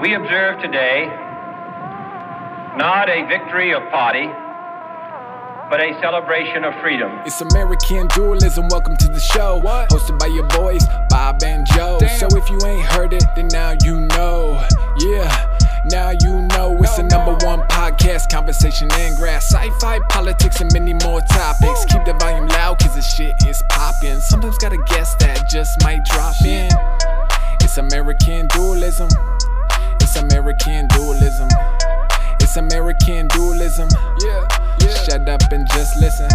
[0.00, 1.06] We observe today
[2.76, 4.26] not a victory of party,
[5.70, 7.12] but a celebration of freedom.
[7.24, 8.66] It's American dualism.
[8.70, 9.58] Welcome to the show.
[9.58, 9.90] What?
[9.90, 11.98] Hosted by your boys, Bob and Joe.
[12.00, 12.18] Damn.
[12.18, 14.66] So if you ain't heard it, then now you know.
[14.98, 15.58] Yeah.
[15.84, 20.94] Now you know it's the number one podcast, conversation and grass, sci-fi, politics, and many
[20.94, 21.84] more topics.
[21.84, 24.18] Keep the volume loud, cause the shit is popping.
[24.18, 26.68] Sometimes got a guest that just might drop in.
[27.60, 29.08] It's American dualism.
[30.16, 31.48] It's American dualism.
[32.38, 33.88] It's American dualism.
[34.24, 34.46] Yeah,
[34.80, 34.94] yeah.
[35.02, 36.28] Shut up and just listen.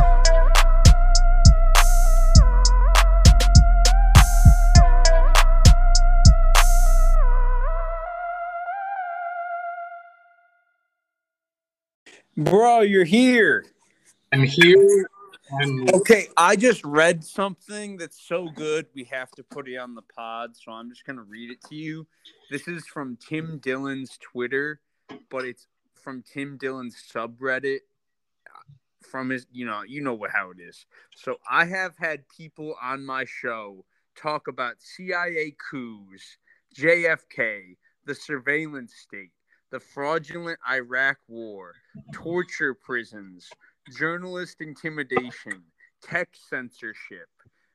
[12.35, 13.65] Bro, you're here.
[14.33, 15.09] I'm here.
[15.61, 19.95] I'm Okay, I just read something that's so good we have to put it on
[19.95, 22.07] the pod, so I'm just gonna read it to you.
[22.51, 24.81] This is from Tim Dillon's Twitter,
[25.29, 27.79] but it's from Tim Dillon's subreddit.
[28.47, 30.85] Uh, from his, you know, you know what how it is.
[31.15, 36.37] So I have had people on my show talk about CIA coups,
[36.77, 39.31] JFK, the surveillance state,
[39.71, 41.73] the fraudulent Iraq War,
[42.13, 43.49] torture prisons,
[43.95, 45.63] journalist intimidation,
[46.01, 47.29] tech censorship,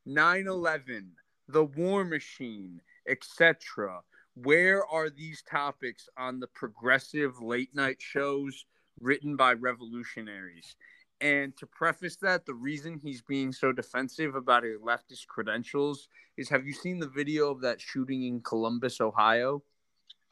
[0.07, 1.11] 9 11,
[1.49, 4.01] the war machine, etc.
[4.35, 8.65] Where are these topics on the progressive late night shows
[9.01, 10.77] written by revolutionaries?
[11.21, 16.49] And to preface that, the reason he's being so defensive about his leftist credentials is
[16.49, 19.63] have you seen the video of that shooting in Columbus, Ohio?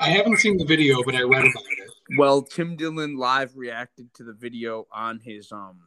[0.00, 1.81] I haven't seen the video, but I read about it.
[2.16, 5.80] Well, Tim Dillon live reacted to the video on his um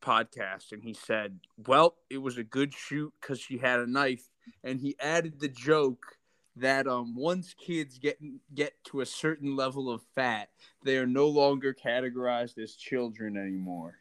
[0.00, 4.28] podcast, and he said, "Well, it was a good shoot because she had a knife."
[4.62, 6.18] And he added the joke
[6.54, 8.18] that um once kids get
[8.54, 10.48] get to a certain level of fat,
[10.84, 13.98] they are no longer categorized as children anymore.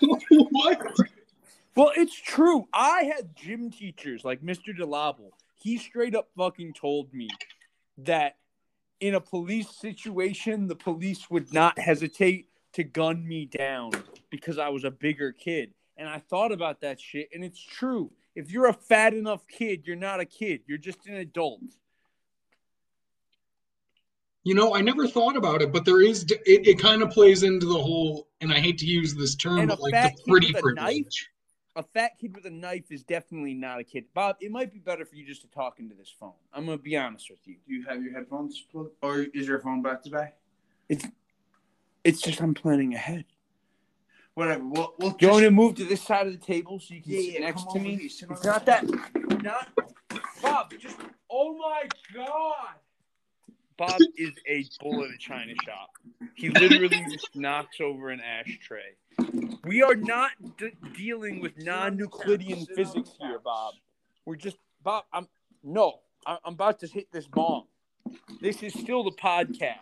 [0.00, 0.80] what?
[1.74, 2.68] Well, it's true.
[2.72, 4.76] I had gym teachers like Mr.
[4.78, 5.30] DeLabel.
[5.58, 7.28] He straight up fucking told me
[7.98, 8.36] that
[9.02, 13.90] in a police situation, the police would not hesitate to gun me down
[14.30, 15.74] because I was a bigger kid.
[15.96, 18.12] And I thought about that shit, and it's true.
[18.36, 20.60] If you're a fat enough kid, you're not a kid.
[20.66, 21.62] You're just an adult.
[24.44, 27.42] You know, I never thought about it, but there is it, it kind of plays
[27.42, 31.28] into the whole and I hate to use this term, but like the pretty privilege.
[31.74, 34.04] A fat kid with a knife is definitely not a kid.
[34.12, 36.34] Bob, it might be better for you just to talk into this phone.
[36.52, 37.56] I'm gonna be honest with you.
[37.66, 40.36] Do you have your headphones plugged, or is your phone back to back?
[40.90, 41.06] It's,
[42.04, 43.24] it's just I'm planning ahead.
[44.34, 44.64] Whatever.
[44.64, 47.02] We'll, we'll Do you want to move to this side of the table so you
[47.02, 47.96] can Yeah, sit yeah, next to me?
[47.96, 49.42] here, sit on It's this not that.
[49.42, 49.68] Not
[50.42, 50.72] Bob.
[50.78, 50.96] Just
[51.30, 51.84] oh my
[52.14, 52.74] god.
[53.78, 55.90] Bob is a bull in a china shop.
[56.34, 58.96] He literally just knocks over an ashtray.
[59.64, 63.74] We are not d- dealing with non-Euclidean physics here, Bob.
[64.26, 65.04] We're just Bob.
[65.12, 65.28] I'm
[65.62, 66.00] no.
[66.26, 67.64] I- I'm about to hit this bomb.
[68.40, 69.76] This is still the podcast.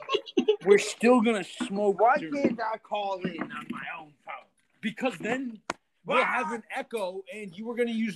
[0.66, 2.00] We're still gonna smoke.
[2.00, 4.48] Why can't I call in on my own phone?
[4.80, 5.58] Because then
[6.04, 8.14] we'll have an echo, and you were going to use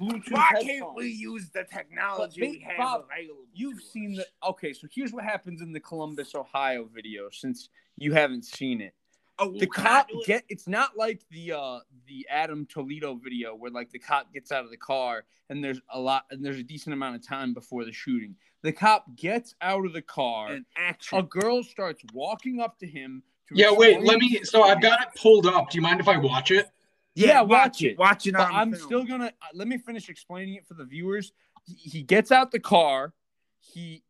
[0.00, 0.30] Bluetooth.
[0.30, 0.66] Why headphones.
[0.66, 3.42] can't we use the technology But, we have Bob, available?
[3.52, 4.26] You've to seen us?
[4.42, 4.72] the okay.
[4.72, 7.28] So here's what happens in the Columbus, Ohio video.
[7.32, 8.94] Since you haven't seen it,
[9.38, 10.26] Oh, the cop it?
[10.26, 10.44] get.
[10.48, 14.64] It's not like the uh the Adam Toledo video where like the cop gets out
[14.64, 17.84] of the car and there's a lot and there's a decent amount of time before
[17.84, 18.36] the shooting.
[18.62, 20.52] The cop gets out of the car.
[20.52, 21.18] an action.
[21.18, 23.22] a girl starts walking up to him.
[23.48, 25.70] To Yeah, wait, let me so I've got it pulled up.
[25.70, 26.68] Do you mind if I watch it?
[27.14, 27.98] yeah, watch it.
[27.98, 28.84] Watch it I'm film.
[28.84, 31.32] still gonna uh, let me finish explaining it for the viewers.
[31.64, 33.12] He, he gets out the car.
[33.58, 34.04] He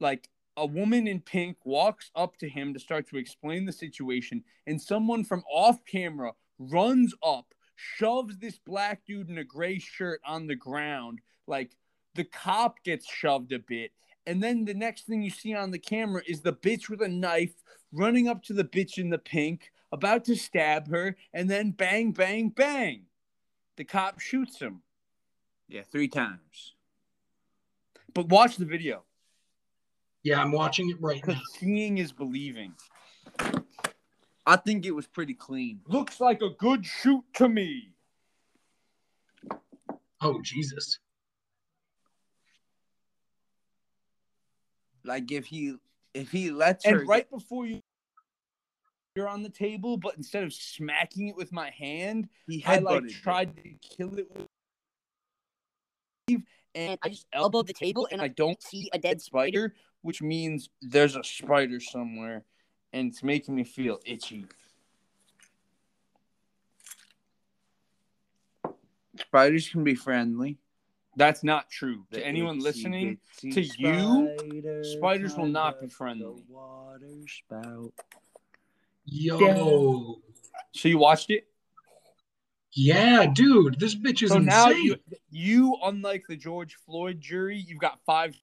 [0.00, 4.44] like a woman in pink walks up to him to start to explain the situation,
[4.66, 10.20] and someone from off camera runs up, shoves this black dude in a gray shirt
[10.26, 11.20] on the ground.
[11.46, 11.76] Like
[12.14, 13.92] the cop gets shoved a bit,
[14.26, 17.08] and then the next thing you see on the camera is the bitch with a
[17.08, 17.54] knife
[17.92, 22.12] running up to the bitch in the pink, about to stab her, and then bang,
[22.12, 23.02] bang, bang.
[23.76, 24.82] The cop shoots him.
[25.68, 26.74] Yeah, three times.
[28.12, 29.04] But watch the video
[30.22, 31.40] Yeah, I'm watching it right now.
[31.58, 32.74] seeing is believing.
[34.46, 35.80] I think it was pretty clean.
[35.86, 37.92] Looks like a good shoot to me.
[40.20, 40.98] Oh Jesus.
[45.04, 45.76] Like if he
[46.12, 47.80] if he lets her And right before you
[49.16, 52.84] you're on the table, but instead of smacking it with my hand, he I headbutted.
[52.84, 53.10] like it.
[53.10, 54.46] tried to kill it with
[56.74, 59.74] and I just elbowed the table and I I don't see a dead spider.
[60.02, 62.44] Which means there's a spider somewhere,
[62.92, 64.46] and it's making me feel itchy.
[69.18, 70.58] Spiders can be friendly.
[71.16, 72.06] That's not true.
[72.10, 76.24] The To anyone itsy listening, bitsy to you, spiders will not be friendly.
[76.24, 77.92] the water spout.
[79.04, 80.20] Yo.
[80.72, 81.46] so you watched it.
[82.72, 84.96] Yeah, dude, this bitch is So now you,
[85.30, 88.36] you, unlike the George Floyd jury, you've got five.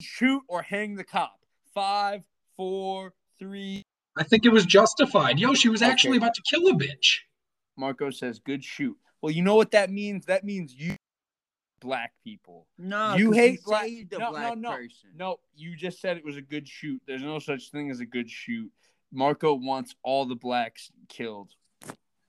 [0.00, 1.40] Shoot or hang the cop.
[1.74, 2.22] Five,
[2.56, 3.82] four, three.
[4.16, 5.38] I think it was justified.
[5.38, 6.24] Yo, she was actually Okay.
[6.24, 7.20] about to kill a bitch.
[7.76, 10.26] Marko says, "Good shoot." Well, you know what that means?
[10.26, 10.96] That means you,
[11.80, 12.66] black people.
[12.78, 14.70] No, you hate he black- saved a no, no, no.
[14.72, 15.10] person.
[15.14, 17.00] No, you just said it was a good shoot.
[17.06, 18.70] There's no such thing as a good shoot.
[19.12, 21.54] Marko wants all the blacks killed.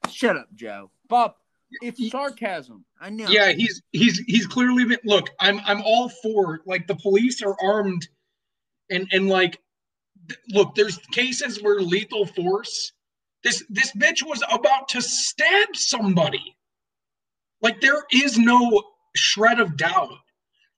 [0.09, 0.91] Shut up, Joe.
[1.07, 1.35] Bob,
[1.81, 2.85] it's sarcasm.
[2.99, 3.27] I know.
[3.27, 7.55] Yeah, he's he's he's clearly been look, I'm I'm all for like the police are
[7.63, 8.07] armed
[8.89, 9.59] and and like
[10.49, 12.91] look, there's cases where lethal force
[13.43, 16.55] this this bitch was about to stab somebody.
[17.61, 18.83] Like there is no
[19.15, 20.09] shred of doubt.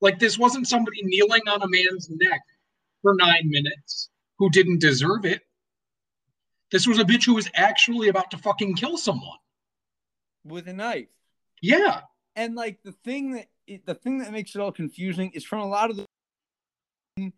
[0.02, 2.42] Like this wasn't somebody kneeling on a man's neck
[3.02, 5.42] for 9 minutes who didn't deserve it.
[6.72, 9.38] This was a bitch who was actually about to fucking kill someone.
[10.44, 11.08] With a knife.
[11.62, 12.02] Yeah.
[12.36, 15.60] And like the thing that it, the thing that makes it all confusing is from
[15.60, 15.98] a lot of
[17.18, 17.32] the,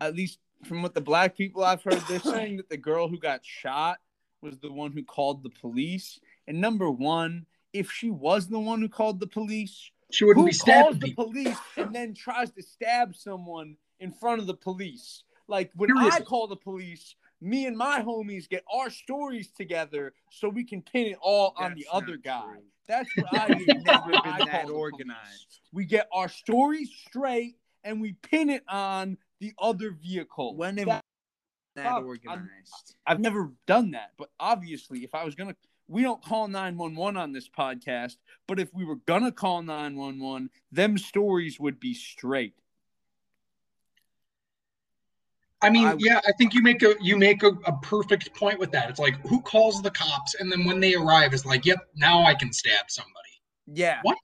[0.00, 3.18] at least from what the black people I've heard, they're saying that the girl who
[3.18, 3.98] got shot
[4.42, 6.18] was the one who called the police.
[6.46, 10.50] And number one, if she was the one who called the police, She wouldn't who
[10.50, 15.22] be calls the police and then tries to stab someone in front of the police?
[15.46, 20.48] Like when I call the police, me and my homies get our stories together so
[20.48, 22.54] we can pin it all on the other not guy.
[22.86, 25.60] That's what I never been I that organized.
[25.72, 30.56] We get our stories straight and we pin it on the other vehicle.
[30.56, 31.04] When have That-
[31.76, 32.96] that organized?
[33.06, 35.54] I've never done that, but obviously, if I was gonna,
[35.86, 38.16] we don't call nine one one on this podcast.
[38.48, 42.54] But if we were gonna call nine one one, them stories would be straight.
[45.60, 48.58] I mean, I- yeah, I think you make a you make a, a perfect point
[48.58, 48.90] with that.
[48.90, 52.22] It's like who calls the cops, and then when they arrive, is like, yep, now
[52.22, 53.14] I can stab somebody.
[53.66, 53.98] Yeah.
[54.02, 54.16] What?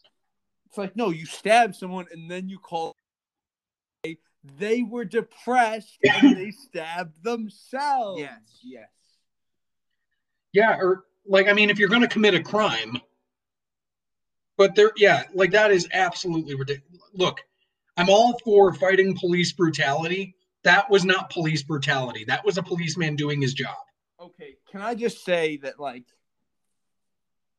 [0.67, 2.95] It's like no, you stab someone and then you call.
[4.59, 8.21] They were depressed and they stabbed themselves.
[8.21, 8.89] Yes, yes.
[10.53, 12.99] Yeah, or like, I mean, if you're going to commit a crime,
[14.59, 17.03] but there, yeah, like that is absolutely ridiculous.
[17.15, 17.41] Look,
[17.97, 20.37] I'm all for fighting police brutality.
[20.65, 22.25] That was not police brutality.
[22.25, 23.77] That was a policeman doing his job.
[24.21, 26.05] Okay, can I just say that, like,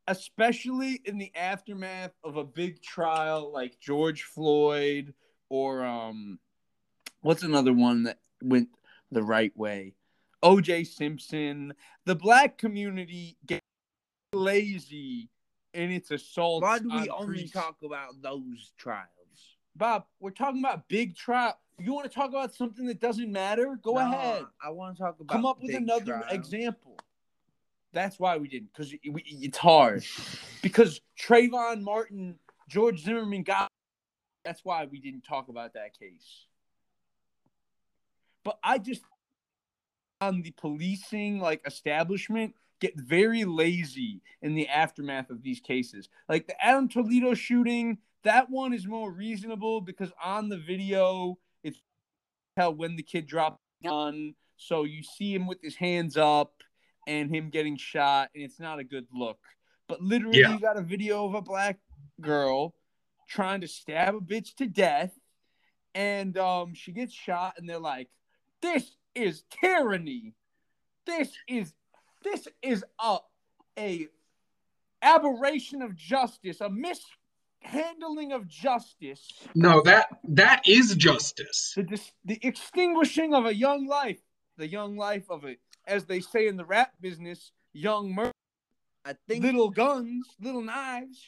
[0.07, 5.13] especially in the aftermath of a big trial like George Floyd
[5.49, 6.39] or um,
[7.21, 8.69] what's another one that went
[9.11, 9.93] the right way?
[10.43, 10.83] O.J.
[10.83, 11.73] Simpson.
[12.05, 13.65] The black community gets
[14.33, 15.29] lazy
[15.73, 16.63] in its assault.
[16.63, 17.51] Why do we on only priests.
[17.51, 19.09] talk about those trials?
[19.75, 21.57] Bob, we're talking about big trial.
[21.77, 23.77] You want to talk about something that doesn't matter?
[23.83, 24.45] Go No, ahead.
[24.63, 26.31] I want to talk about Come up with another trials.
[26.31, 26.97] example.
[27.91, 30.05] That's why we didn't, because it's hard.
[30.61, 32.39] because Trayvon Martin,
[32.69, 33.69] George Zimmerman got.
[34.43, 36.45] That's why we didn't talk about that case.
[38.43, 39.01] But I just
[40.21, 46.09] on the policing like establishment get very lazy in the aftermath of these cases.
[46.29, 51.81] Like the Adam Toledo shooting, that one is more reasonable because on the video it's
[52.57, 56.53] tell when the kid dropped the gun, so you see him with his hands up
[57.07, 59.39] and him getting shot, and it's not a good look.
[59.87, 60.53] But literally, Yeah.
[60.53, 61.79] you got a video of a black
[62.21, 62.73] girl
[63.27, 65.13] trying to stab a bitch to death,
[65.93, 68.09] and um, she gets shot, and they're like,
[68.61, 70.33] "This is tyranny.
[71.05, 71.73] This is
[72.23, 73.19] this is a
[73.77, 74.07] a
[75.01, 76.69] aberration of justice, a
[77.73, 81.73] mishandling of justice, No, that that is justice.
[81.75, 84.19] the dis- the extinguishing of a young life,
[84.57, 88.31] the young life of it, as they say in the rap business, young murder,
[89.03, 91.25] I think little guns, little knives."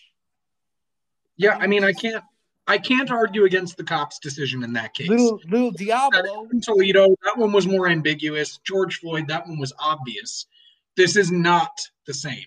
[1.37, 2.23] Yeah, I mean, I can't
[2.69, 5.07] I can't argue against the cops' decision in that case.
[5.07, 6.47] Little little Diablo.
[6.51, 8.57] in Toledo, that one was more ambiguous.
[8.63, 10.47] George Floyd, that one was obvious.
[10.95, 12.45] This is not the same.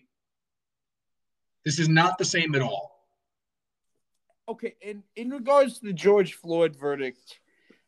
[1.65, 2.90] This is not the same at all.
[4.51, 7.39] Okay, in in regards to the George Floyd verdict,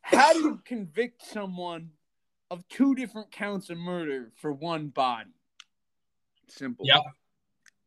[0.01, 1.91] how do you convict someone
[2.53, 5.31] of two different counts of murder for one body?
[6.49, 6.85] simple.
[6.87, 7.03] Yep.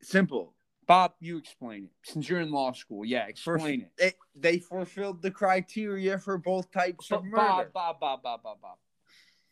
[0.02, 0.54] Simple.
[0.88, 3.06] Bob, you explain it since you're in law school.
[3.06, 3.92] Yeah, explain it.
[3.98, 7.72] They, they fulfilled the criteria for both types But of murder.
[7.74, 8.78] Bob, Bob, Bob, Bob, Bob, Bob.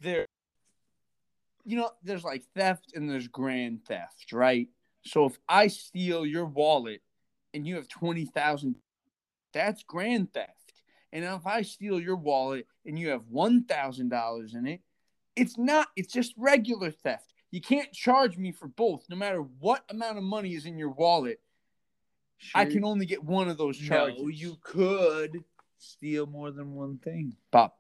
[0.02, 0.28] There,
[1.64, 4.68] you know, there's like theft and there's grand theft, right?
[5.06, 7.02] So if I steal your wallet
[7.54, 8.76] and you have twenty thousand,
[9.54, 10.74] that's grand theft.
[11.12, 14.82] And if I steal your wallet and you have one thousand dollars in it,
[15.36, 15.88] it's not.
[15.96, 17.34] It's just regular theft.
[17.52, 20.90] You can't charge me for both, no matter what amount of money is in your
[20.90, 21.40] wallet.
[22.56, 24.20] I can only get one of those charges.
[24.20, 25.44] No, you could
[25.78, 27.36] steal more than one thing.
[27.52, 27.72] Bob.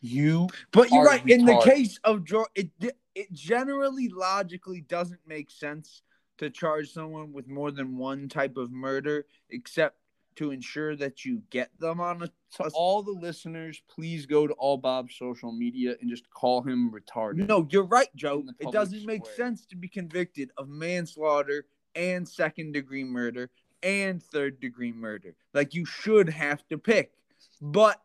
[0.00, 1.26] You But you're right.
[1.26, 2.70] In the case of George, it
[3.14, 6.02] it generally logically doesn't make sense
[6.38, 9.96] to charge someone with more than one type of murder, except
[10.36, 12.26] to ensure that you get them on a.
[12.56, 16.92] To all the listeners, please go to all Bob's social media and just call him
[16.92, 17.48] retarded.
[17.48, 18.44] no, you're right, Joe.
[18.60, 23.50] It doesn't make sense to be convicted of manslaughter and second degree murder
[23.82, 25.34] and third degree murder.
[25.52, 27.12] Like you should have to pick,
[27.60, 28.00] but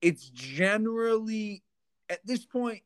[0.00, 1.62] it's generally
[2.08, 2.82] at this point,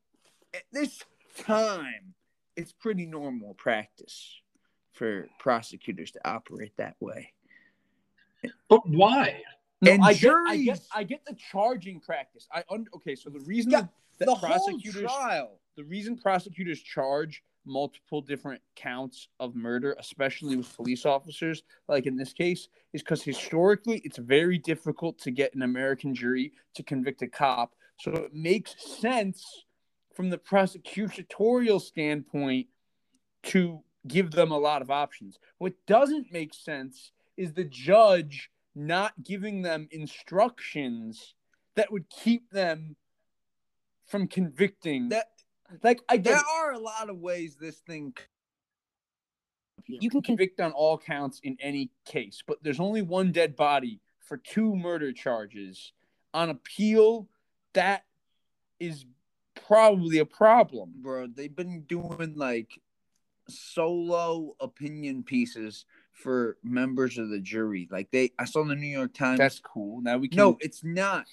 [0.54, 1.02] at this
[1.38, 2.14] time,
[2.56, 4.40] it's pretty normal practice
[4.92, 7.32] for prosecutors to operate that way.
[8.68, 9.42] But why?
[9.82, 12.48] No, And I get, I get, I get the charging practice.
[12.52, 13.14] I un- okay.
[13.14, 13.82] So the reason Yeah,
[14.18, 15.60] that, the prosecutors trial.
[15.76, 22.16] the reason prosecutors charge multiple different counts of murder, especially with police officers, like in
[22.16, 27.22] this case, is because historically it's very difficult to get an American jury to convict
[27.22, 27.74] a cop.
[27.98, 29.64] So it makes sense
[30.14, 32.68] from the prosecutorial standpoint
[33.44, 35.38] to give them a lot of options.
[35.58, 41.34] What doesn't make sense is the judge not giving them instructions
[41.76, 42.96] that would keep them
[44.06, 45.26] from convicting That
[45.82, 46.44] like I get there it.
[46.54, 48.14] are a lot of ways this thing.
[49.86, 54.00] you can convict on all counts in any case, but there's only one dead body
[54.20, 55.92] for two murder charges.
[56.34, 57.28] On appeal,
[57.72, 58.04] that
[58.78, 59.06] is
[59.66, 60.92] probably a problem.
[60.96, 61.26] bro.
[61.26, 62.80] They've been doing like
[63.48, 65.84] solo opinion pieces
[66.16, 67.88] for members of the jury.
[67.90, 69.38] Like they, I saw in the New York Times.
[69.38, 70.00] That's cool.
[70.00, 71.26] Now we can no, it's not,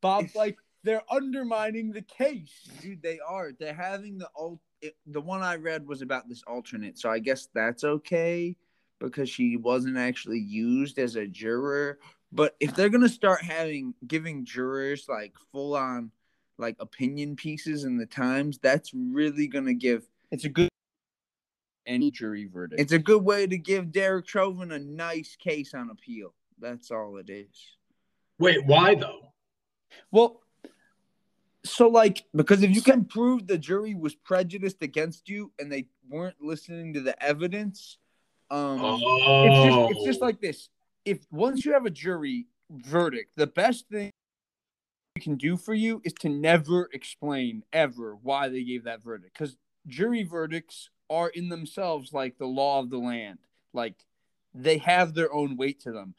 [0.00, 2.68] Bob it's- like they're undermining the case.
[2.80, 3.02] dude.
[3.02, 3.52] They are.
[3.58, 4.60] They're having the alt.
[4.80, 8.56] It, the one I read was about this alternate, so I guess that's okay
[8.98, 11.98] because she wasn't actually used as a juror.
[12.32, 16.10] But if they're gonna start having giving jurors like full on
[16.56, 20.69] like opinion pieces in the Times, that's really gonna give It's a good
[21.90, 22.80] any jury verdict.
[22.80, 26.32] It's a good way to give Derek Chauvin a nice case on appeal.
[26.58, 27.76] That's all it is.
[28.38, 29.32] Wait, why though?
[30.10, 30.40] well,
[31.64, 35.88] so like Because if you can prove the jury was prejudiced against you and they
[36.08, 37.98] weren't listening to the evidence,
[38.50, 40.70] um, Oh, it's just it's just like this.
[41.04, 44.10] If once you have a jury verdict, the best thing
[45.16, 49.34] you can do for you is to never explain ever why they gave that verdict
[49.36, 49.56] because
[49.86, 53.38] jury verdicts are in themselves like the law of the land.
[53.74, 54.06] Like
[54.54, 56.14] they have their own weight to them.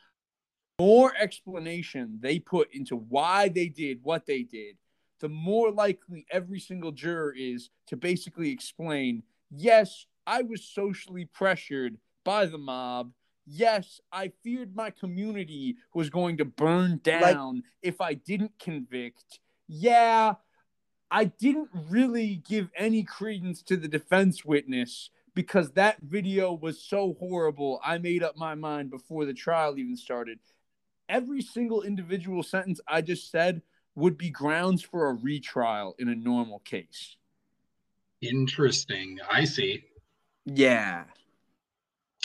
[0.80, 4.78] More explanation they put into why they did what they did,
[5.20, 11.98] the more likely every single juror is to basically explain, yes, I was socially pressured
[12.24, 13.12] by the mob.
[13.46, 19.40] Yes, I feared my community was going to burn down if I didn't convict.
[19.68, 20.36] Yeah,
[21.12, 27.18] I didn't really give any credence to the defense witness because that video was so
[27.20, 27.82] horrible.
[27.84, 30.40] I made up my mind before the trial even started.
[31.10, 33.62] Every single individual sentence I just said
[33.96, 37.18] would be grounds for a retrial in a normal case.
[38.22, 39.20] interesting.
[39.30, 39.84] I see.
[40.46, 41.04] yeah.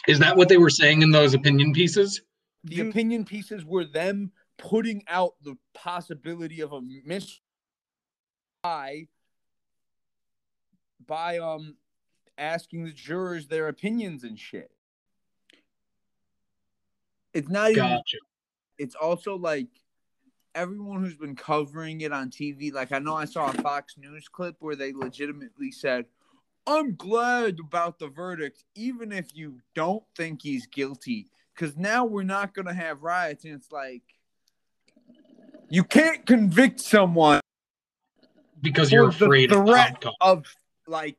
[0.06, 2.22] Is that what they were saying in those opinion pieces?
[2.62, 7.40] The opinion pieces were them putting out the possibility of a miss
[8.66, 9.06] by
[11.06, 11.76] by um
[12.37, 14.70] asking the jurors their opinions and shit.
[17.32, 18.00] It's not even
[18.78, 19.68] it's also like
[20.54, 22.73] everyone who's been covering it on TV.
[22.73, 26.06] Like I know I saw a Fox News clip where they legitimately said,
[26.66, 32.25] "I'm glad about the verdict, even if you don't think he's guilty, because now we're
[32.25, 34.02] not gonna have riots." And it's like
[35.68, 37.40] you can't convict someone
[38.73, 40.14] Because you're afraid of the threat outcome.
[40.20, 40.46] of
[40.87, 41.18] like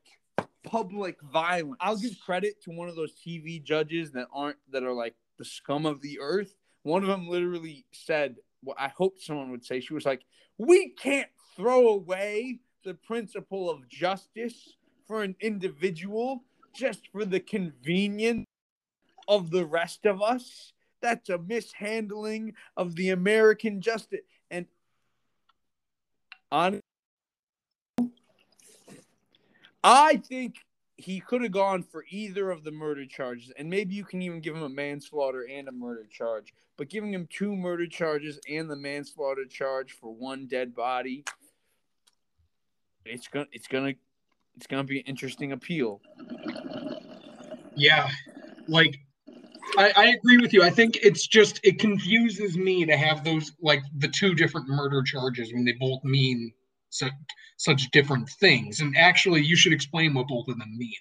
[0.64, 1.78] public violence.
[1.80, 5.44] I'll give credit to one of those TV judges that aren't that are like the
[5.44, 6.54] scum of the earth.
[6.82, 10.22] One of them literally said, "What I hope someone would say." She was like,
[10.58, 14.76] "We can't throw away the principle of justice
[15.06, 18.46] for an individual just for the convenience
[19.26, 20.72] of the rest of us.
[21.00, 24.20] That's a mishandling of the American justice.
[24.50, 24.66] And
[26.50, 26.80] on,
[29.82, 30.56] I think
[30.96, 34.40] he could have gone for either of the murder charges, and maybe you can even
[34.40, 36.52] give him a manslaughter and a murder charge.
[36.76, 41.24] But giving him two murder charges and the manslaughter charge for one dead body,
[43.04, 43.94] it's gonna, it's gonna,
[44.56, 46.00] it's gonna be an interesting appeal.
[47.76, 48.10] Yeah,
[48.66, 48.98] like
[49.76, 50.64] I, I agree with you.
[50.64, 55.02] I think it's just it confuses me to have those like the two different murder
[55.02, 56.52] charges when they both mean
[56.90, 57.12] such
[57.56, 58.80] such different things.
[58.80, 60.94] And actually, you should explain what both of them mean.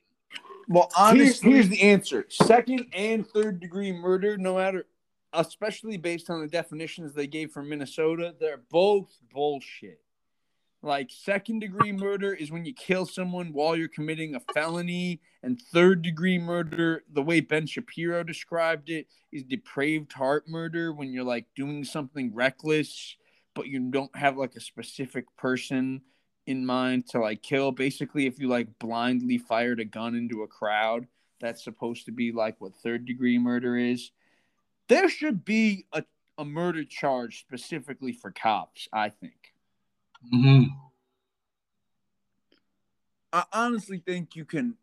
[0.67, 4.86] Well, honestly, here's, here's the answer: second and third degree murder, no matter,
[5.34, 10.01] especially based on the definitions they gave for Minnesota, they're both bullshit.
[10.84, 15.60] Like second degree murder is when you kill someone while you're committing a felony, and
[15.74, 21.24] third degree murder, the way Ben Shapiro described it, is depraved heart murder when you're
[21.24, 23.15] like doing something reckless,
[23.58, 26.00] but you don't have like a specific person
[26.46, 27.72] in mind to like kill.
[27.72, 31.08] Basically, if you like blindly fired a gun into a crowd,
[31.42, 34.12] that's supposed to be like what third degree murder is.
[34.90, 36.04] There should be a,
[36.38, 39.54] a murder charge specifically for cops, I think.
[40.32, 40.70] Mm-hmm.
[43.34, 44.76] I honestly think you can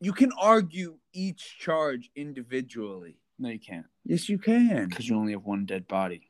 [0.00, 3.18] you can argue each charge individually.
[3.38, 3.86] No, you can't.
[4.06, 4.88] Yes, you can.
[4.88, 6.22] Because you only have one dead body.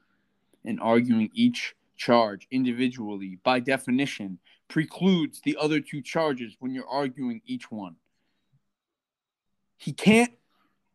[0.65, 4.39] And arguing each charge individually, by definition,
[4.69, 7.97] precludes the other two charges when you're arguing each one.
[9.77, 10.33] He can't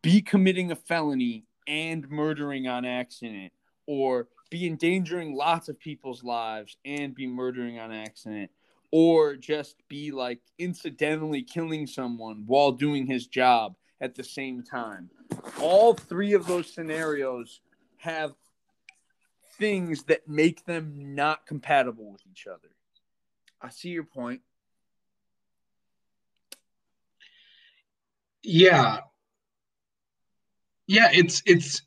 [0.01, 3.51] be committing a felony and murdering on accident
[3.85, 8.49] or be endangering lots of people's lives and be murdering on accident
[8.91, 15.09] or just be like incidentally killing someone while doing his job at the same time.
[15.59, 17.61] All three of those scenarios
[17.97, 18.33] have
[19.57, 22.69] things that make them not compatible with each other.
[23.61, 24.41] I see your point.
[28.43, 28.99] Yeah.
[30.87, 31.81] Yeah, it's it's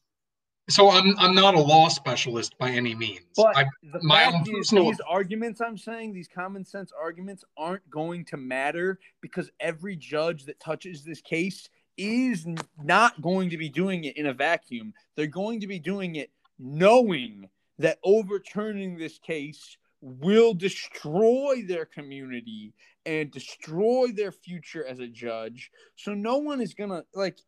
[0.68, 3.25] so I'm I'm not a law specialist by any means.
[3.35, 6.92] But I, the my fact own is, personal these arguments I'm saying, these common sense
[6.99, 12.47] arguments, aren't going to matter because every judge that touches this case is
[12.83, 14.92] not going to be doing it in a vacuum.
[15.16, 17.49] They're going to be doing it knowing
[17.81, 22.73] that overturning this case will destroy their community
[23.07, 25.71] and destroy their future as a judge.
[25.97, 27.38] So no one is gonna like.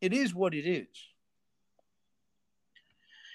[0.00, 0.88] It is what it is.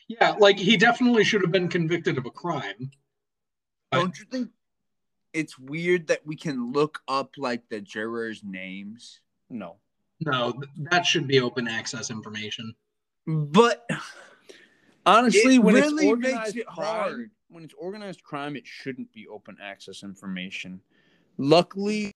[0.08, 2.92] yeah, like he definitely should have been convicted of a crime.
[3.92, 4.50] But- Don't you think
[5.34, 9.20] it's weird that we can look up like the jurors' names?
[9.50, 9.78] No.
[10.20, 10.54] No,
[10.92, 12.74] that should be open access information.
[13.28, 13.88] But
[15.08, 19.12] Honestly, It when really it's makes organized it crime, when it's organized crime, it shouldn't
[19.14, 20.82] be open access information.
[21.38, 22.12] Luckily,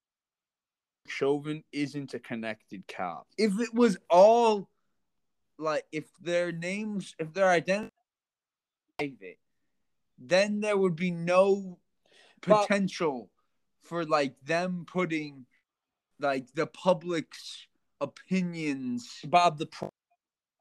[1.07, 3.27] Chauvin isn't a connected cop.
[3.37, 4.69] if it was all
[5.57, 7.91] like if their names, if their identity,
[8.97, 9.39] private,
[10.17, 11.79] then there would be no
[12.41, 13.29] But- potential
[13.83, 15.45] for like them putting
[16.19, 17.67] like the public's
[18.01, 19.67] opinions Bob, the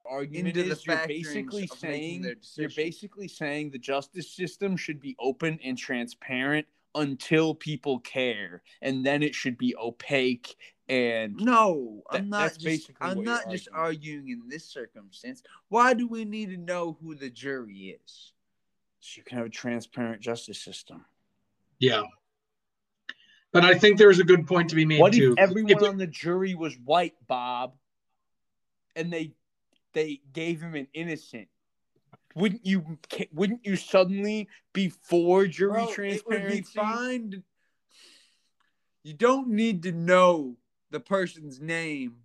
[0.09, 5.15] argument into the is you're basically saying you're basically saying the justice system should be
[5.19, 10.55] open and transparent until people care, and then it should be opaque
[10.89, 12.39] and No, That- I'm not.
[12.41, 14.17] that's Just, basically I'm not you're just arguing.
[14.19, 15.41] arguing in this circumstance.
[15.69, 18.33] Why do we need to know who the jury is?
[19.03, 21.03] so you can have a transparent justice system.
[21.79, 22.03] Yeah.
[23.51, 25.31] But I think there's a good point to be made What too.
[25.31, 27.75] if everyone If- on the jury was white, Bob,
[28.95, 29.33] and they
[29.93, 31.47] they gave him an innocent?
[32.35, 32.97] Wouldn't you
[33.33, 36.55] wouldn't you suddenly be for jury Bro, it would transparency?
[36.61, 37.31] be fine.
[37.31, 37.43] to-
[39.03, 40.55] You don't need to know
[40.91, 42.15] the person's name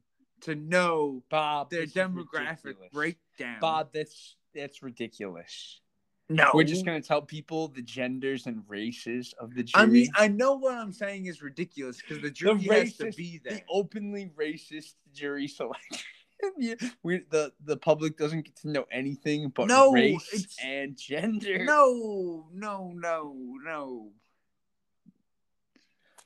[0.42, 3.58] to know Bob, their demographic breakdown.
[3.60, 5.80] Bob, that's that's ridiculous.
[6.28, 9.82] no, We're just gonna tell people the genders and races of the jury.
[9.82, 13.10] I mean, I know what I'm saying is ridiculous because the the jury has to
[13.12, 13.54] be there.
[13.54, 15.98] the openly racist jury selection.
[16.58, 20.96] Yeah, we the the public doesn't get to know anything but No, race it's- and
[20.96, 21.64] gender.
[21.64, 24.10] No, no, no, no.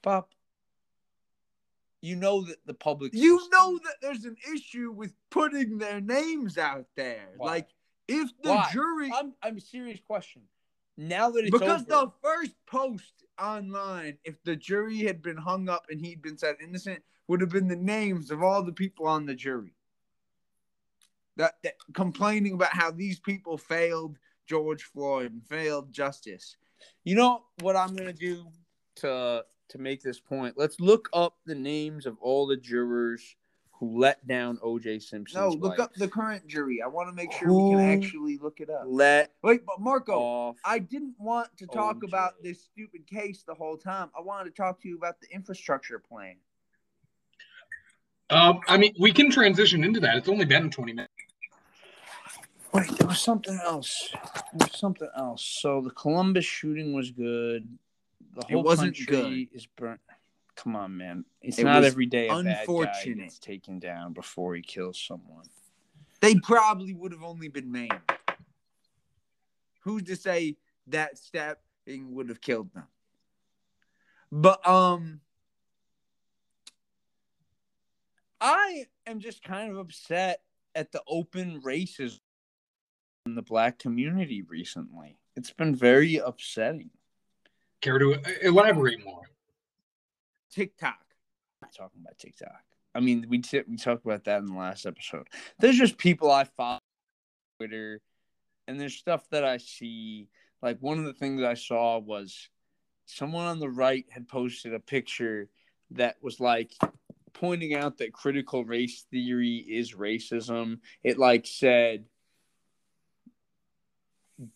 [0.02, 0.26] Bob.
[2.02, 3.12] You know that the public.
[3.14, 7.28] You system- know that there's an issue with putting their names out there.
[7.36, 7.46] Why?
[7.46, 7.68] Like,
[8.08, 8.68] if the Why?
[8.72, 10.42] jury, I'm I'm a serious question.
[10.96, 15.68] Now that it's because over, the first post online, if the jury had been hung
[15.68, 19.06] up and he'd been said innocent, would have been the names of all the people
[19.06, 19.72] on the jury.
[21.40, 26.57] That, that complaining about how these people failed George Floyd and failed justice.
[27.05, 28.46] You know what I'm gonna do
[28.96, 30.55] to to make this point?
[30.57, 33.37] Let's look up the names of all the jurors
[33.81, 34.98] who let down O.J.
[34.98, 35.40] Simpson.
[35.40, 36.83] No, look up the current jury.
[36.83, 38.83] I want to make sure we can actually look it up.
[38.87, 40.55] let Wait, but Marko.
[40.64, 42.09] I didn't want to talk OJ.
[42.09, 44.11] about this stupid case the whole time.
[44.16, 46.37] I wanted to talk to you about the infrastructure plan.
[48.29, 50.16] Um, I mean, we can transition into that.
[50.16, 51.12] It's only been 20 minutes.
[52.72, 54.09] Wait, there was something else.
[54.12, 55.42] There was something else.
[55.44, 57.66] So the Columbus shooting was good.
[58.35, 60.00] The It whole wasn't country is burnt.
[60.54, 61.24] Come on, man.
[61.42, 63.18] It's It not every day a bad guy unfortunate.
[63.24, 65.46] gets taken down before he kills someone.
[66.20, 67.98] They probably would have only been maimed.
[69.80, 72.85] Who's to say that stabbing would have killed them?
[74.30, 75.20] But um,
[78.40, 80.42] I am just kind of upset
[80.74, 82.20] at the open racism
[83.30, 85.16] in the black community recently.
[85.36, 86.90] It's been very upsetting.
[87.80, 89.30] Care to elaborate more?
[90.52, 90.98] TikTok.
[91.62, 92.62] I'm not talking about TikTok.
[92.94, 95.28] I mean, we t- we talked about that in the last episode.
[95.60, 96.80] There's just people I follow on
[97.58, 98.00] Twitter,
[98.66, 100.28] and there's stuff that I see.
[100.60, 102.50] Like one of the things I saw was
[103.06, 105.48] someone on the right had posted a picture
[105.92, 106.72] that was like
[107.32, 110.80] pointing out that critical race theory is racism.
[111.04, 112.04] It like said,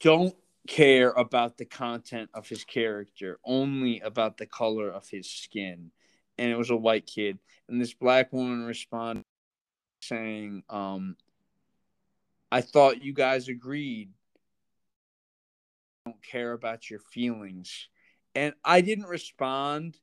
[0.00, 0.34] don't
[0.66, 5.90] care about the content of his character, only about the color of his skin.
[6.38, 7.38] And it was a white kid.
[7.68, 9.24] And this black woman responded
[10.02, 11.16] saying, um,
[12.50, 14.10] I thought you guys agreed.
[16.06, 17.88] I don't care about your feelings.
[18.34, 19.96] And I didn't respond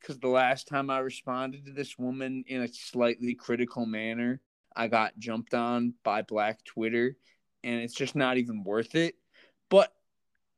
[0.00, 4.40] because the last time I responded to this woman in a slightly critical manner,
[4.74, 7.16] I got jumped on by Black Twitter,
[7.64, 9.14] and it's just not even worth it.
[9.68, 9.92] But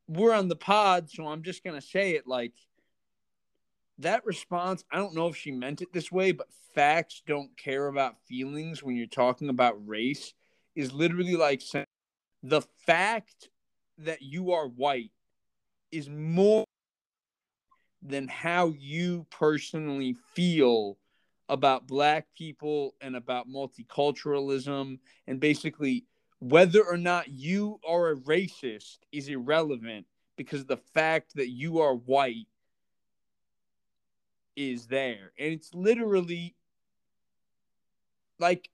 [0.09, 2.55] we're on the pod, so I'm just gonna say it like
[3.99, 4.85] that response.
[4.91, 8.83] I don't know if she meant it this way, but facts don't care about feelings
[8.83, 10.35] when you're talking about race
[10.75, 11.63] is literally like
[12.43, 13.49] the fact
[13.99, 15.11] that you are white
[15.93, 16.65] is more
[18.03, 20.97] than how you personally feel
[21.49, 26.07] about black people and about multiculturalism and basically
[26.41, 31.95] whether or not you are a racist is irrelevant because the fact that you are
[31.95, 32.49] white
[34.57, 36.55] is there and it's literally
[38.39, 38.69] like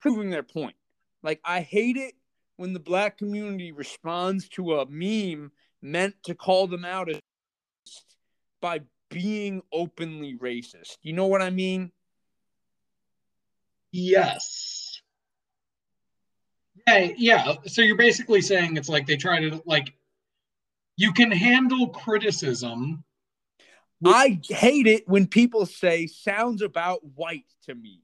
[0.00, 0.76] proving their point
[1.22, 2.14] like i hate it
[2.56, 7.20] when the black community responds to a meme meant to call them out as
[8.60, 10.98] by being openly racist.
[11.02, 11.92] You know what I mean?
[13.92, 14.97] Yes.
[16.88, 17.54] Yeah, yeah.
[17.66, 19.94] So you're basically saying it's like they try to like
[20.96, 23.04] you can handle criticism.
[24.04, 28.02] I hate it when people say sounds about white to me.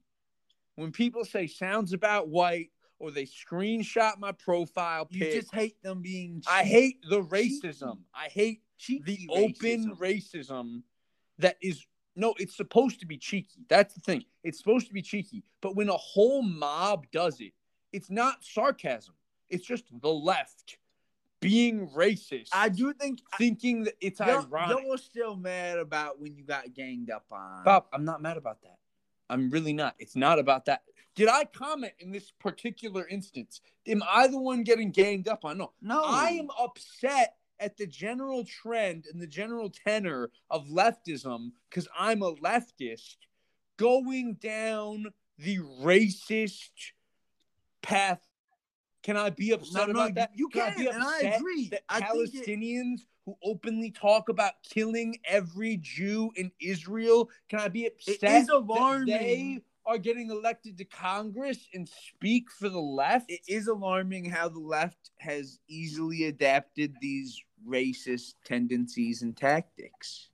[0.75, 2.69] When people say sounds about white
[2.99, 6.43] or they screenshot my profile You just hate them being.
[6.47, 7.61] I hate the cheeky.
[7.61, 7.99] racism.
[8.13, 9.97] I hate the cheeky open racism.
[9.97, 10.81] racism
[11.39, 11.85] that is
[12.17, 13.65] no, it's supposed to be cheeky.
[13.67, 14.23] That's the thing.
[14.43, 15.43] It's supposed to be cheeky.
[15.61, 17.51] But when a whole mob does it,
[17.95, 19.13] it's not sarcasm.
[19.49, 20.77] It's just the left
[21.39, 22.49] being racist.
[22.51, 24.83] I do think thinking that it's you're, ironic.
[24.83, 27.63] you're still mad about when you got ganged up on.
[27.63, 28.77] Bob, I'm not mad about that.
[29.29, 29.95] I'm really not.
[29.97, 30.81] It's not about that.
[31.15, 33.61] Did I comment in this particular instance?
[33.87, 35.57] Am I the one getting ganged up on?
[35.57, 35.71] No.
[35.81, 41.87] no, I am upset at the general trend and the general tenor of leftism because
[41.97, 43.15] I'm a leftist
[43.77, 45.05] going down
[45.37, 46.91] the racist
[47.85, 48.19] path.
[49.03, 50.31] Can I be upset No, no, about that?
[50.35, 51.69] you I can, be and I agree.
[51.69, 57.59] That I think it- Palestinians who openly talk about killing every Jew in Israel, can
[57.59, 59.05] I be upset is that alarming.
[59.05, 63.29] they are getting elected to Congress and speak for the left?
[63.31, 70.29] it is alarming how the left has easily adapted these racist tendencies and tactics.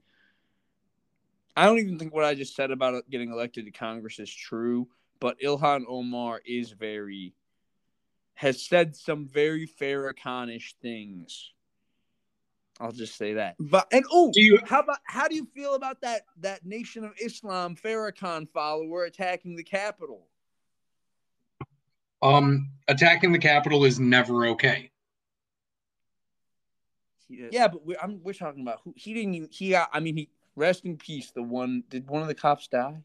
[1.55, 4.87] I don't even think what I just said about getting elected to Congress is true,
[5.19, 7.33] but Ilhan Omar is very
[8.33, 11.51] has said some very Farrakhan-ish things.
[12.79, 13.55] I'll just say that.
[13.59, 17.03] But and oh, Do you How about how do you feel about that that Nation
[17.03, 20.27] of Islam Farrakhan follower attacking the Capitol?
[22.23, 24.91] um attacking the Capitol is never okay.
[27.29, 29.89] Yeah, but we're I'm, we're talking about who he didn't he got.
[29.93, 31.31] I mean, he rest in peace.
[31.31, 33.03] The one did one of the cops die?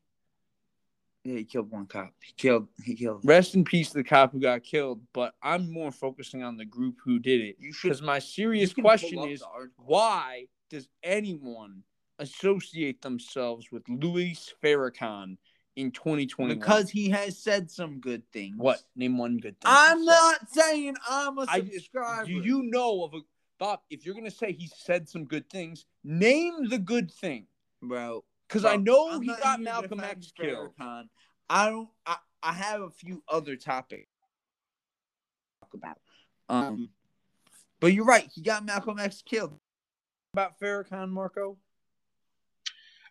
[1.26, 2.12] Yeah, he killed one cop.
[2.22, 2.68] He killed.
[2.84, 3.20] He killed.
[3.24, 5.00] Rest in peace to the cop who got killed.
[5.12, 7.56] But I'm more focusing on the group who did it.
[7.60, 9.42] Because my serious question is
[9.76, 11.82] why does anyone
[12.20, 15.36] associate themselves with Louis Farrakhan
[15.74, 16.54] in 2020?
[16.54, 18.54] Because he has said some good things.
[18.56, 18.78] what?
[18.94, 19.64] Name one good thing.
[19.64, 22.26] I'm not saying I'm a I- subscriber.
[22.26, 22.26] said.
[22.26, 23.20] Do you know of a
[23.58, 23.80] Bob?
[23.90, 27.48] If you're gonna say he said some good things, name the good thing.
[27.82, 28.22] bro?
[28.48, 30.70] Because I know I'm he got Malcolm X killed.
[30.80, 31.04] Farrakhan.
[31.48, 31.88] I don't.
[32.06, 34.08] I, I have a few other topics
[35.62, 35.98] to talk about.
[36.48, 36.90] Um,
[37.80, 38.28] but you're right.
[38.32, 39.58] He got Malcolm X killed.
[40.32, 41.56] About Farrakhan, Marko.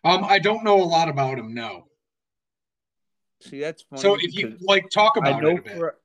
[0.04, 1.52] Um, I don't know a lot about him.
[1.52, 1.88] No.
[3.42, 4.02] See, that's funny.
[4.02, 5.76] So if you like talk I about know it a bit.
[5.76, 5.96] for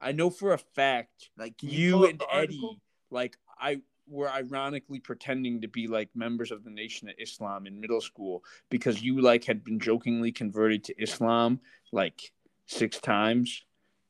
[0.00, 2.76] I know for a fact Like can you, and Eddie, article?
[3.10, 7.80] like I were ironically pretending to be like members of the Nation of Islam in
[7.80, 11.60] middle school because you like had been jokingly converted to Islam
[11.92, 12.32] like
[12.66, 13.62] six times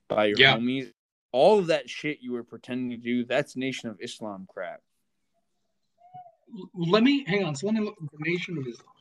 [0.09, 0.57] by your Yeah.
[0.57, 0.93] homies.
[1.33, 4.81] All of that shit you were pretending to do, that's Nation of Islam crap.
[6.75, 7.55] Let me hang on.
[7.57, 8.95] So let me look the nation of Islam.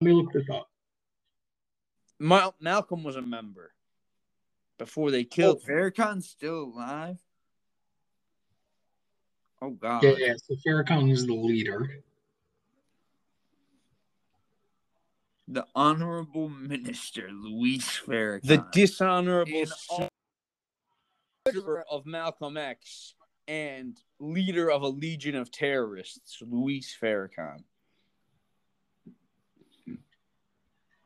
[0.00, 0.70] Let me look this up.
[2.18, 3.74] Mal- Malcolm was a member
[4.78, 5.68] before they Oh, killed him.
[5.68, 7.18] Farrakhan's still alive.
[9.62, 10.02] Oh God.
[10.02, 10.34] Yeah, yeah.
[10.44, 12.02] So Farrakhan is the leader.
[15.46, 18.42] The Honorable Minister Louis Farrakhan.
[18.42, 20.08] the dishonorable In son
[21.90, 23.14] of Malcolm X
[23.46, 27.62] and leader of a legion of terrorists, Louis Farrakhan.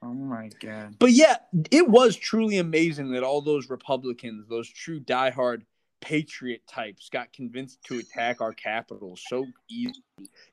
[0.02, 0.96] oh my God.
[0.98, 1.36] But yeah,
[1.70, 5.62] it was truly amazing that all those Republicans, those true diehard
[6.06, 10.04] patriot types, got convinced to attack our capital so easily.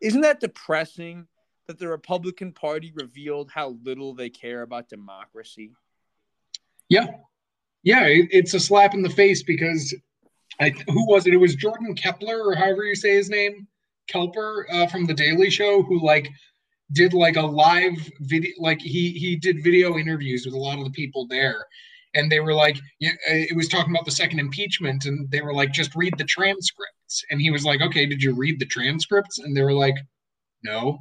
[0.01, 1.27] Isn't that depressing
[1.67, 5.71] that the Republican Party revealed how little they care about democracy?
[6.89, 7.05] Yeah,
[7.83, 8.05] yeah.
[8.05, 9.93] It, it's a slap in the face because
[10.59, 11.33] I who was it?
[11.33, 13.67] It was Jordan Klepper or however you say his name,
[14.11, 16.27] Kelper uh, from the Daily Show, who like
[16.93, 20.85] did like a live video, like he he did video interviews with a lot of
[20.85, 21.67] the people there,
[22.15, 25.54] and they were like, uh, it was talking about the second impeachment, and they were
[25.54, 29.39] like, just read the transcripts, and he was like, okay, did you read the transcripts?
[29.39, 29.95] And they were like,
[30.63, 30.99] no.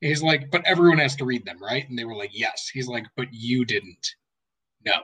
[0.00, 1.88] He's like, but everyone has to read them, right?
[1.88, 2.68] And they were like, yes.
[2.72, 4.14] He's like, but you didn't.
[4.84, 4.94] No.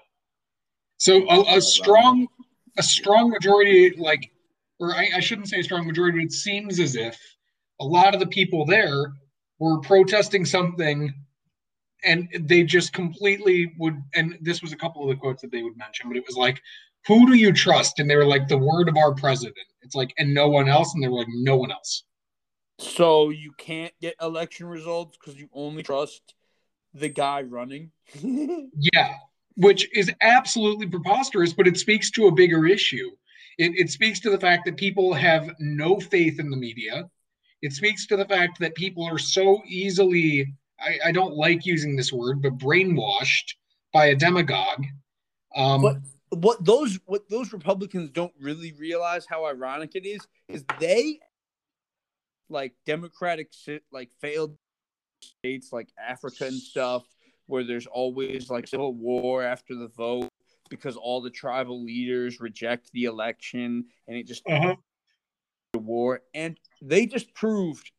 [0.99, 2.29] So a, a strong,
[2.79, 4.31] a strong majority, like,
[4.79, 7.19] or I, I shouldn't say strong majority, but it seems as if
[7.81, 9.13] a lot of the people there
[9.59, 11.13] were protesting something,
[12.05, 14.03] and they just completely would.
[14.15, 16.37] And this was a couple of the quotes that they would mention, but it was
[16.37, 16.61] like,
[17.07, 20.13] "Who do you trust?" And they were like, "The word of our president." It's like,
[20.19, 22.05] and no one else, and they were like, "No one else."
[22.79, 26.35] So you can't get election results because you only trust
[26.95, 27.91] the guy running.
[28.95, 29.15] Yeah,
[29.57, 33.11] which is absolutely preposterous, but it speaks to a bigger issue.
[33.59, 37.09] It, it speaks to the fact that people have no faith in the media.
[37.61, 40.53] It speaks to the fact that people are so easily,
[40.83, 43.55] I, I don't like using this word, but brainwashed
[43.93, 44.85] by a demagogue.
[45.55, 45.99] Um, But-
[46.31, 51.19] what those what those Republicans don't really realize how ironic it is is they
[52.49, 54.57] like democratic si- like failed
[55.21, 57.05] states like Africa and stuff
[57.47, 60.29] where there's always like civil war after the vote
[60.71, 64.75] because all the tribal leaders reject the election and it just uh-huh.
[65.75, 67.91] war and they just proved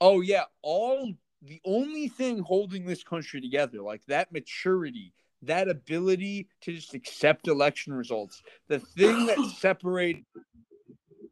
[0.00, 6.46] oh yeah all the only thing holding this country together like that maturity that ability
[6.60, 10.24] to just accept election results the thing that separates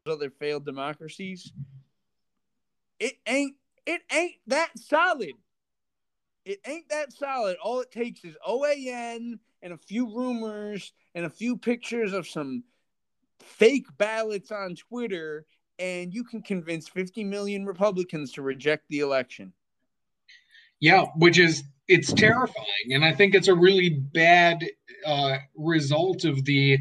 [0.07, 1.53] other failed democracies
[2.99, 5.35] it ain't it ain't that solid
[6.44, 11.31] it ain't that solid all it takes is OAN and a few rumors and a
[11.31, 12.64] few pictures of some
[13.40, 15.47] fake ballots on Twitter,
[15.79, 19.53] and you can convince 50 million Republicans to reject the election.
[20.81, 24.64] Yeah, which is it's terrifying, and I think it's a really bad
[25.07, 26.79] uh, result of the.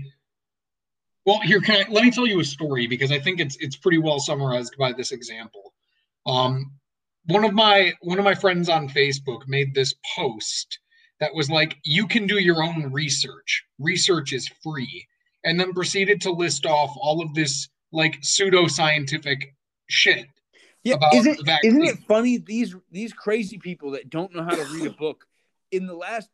[1.25, 3.75] Well, here can I let me tell you a story because I think it's it's
[3.75, 5.73] pretty well summarized by this example.
[6.25, 6.71] Um,
[7.25, 10.79] one of my one of my friends on Facebook made this post
[11.19, 13.63] that was like, "You can do your own research.
[13.79, 15.07] Research is free,"
[15.43, 19.55] and then proceeded to list off all of this like pseudo scientific
[19.89, 20.27] shit
[20.87, 22.37] Yeah, isn't, isn't it funny?
[22.37, 25.25] These these crazy people that don't know how to read a book
[25.71, 26.29] in the last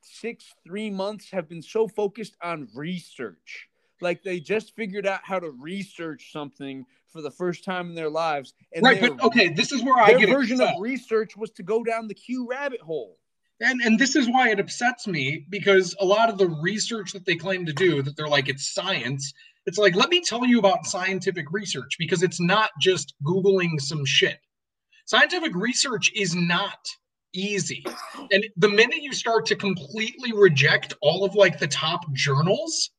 [0.00, 3.68] six three months have been so focused on research,
[4.00, 8.10] like they just figured out how to research something for the first time in their
[8.10, 8.54] lives.
[8.72, 9.00] And right.
[9.00, 10.76] their, But okay, this is where I get version upset.
[10.76, 13.18] of research was to go down the Q rabbit hole.
[13.60, 17.24] And and this is why it upsets me because a lot of the research that
[17.24, 19.32] they claim to do that they're like it's science.
[19.66, 24.04] It's like let me tell you about scientific research because it's not just googling some
[24.04, 24.38] shit.
[25.06, 26.78] Scientific research is not
[27.32, 27.84] easy.
[28.32, 32.90] And the minute you start to completely reject all of like the top journals,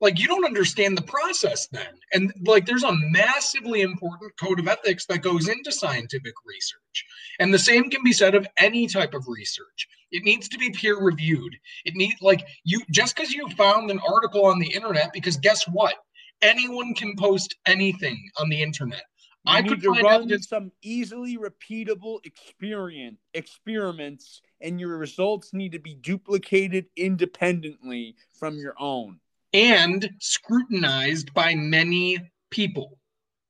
[0.00, 1.98] like you don't understand the process then.
[2.12, 7.06] And like there's a massively important code of ethics that goes into scientific research.
[7.38, 9.88] And the same can be said of any type of research.
[10.10, 11.56] It needs to be peer reviewed.
[11.84, 15.66] It needs like you just because you found an article on the internet, because guess
[15.68, 15.94] what?
[16.42, 19.04] Anyone can post anything on the internet.
[19.46, 25.54] You I need could to run evidence some easily repeatable experience experiments, and your results
[25.54, 29.20] need to be duplicated independently from your own.
[29.56, 32.18] And scrutinized by many
[32.50, 32.98] people.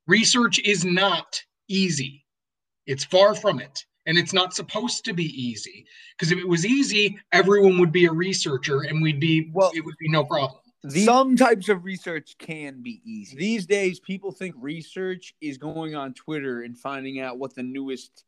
[0.07, 2.25] Research is not easy.
[2.87, 3.85] It's far from it.
[4.07, 5.85] And it's not supposed to be easy.
[6.17, 9.85] Because if it was easy, everyone would be a researcher and we'd be Well- it
[9.85, 10.61] would be no problem.
[10.89, 13.37] Some types of research can be easy.
[13.37, 18.23] These days, people think research is going on Twitter and finding out what the newest,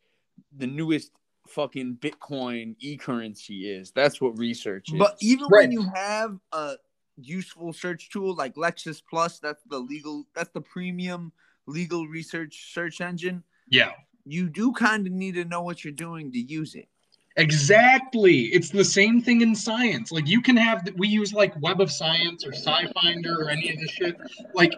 [0.56, 1.12] the newest
[1.46, 3.92] fucking Bitcoin e currency is.
[3.92, 4.98] That's what research is.
[4.98, 5.68] But even Right.
[5.68, 6.78] when you have a
[7.20, 11.32] useful search tool like Lexis Plus, that's the legal, that's the premium
[11.66, 13.42] legal research search engine.
[13.68, 13.92] Yeah.
[14.24, 16.88] You do kind of need to know what you're doing to use it.
[17.36, 18.46] Exactly.
[18.46, 20.10] It's the same thing in science.
[20.10, 23.78] Like you can have we use like Web of Science or SciFinder or any of
[23.78, 24.16] this shit.
[24.54, 24.74] Like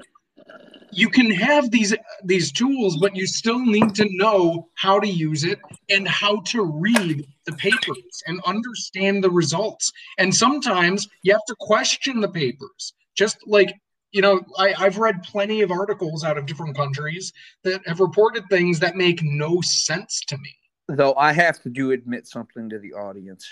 [0.93, 5.45] you can have these these tools, but you still need to know how to use
[5.45, 5.59] it
[5.89, 9.93] and how to read the papers and understand the results.
[10.19, 12.93] And sometimes you have to question the papers.
[13.15, 13.75] Just like
[14.13, 17.33] you know, I, I've read plenty of articles out of different countries
[17.63, 20.57] that have reported things that make no sense to me.
[20.89, 23.49] though I have to do admit something to the audience.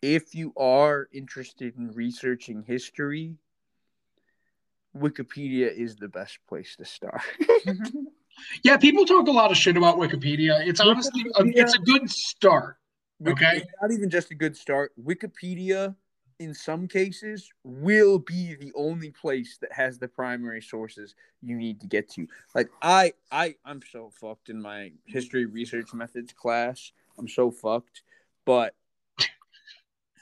[0.00, 3.34] If you are interested in researching history,
[4.96, 7.22] Wikipedia is the best place to start.
[7.66, 8.04] Mm-hmm.
[8.64, 10.66] Yeah, people talk a lot of shit about Wikipedia.
[10.66, 12.76] It's honestly a, it's a good start.
[13.26, 13.62] Okay.
[13.82, 14.92] Not even just a good start.
[15.02, 15.94] Wikipedia,
[16.38, 21.80] in some cases, will be the only place that has the primary sources you need
[21.80, 22.26] to get to.
[22.54, 26.92] Like I, I, I'm so fucked in my history research methods class.
[27.18, 28.02] I'm so fucked,
[28.46, 28.74] but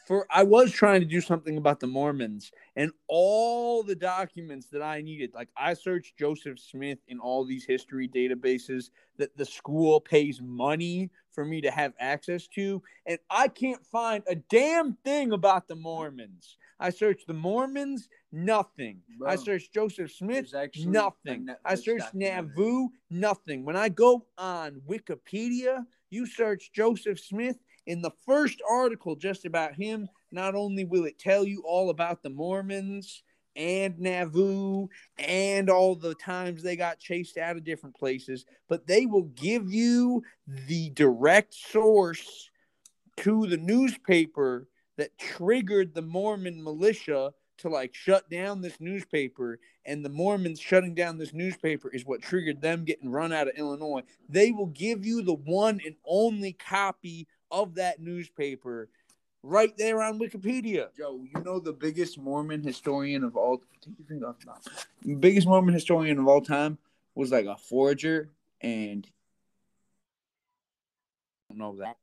[0.09, 4.81] for I was trying to do something about the Mormons and all the documents that
[4.81, 5.35] I needed.
[5.35, 11.11] Like I searched Joseph Smith in all these history databases that the school pays money
[11.31, 15.77] for me to have access to, and I can't find a damn thing about the
[15.77, 16.57] Mormons.
[16.81, 19.03] I searched the Mormons, nothing.
[19.27, 20.53] I Bro, searched Joseph Smith,
[20.87, 21.49] nothing.
[21.67, 22.15] I searched.
[22.15, 23.65] Nauvoo, nothing.
[23.65, 29.75] When I go on Wikipedia, you search Joseph Smith, in the first article just about
[29.75, 33.23] him, not only will it tell you all about the Mormons
[33.57, 34.89] and Nauvoo
[35.19, 39.73] and all the times they got chased out of different places, but they will give
[39.73, 42.51] you the direct source
[43.19, 50.05] to the newspaper that triggered the Mormon militia to like shut down this newspaper and
[50.05, 54.03] the Mormons shutting down this newspaper is what triggered them getting run out of Illinois.
[54.29, 58.89] They will give you the one and only copy of that newspaper
[59.43, 60.89] right there on Wikipedia.
[60.97, 65.15] Joe, you know the biggest Mormon historian of all take your off now.
[65.21, 66.79] Biggest Mormon historian of all time
[67.15, 68.31] was like a forger
[68.61, 69.07] and
[71.51, 71.97] I don't know that.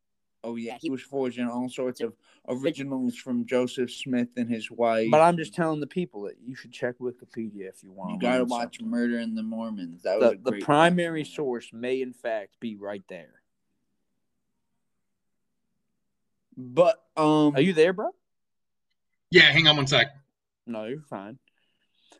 [0.43, 2.13] Oh yeah, he was forging all sorts of
[2.47, 5.09] originals from Joseph Smith and his wife.
[5.09, 8.11] But I'm just telling the people that you should check Wikipedia if you want.
[8.11, 8.91] You gotta watch something.
[8.91, 10.03] Murder in the Mormons.
[10.03, 13.41] That was The, a the primary source may in fact be right there.
[16.57, 18.09] But um, are you there, bro?
[19.31, 20.07] Yeah, hang on one sec.
[20.65, 21.37] No, you're fine.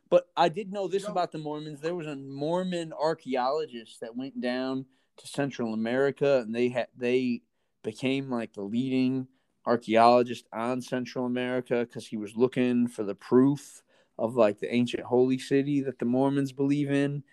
[0.10, 1.82] But I did know this about the Mormons.
[1.82, 4.86] There was a Mormon archaeologist that went down
[5.18, 7.42] to Central America, and they had they
[7.84, 9.28] became like the leading
[9.66, 13.82] archaeologist on Central America because he was looking for the proof
[14.18, 17.24] of like the ancient holy city that the Mormons believe in.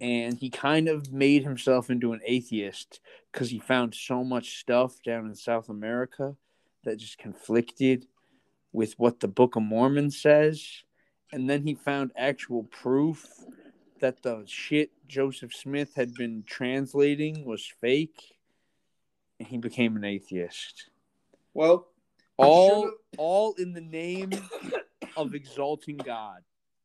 [0.00, 3.00] And he kind of made himself into an atheist
[3.32, 6.36] because he found so much stuff down in South America
[6.88, 8.06] that just conflicted
[8.72, 10.66] with what the Book of Mormon says.
[11.32, 13.26] And then he found actual proof
[14.00, 18.36] that the shit Joseph Smith had been translating was fake.
[19.38, 20.88] And he became an atheist.
[21.52, 21.88] Well,
[22.38, 24.30] All Should've- all in the name
[25.16, 26.42] of exalting God.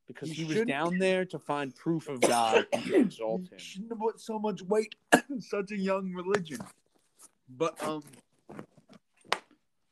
[0.08, 3.58] Because You he was down there to find proof of God and to exalt him.
[3.58, 4.96] shouldn't have put so much weight
[5.30, 6.60] in such a young religion.
[7.48, 8.04] But um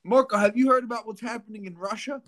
[0.03, 2.21] Marko, have you heard about what's happening in Russia?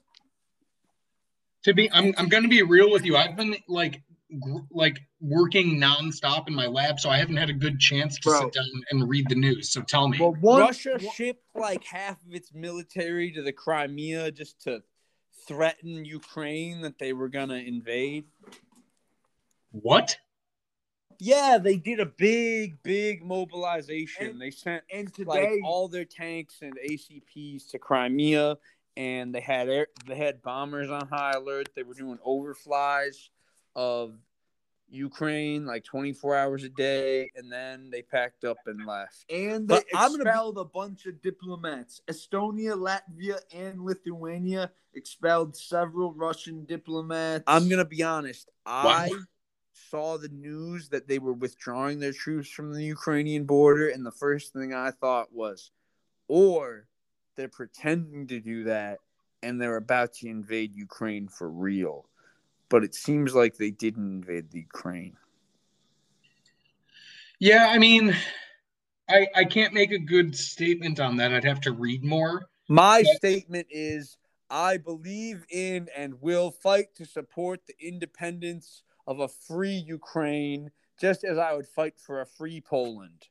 [1.63, 3.15] To be, I'm I'm gonna be real with you.
[3.15, 4.01] I've been like
[4.39, 8.29] gr- like working nonstop in my lab, so I haven't had a good chance to
[8.29, 8.39] Bro.
[8.41, 9.69] sit down and read the news.
[9.69, 10.17] So tell me.
[10.19, 14.83] Well, one, Russia one- shipped like half of its military to the Crimea just to
[15.47, 18.25] threaten Ukraine that they were gonna invade.
[19.71, 20.17] what?
[21.23, 24.27] Yeah, they did a big, big mobilization.
[24.27, 28.57] And- they sent and like all their tanks and ACPs to Crimea,
[28.97, 31.69] and they had air, they had bombers on high alert.
[31.75, 33.29] They were doing overflies
[33.75, 34.15] of
[34.89, 39.25] Ukraine like 24 hours a day, and then they packed up and left.
[39.31, 42.01] and they But I'm gonna be- expelled a bunch of diplomats.
[42.07, 47.45] Estonia, Latvia, and Lithuania expelled several Russian diplomats.
[47.47, 48.49] I'm gonna be honest.
[48.65, 49.09] I
[49.73, 54.11] saw the news that they were withdrawing their troops from the Ukrainian border, and the
[54.11, 55.71] first thing I thought was,
[56.27, 56.87] or
[57.35, 58.99] they're pretending to do that,
[59.41, 62.05] and they're about to invade Ukraine for real.
[62.69, 65.17] But it seems like they didn't invade the Ukraine.
[67.39, 68.15] Yeah, I mean,
[69.09, 71.33] I I can't make a good statement on that.
[71.33, 72.49] I'd have to read more.
[72.69, 73.13] My Yeah.
[73.15, 74.17] statement is
[74.49, 81.23] I believe in and will fight to support the independence of a free Ukraine, just
[81.23, 83.27] as I would fight for a free Poland.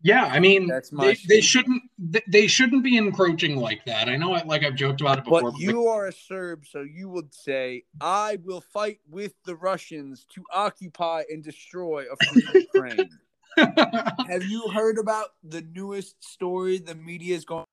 [0.00, 4.08] Yeah, I mean, That's my they, they shouldn't th- they shouldn't be encroaching like that.
[4.08, 5.42] I know, it, like I've joked about it before.
[5.42, 9.56] But but you are a Serb, so you would say, I will fight with the
[9.56, 12.44] Russians to occupy and destroy a free
[12.74, 13.10] Ukraine.
[13.56, 17.64] Have you heard about the newest story the media is going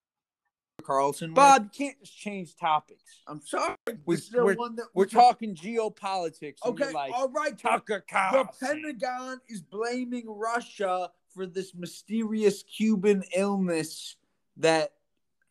[0.86, 1.32] Carlson?
[1.32, 1.36] with?
[1.36, 3.22] Bob, you can't just change topics.
[3.28, 3.76] I'm sorry.
[3.88, 6.58] We're- This is we're- one that We're talking geopolitics.
[6.66, 7.58] Okay, like, all right.
[7.58, 8.40] Tucker Carlson.
[8.40, 8.82] The Carlson.
[8.84, 14.16] Pentagon is blaming Russia for this mysterious Cuban illness
[14.58, 14.94] that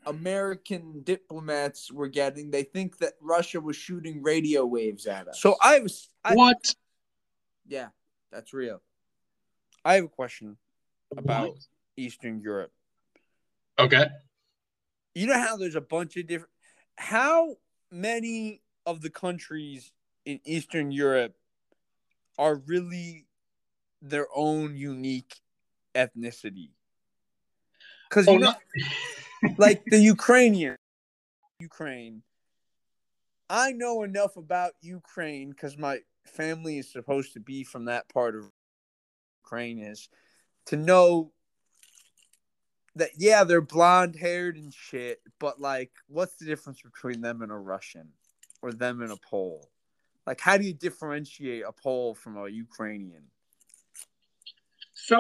[0.07, 2.51] American diplomats were getting.
[2.51, 5.41] They think that Russia was shooting radio waves at us.
[5.41, 6.75] So I was, I, what?
[7.67, 7.89] yeah,
[8.31, 8.83] that's real.
[9.85, 10.57] I have a question
[11.17, 11.59] about What?
[11.97, 12.73] Eastern Europe.
[13.79, 14.07] Okay.
[15.15, 16.51] You know how there's a bunch of different.
[16.97, 17.57] How
[17.91, 19.93] many of the countries
[20.25, 21.35] in Eastern Europe
[22.39, 23.27] are really
[24.03, 25.41] their own unique
[25.95, 26.71] ethnicity?
[28.09, 28.55] Because Oh, you know,
[29.57, 30.77] like the Ukrainian,
[31.61, 32.23] Ukraine.
[33.49, 38.35] I know enough about Ukraine because my family is supposed to be from that part
[38.35, 38.51] of
[39.45, 40.09] Ukraine is
[40.67, 41.33] to know
[42.97, 47.53] that yeah they're blonde haired and shit, but like what's the difference between them and
[47.53, 48.09] a Russian
[48.63, 49.69] or them and a Pole?
[50.27, 53.25] Like how do you differentiate a Pole from a Ukrainian
[54.95, 55.19] So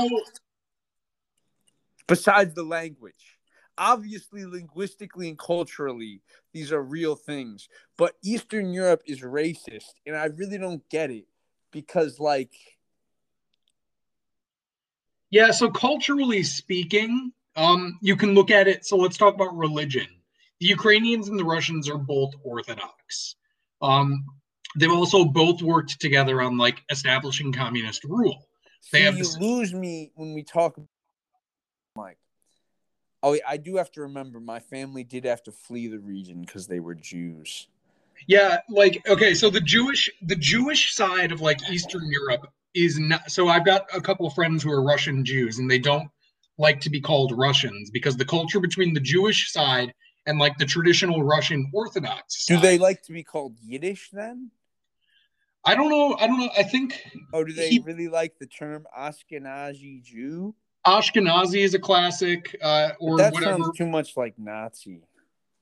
[2.06, 3.38] besides the language?
[3.76, 6.22] Obviously, linguistically and culturally,
[6.52, 7.68] these are real things.
[7.98, 11.26] But Eastern Europe is racist, and I really don't get it
[11.72, 12.52] because, like,
[15.30, 18.84] yeah, so culturally speaking, um, you can look at it.
[18.84, 20.06] So let's talk about religion.
[20.60, 23.36] The Ukrainians and the Russians are both Orthodox.
[23.82, 24.24] Um,
[24.76, 28.46] they've also both worked together on like establishing communist rule.
[28.92, 30.76] They see, have you this- lose me when we talk.
[30.76, 30.88] About
[31.96, 32.18] Mike,
[33.22, 36.66] oh, I do have to remember my family did have to flee the region because
[36.66, 37.68] they were Jews.
[38.26, 43.30] Yeah, like okay, so the Jewish the Jewish side of like Eastern Europe is not
[43.30, 46.08] so I've got a couple of friends who are Russian Jews and they don't
[46.58, 49.92] like to be called Russians because the culture between the Jewish side
[50.26, 54.50] and like the traditional Russian Orthodox Do side- they like to be called Yiddish then?
[55.66, 56.50] I don't know, I don't know.
[56.56, 57.02] I think
[57.32, 60.54] Oh, do they He- really like the term Ashkenazi Jew?
[60.86, 63.58] Ashkenazi is a classic uh or that whatever.
[63.62, 65.00] sounds too much like Nazi.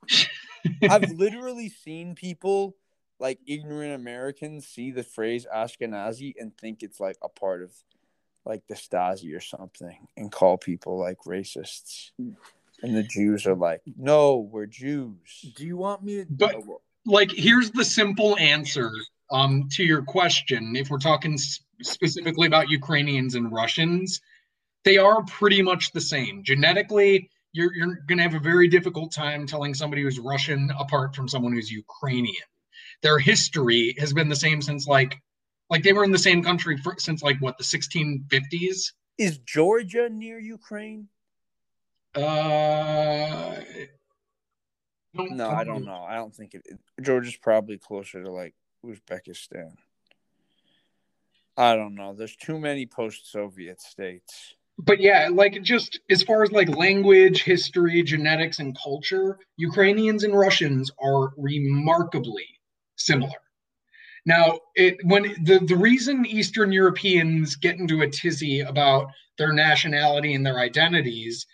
[0.82, 2.76] I've literally seen people
[3.20, 7.70] like ignorant Americans see the phrase Ashkenazi and think it's like a part of
[8.44, 12.10] like the Stasi or something and call people like racists.
[12.18, 15.52] And the Jews are like, no, we're Jews.
[15.56, 16.26] Do you want me to?
[16.28, 16.56] But-
[17.06, 18.90] like here's the simple answer
[19.30, 24.20] um to your question if we're talking specifically about Ukrainians and Russians
[24.84, 29.12] they are pretty much the same genetically you're you're going to have a very difficult
[29.12, 32.46] time telling somebody who's Russian apart from someone who's Ukrainian
[33.02, 35.20] their history has been the same since like
[35.72, 40.08] like they were in the same country for, since like what the 1650s Is Georgia
[40.08, 41.08] near Ukraine?
[42.14, 43.56] uh
[45.16, 46.04] don't No, I don't know.
[46.08, 46.62] I don't think it.
[47.00, 48.54] Georgia's probably closer to like
[48.84, 49.72] Uzbekistan.
[51.56, 52.14] I don't know.
[52.14, 54.54] There's too many post-Soviet states.
[54.78, 60.38] but yeah, like just as far as like language, history, genetics, and culture, Ukrainians and
[60.38, 62.46] Russians are remarkably
[62.96, 63.40] similar.
[64.24, 69.08] Now, it when the, the reason Eastern Europeans get into a tizzy about
[69.38, 71.46] their nationality and their identities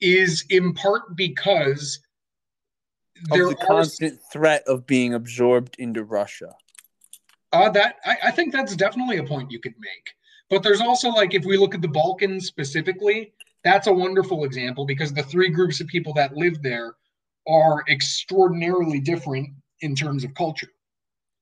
[0.00, 2.00] is in part because
[3.30, 6.54] there of the constant are, threat of being absorbed into Russia.
[7.52, 10.14] Uh, that I, I think that's definitely a point you could make.
[10.48, 13.32] But there's also like if we look at the Balkans specifically,
[13.62, 16.94] that's a wonderful example because the three groups of people that live there
[17.46, 20.68] are extraordinarily different in terms of culture.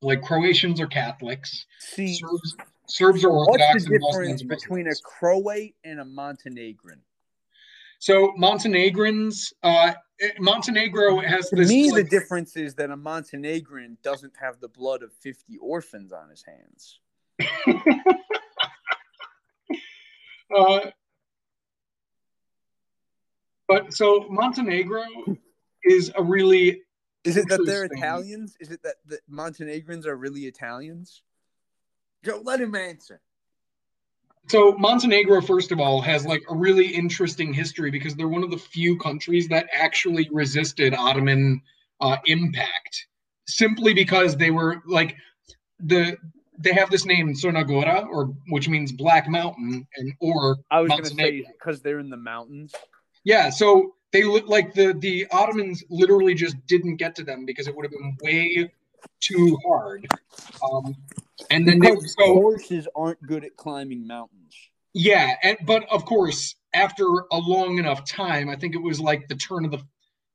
[0.01, 3.75] Like Croatians are Catholics, See, Serbs, Serbs are Orthodox.
[3.75, 7.01] What's the difference between a Croat and a Montenegrin?
[7.99, 9.93] So Montenegrins, uh,
[10.39, 11.69] Montenegro has to this.
[11.69, 16.13] me, like, the difference is that a Montenegrin doesn't have the blood of fifty orphans
[16.13, 17.01] on his hands.
[20.57, 20.91] uh,
[23.67, 25.05] but so Montenegro
[25.85, 26.83] is a really.
[27.25, 28.57] Is it that they're Italians?
[28.61, 31.23] Is it that the Montenegrins are really Italians?
[32.25, 33.21] Joe, let him answer.
[34.49, 38.51] So Montenegro, first of all, has like a really interesting history because they're one of
[38.51, 41.61] the few countries that actually resisted Ottoman
[42.01, 43.07] uh, impact,
[43.47, 45.17] simply because they were like
[45.81, 46.17] the
[46.59, 50.89] they have this name Crna Gora, or which means Black Mountain, and or I was
[50.89, 52.75] going to say because they're in the mountains.
[53.25, 57.69] Yeah, so they look like the the Ottomans literally just didn't get to them because
[57.69, 58.71] it would have been way
[59.21, 60.07] too hard.
[60.63, 60.97] Um,
[61.51, 64.55] and then they, so horses aren't good at climbing mountains.
[64.95, 69.29] Yeah, and but of course, after a long enough time, I think it was like
[69.29, 69.83] the turn of the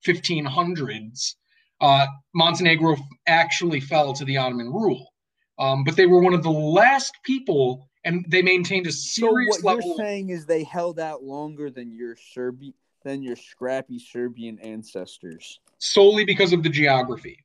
[0.06, 1.36] 1500s,
[1.82, 2.98] uh, Montenegro
[3.28, 5.14] actually fell to the Ottoman rule.
[5.60, 9.62] Um, but they were one of the last people, and they maintained a serious so
[9.62, 9.90] what level.
[9.90, 12.74] you're saying is they held out longer than your Serbi-
[13.04, 17.44] than your scrappy Serbian ancestors, solely because of the geography.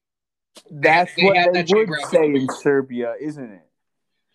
[0.71, 3.61] That's they what they would say in Serbia, isn't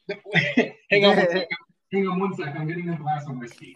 [0.08, 0.76] it?
[0.90, 1.16] Hang on.
[1.92, 2.58] Hang on one second.
[2.58, 3.76] I'm getting a glass of whiskey.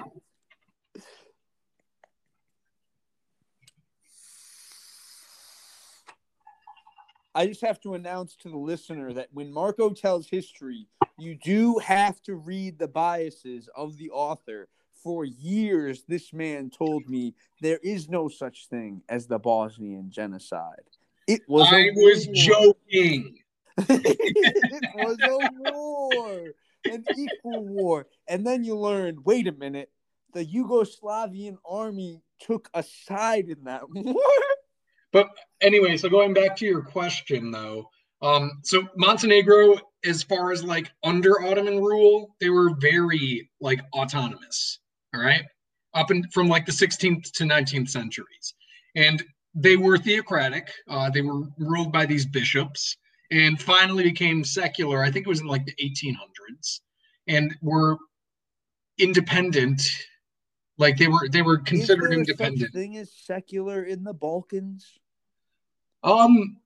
[7.38, 10.88] I just have to announce to the listener that when Marko tells history,
[11.20, 14.68] you do have to read the biases of the author.
[15.08, 20.84] For years, this man told me there is no such thing as the Bosnian genocide.
[21.30, 21.66] It was.
[21.72, 23.38] I was joking.
[23.78, 26.42] it was a war,
[26.84, 29.20] an equal war, and then you learn.
[29.24, 29.90] Wait a minute,
[30.34, 34.22] the Yugoslavian army took a side in that war.
[35.14, 35.30] But
[35.62, 37.90] anyway, so going back to your question though,
[38.22, 44.80] um, so Montenegro, as far as like under Ottoman rule, they were very like autonomous.
[45.14, 45.44] All right,
[45.94, 48.54] up and from like the 16th to 19th centuries,
[48.96, 49.24] and
[49.56, 50.72] they were theocratic.
[50.90, 52.98] Uh, they were ruled by these bishops,
[53.32, 55.04] and finally became secular.
[55.04, 56.82] I think it was in like the 1800s,
[57.28, 57.98] and were
[58.98, 59.82] independent.
[60.78, 62.74] Like they were, they were considered Is independent.
[62.74, 65.00] Thing as secular in the Balkans.
[66.04, 66.58] Um,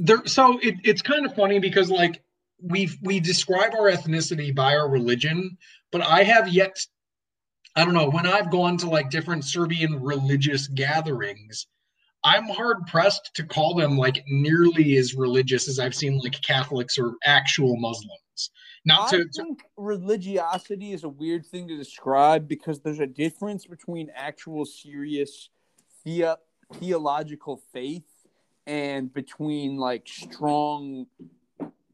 [0.00, 0.24] there.
[0.26, 2.22] So it, it's kind of funny because like
[2.60, 5.56] we we describe our ethnicity by our religion,
[5.92, 6.78] but I have yet
[7.76, 11.66] I don't know, when I've gone to like different Serbian religious gatherings,
[12.24, 16.98] I'm hard pressed to call them like nearly as religious as I've seen like Catholics
[16.98, 18.50] or actual Muslims.
[18.86, 23.66] Not I to, think religiosity is a weird thing to describe because there's a difference
[23.66, 25.50] between actual serious
[26.04, 26.38] the-
[26.74, 28.26] theological faith
[28.66, 31.06] and between like strong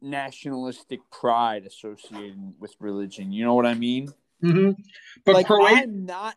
[0.03, 3.33] nationalistic pride associated with religion.
[3.33, 4.09] You know what I mean?
[4.43, 4.73] Mm-hmm.
[5.25, 6.37] But like I'm not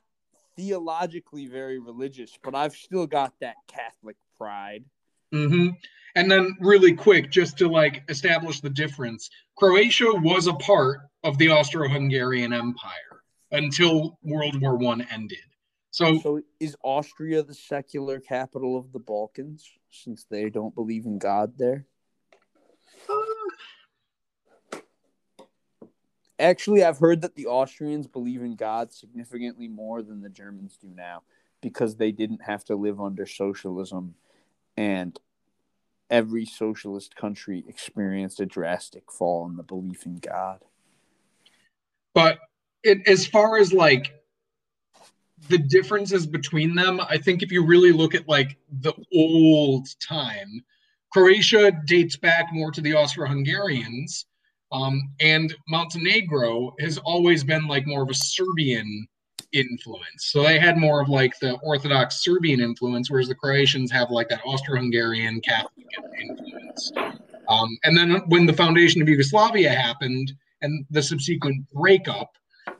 [0.56, 4.86] theologically very religious, but I've still got that Catholic pride.
[5.34, 5.70] Mm-hmm.
[6.18, 11.38] And then, really quick, just to like establish the difference, Croatia was a part of
[11.38, 15.40] the Austro-Hungarian Empire until World War One ended.
[15.92, 21.18] So, so is Austria the secular capital of the Balkans since they don't believe in
[21.18, 21.86] God there?
[26.38, 30.90] Actually, I've heard that the Austrians believe in God significantly more than the Germans do
[30.94, 31.24] now
[31.62, 34.16] because they didn't have to live under socialism
[34.76, 35.18] and
[36.10, 40.60] every socialist country experienced a drastic fall in the belief in God.
[42.14, 42.40] But
[42.84, 44.14] it, as far as like
[45.50, 50.64] the differences between them, I think if you really look at like the old time,
[51.12, 54.26] Croatia dates back more to the Austro-Hungarians
[54.76, 59.08] Um, and Montenegro has always been like more of a Serbian
[59.54, 60.32] influence.
[60.32, 64.28] So they had more of like the Orthodox Serbian influence, whereas the Croatians have like
[64.30, 65.86] that Austro-Hungarian Catholic
[66.22, 66.92] influence.
[67.48, 72.32] Um, and then when the foundation of Yugoslavia happened and the subsequent breakup,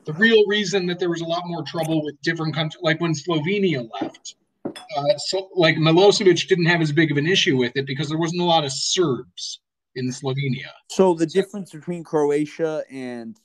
[0.04, 3.14] the real reason that there was a lot more trouble with different countries, like when
[3.14, 4.34] Slovenia left,
[4.66, 8.18] uh, so like Milosevic didn't have as big of an issue with it because there
[8.18, 9.60] wasn't a lot of Serbs
[9.96, 10.70] in Slovenia.
[10.88, 13.38] So the difference between Croatia and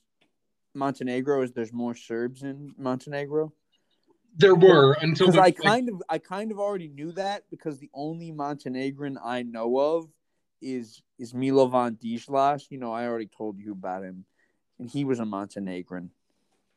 [0.76, 3.52] Montenegro is there's more Serbs in Montenegro.
[4.38, 7.80] There were until Because I like, kind of I kind of already knew that because
[7.80, 10.08] the only Montenegrin I know of
[10.62, 12.68] is is Milovan Djilas.
[12.70, 14.26] You know, I already told you about him,
[14.80, 16.12] and he was a Montenegrin,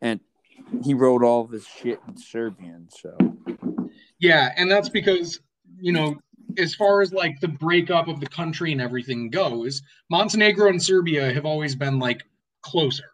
[0.00, 0.20] and
[0.82, 2.88] he wrote all of his shit in Serbian.
[2.90, 3.16] So
[4.18, 5.40] Yeah, and that's because
[5.78, 6.16] you know,
[6.59, 11.32] as far as like the breakup of the country and everything goes, Montenegro and Serbia
[11.32, 12.22] have always been like
[12.62, 13.11] closer.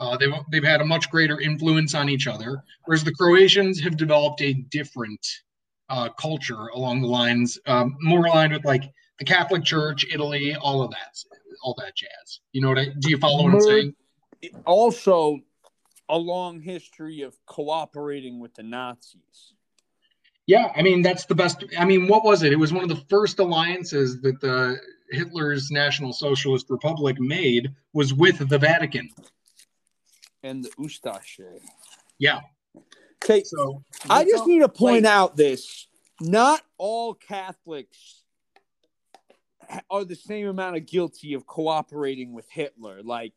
[0.00, 3.96] Uh, they've they've had a much greater influence on each other, whereas the Croatians have
[3.96, 5.24] developed a different
[5.88, 8.82] uh, culture along the lines um, more aligned with like
[9.18, 11.16] the Catholic Church, Italy, all of that,
[11.62, 12.40] all that jazz.
[12.52, 12.86] You know what I?
[12.98, 13.94] Do you follow what I'm saying?
[14.64, 15.40] also
[16.08, 19.54] a long history of cooperating with the Nazis.
[20.46, 21.64] Yeah, I mean that's the best.
[21.78, 22.52] I mean, what was it?
[22.52, 24.78] It was one of the first alliances that the
[25.10, 29.08] Hitler's National Socialist Republic made was with the Vatican.
[30.42, 31.60] and the Ustashe.
[32.18, 32.40] Yeah.
[33.24, 35.06] Okay, So I just need to point Wait.
[35.06, 35.88] out this:
[36.20, 38.22] not all Catholics
[39.90, 43.02] are the same amount of guilty of cooperating with Hitler.
[43.02, 43.34] Like,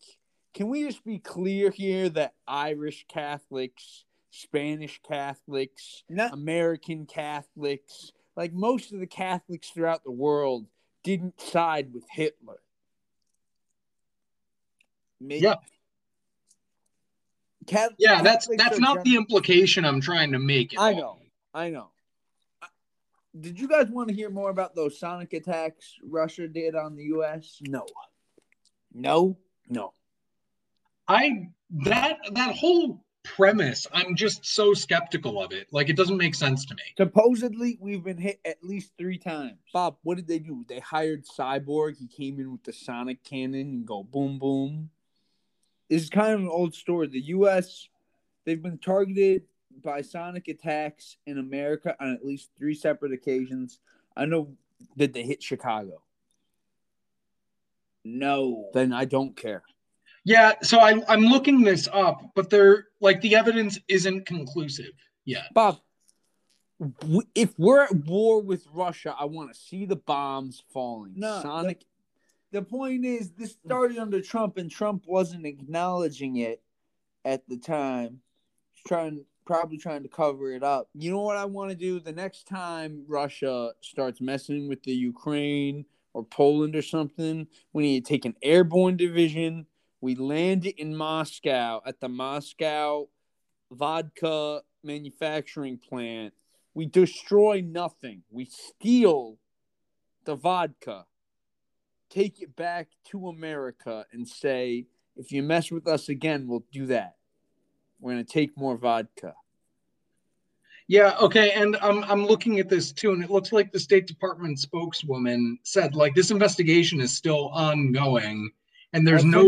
[0.53, 8.94] can we just be clear here that Irish Catholics, Spanish Catholics, American Catholics, like most
[8.94, 10.68] of the Catholics throughout the world,
[11.04, 12.60] didn't side with Hitler.
[15.20, 15.56] Maybe- Yeah.
[17.68, 20.74] Cath- yeah, that's Catholics that's not gen- the implication I'm trying to make.
[20.74, 20.98] at I all.
[20.98, 21.20] know.
[21.54, 21.92] I know.
[23.40, 27.04] Did you guys want to hear more about those sonic attacks Russia did on the
[27.06, 27.60] U.S.?
[27.62, 27.86] No.
[28.92, 29.38] No.
[29.68, 29.94] No.
[31.08, 31.50] I
[31.86, 33.04] that that whole
[33.36, 35.68] premise, I'm just so skeptical of it.
[35.72, 36.82] Like it doesn't make sense to me.
[36.98, 39.58] Supposedly, we've been hit at least three times.
[39.74, 40.66] Bob, what did they do?
[40.68, 41.98] They hired Cyborg.
[41.98, 44.90] He came in with the sonic cannon and go boom, boom.
[45.90, 47.08] This is kind of an old story.
[47.08, 47.88] The U.S.
[48.46, 49.44] They've been targeted
[49.84, 53.80] by sonic attacks in America on at least three separate occasions.
[54.16, 54.56] I know
[54.98, 56.02] that they hit Chicago.
[58.04, 58.70] No.
[58.74, 59.64] Then I don't care.
[60.26, 64.91] Yeah, so I I'm looking this up, but they're like the evidence isn't conclusive
[65.26, 65.53] yet.
[65.53, 65.80] Bob,
[67.01, 71.13] w- if we're at war with Russia, I want to see the bombs falling.
[71.15, 71.84] No, Sonic.
[72.51, 76.63] The point is, this started under Trump, and Trump wasn't acknowledging it
[77.24, 78.22] at the time.
[78.72, 80.89] He's trying, probably trying to cover it up.
[80.95, 81.99] You know what I want to do?
[81.99, 88.05] The next time Russia starts messing with the Ukraine or Poland or something, we need
[88.05, 89.67] to take an airborne division.
[90.02, 93.10] We land it in Moscow at the Moscow
[93.72, 96.34] vodka manufacturing plant.
[96.74, 98.24] We destroy nothing.
[98.32, 99.38] We steal
[100.26, 101.06] the vodka,
[102.10, 104.86] take it back to America, and say,
[105.18, 107.16] if you mess with us again, we'll do that.
[108.00, 109.36] We're going to take more vodka.
[110.88, 114.08] Yeah, okay, and I'm I'm looking at this too, and it looks like the State
[114.08, 118.50] Department spokeswoman said like this investigation is still ongoing,
[118.93, 119.47] and there's no.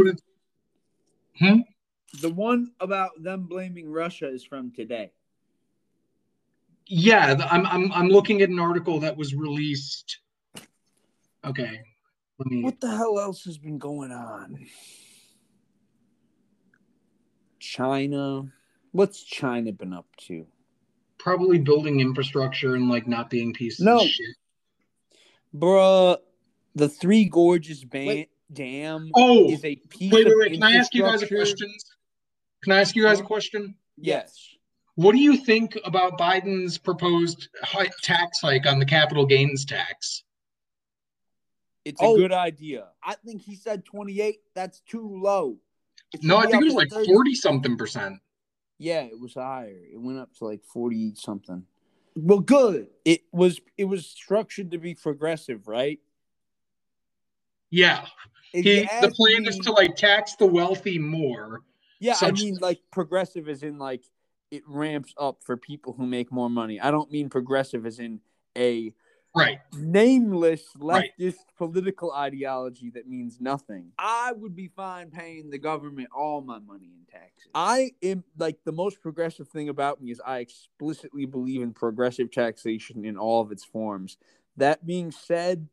[1.40, 1.66] Think-
[2.14, 2.20] Hmm?
[2.22, 5.12] The one about them blaming Russia is from today.
[6.88, 10.20] Yeah, the- I'm I'm I'm looking at an article that was released.
[11.46, 11.80] Okay,
[12.38, 12.64] let me.
[12.64, 14.68] What the hell else has been going on?
[17.60, 18.52] China.
[18.92, 20.46] What's China been up to?
[21.18, 24.00] Probably building infrastructure and like not being pieces No.
[24.02, 24.36] of shit.
[25.56, 26.18] Bruh,
[26.76, 28.31] the Three Gorges ban- Wait.
[28.54, 30.54] Dam Oh, is a piece wait, wait, wait.
[30.54, 31.74] Can I ask you guys a question?
[32.64, 33.76] Can I ask you guys a question?
[33.97, 34.56] Yes.
[34.95, 37.49] What do you think about Biden's proposed
[38.04, 40.24] tax hike on the capital gains tax?
[41.86, 42.18] It's a Oh.
[42.18, 42.89] good idea.
[43.02, 44.41] I think he said 28.
[44.54, 45.58] That's too low.
[46.14, 47.06] It No, I think it was like 30.
[47.08, 48.20] 40 something percent.
[48.78, 49.82] Yeah, it was higher.
[49.91, 51.66] It went up to like 40 something.
[52.16, 52.89] Well, good.
[53.06, 55.99] It was it was structured to be progressive, right?
[57.70, 58.06] Yeah.
[58.54, 61.62] If He, the plan me- is to like tax the wealthy more.
[61.99, 64.04] Yeah, Such- I mean like progressive as in like
[64.49, 66.80] it ramps up for people who make more money.
[66.80, 68.20] I don't mean progressive as in
[68.58, 68.93] a
[69.34, 69.60] Right.
[69.78, 71.12] nameless Right.
[71.18, 73.93] leftist political ideology that means nothing.
[73.97, 77.49] I would be fine paying the government all my money in taxes.
[77.56, 82.30] I am like the most progressive thing about me is I explicitly believe in progressive
[82.30, 84.18] taxation in all of its forms.
[84.58, 85.70] That being said,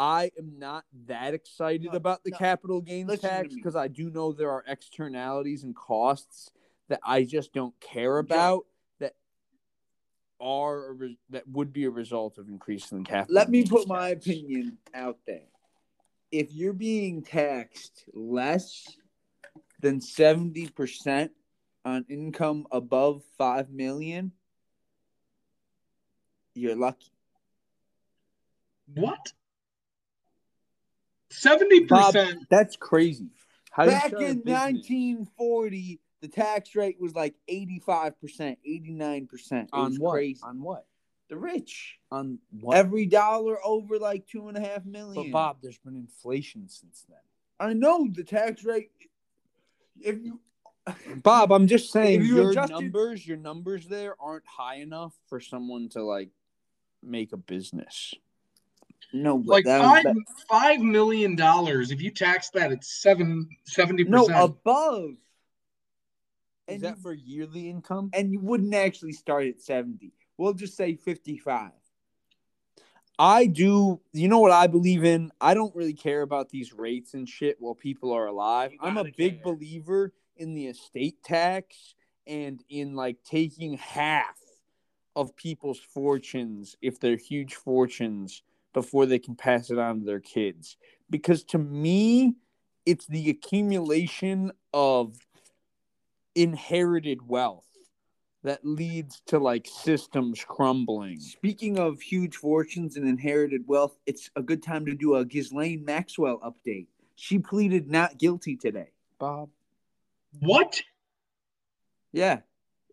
[0.00, 2.38] I am not that excited No, about the no.
[2.38, 6.50] capital gains Listen tax because I do know there are externalities and costs
[6.88, 8.64] that I just don't care about
[8.98, 9.14] that
[10.40, 13.34] are a re- that would be a result of increasing the capital.
[13.34, 15.48] Let me gains put my opinion out there.
[16.32, 18.96] If you're being taxed less
[19.80, 21.28] than 70%
[21.84, 24.32] on income above 5 million,
[26.54, 27.12] you're lucky.
[28.94, 29.34] What?
[31.30, 32.46] Seventy percent.
[32.50, 33.28] That's crazy.
[33.70, 38.12] How Back in 1940, the tax rate was like 85%,
[38.68, 39.68] 89%.
[39.72, 40.12] On what?
[40.12, 40.40] crazy.
[40.42, 40.86] On what?
[41.28, 41.98] The rich.
[42.10, 42.76] On what?
[42.76, 45.14] Every dollar over like two and a half million.
[45.14, 47.18] but Bob, there's been inflation since then.
[47.60, 48.90] I know the tax rate.
[50.00, 50.40] If you
[51.22, 55.38] Bob, I'm just saying you your adjusted- numbers, your numbers there aren't high enough for
[55.38, 56.30] someone to like
[57.02, 58.14] make a business.
[59.12, 61.90] No, but Like five was, five million dollars.
[61.90, 65.10] If you tax that, it's seven seventy no above.
[66.68, 68.10] Is And that you, for yearly income?
[68.14, 70.12] and you wouldn't actually start at 70.
[70.38, 71.72] We'll just say 55.
[73.18, 74.00] I do.
[74.12, 75.30] You know what I believe in?
[75.40, 78.72] I don't really care about these rates and shit while people are alive.
[78.80, 79.52] I'm a gotta big care.
[79.52, 81.94] believer in the estate tax
[82.26, 84.38] and in like taking half
[85.16, 88.42] of people's fortunes if they're huge fortunes
[88.72, 90.76] before they can pass it on to their kids.
[91.08, 92.34] Because to me,
[92.86, 95.16] it's the accumulation of
[96.34, 97.66] inherited wealth
[98.42, 101.20] that leads to like systems crumbling.
[101.20, 105.84] Speaking of huge fortunes and inherited wealth, it's a good time to do a Ghislaine
[105.84, 106.86] Maxwell update.
[107.16, 108.92] She pleaded not guilty today.
[109.18, 109.50] Bob,
[110.40, 110.80] What?
[112.12, 112.40] Yeah.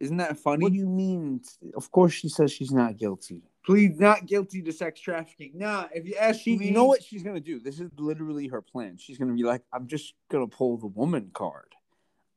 [0.02, 0.64] Isn't that funny?
[0.64, 1.42] what do you mean?
[1.76, 3.42] Of course, she says she's not guilty.
[3.68, 5.52] Plead not guilty to sex trafficking.
[5.56, 7.60] Nah, if you ask She, me, you know what she's gonna do?
[7.60, 8.96] This is literally her plan.
[8.98, 11.76] She's gonna be like, I'm just gonna pull the woman card.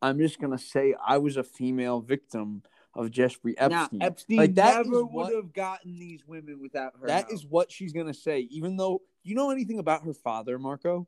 [0.03, 2.65] I'm just gonna say I was a female victim
[2.97, 4.03] of Jeffrey Nah, Epstein.
[4.03, 7.07] Epstein Like, that never would have gotten these women without her.
[7.07, 7.33] That help.
[7.33, 8.41] is what she's gonna say.
[8.51, 11.07] Even though you know anything about her father, Marko?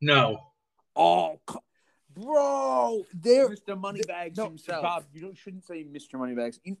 [0.00, 0.40] No.
[0.96, 1.62] Oh, co-
[2.14, 3.50] bro, there.
[3.50, 3.78] Mr.
[3.78, 4.82] Moneybags No, himself.
[4.82, 6.18] Bob, you don't shouldn't say Mr.
[6.18, 6.60] Moneybags.
[6.64, 6.78] You-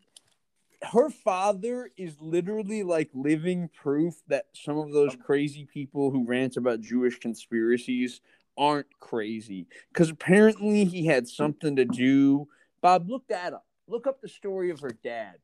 [0.92, 6.26] Her father is literally like living proof that some of those um crazy people who
[6.26, 8.20] rant about Jewish conspiracies
[8.56, 9.66] aren't crazy.
[9.92, 11.28] Because apparently he had hmm.
[11.28, 12.48] something to do.
[12.80, 13.66] Bob, look that up.
[13.86, 15.36] Look up the story of her dad.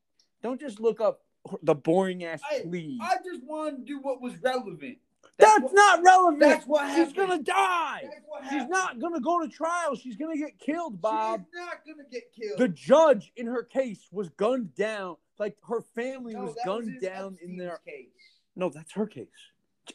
[0.42, 1.20] Don't just look up
[1.62, 2.98] the boring ass I- plea.
[3.02, 4.98] I just wanted to do what was relevant.
[5.38, 6.40] That's, what- not relevant.
[6.40, 7.06] that's what happened.
[7.06, 8.02] She's gonna die.
[8.02, 9.94] That's She's not gonna go to trial.
[9.96, 11.44] She's gonna get killed, Bob.
[11.46, 12.58] She's not gonna get killed.
[12.58, 15.16] The judge in her case was gunned down.
[15.40, 17.80] Like her family No, was gunned his down in their.
[17.84, 18.08] case.
[18.54, 19.26] No, that's her case.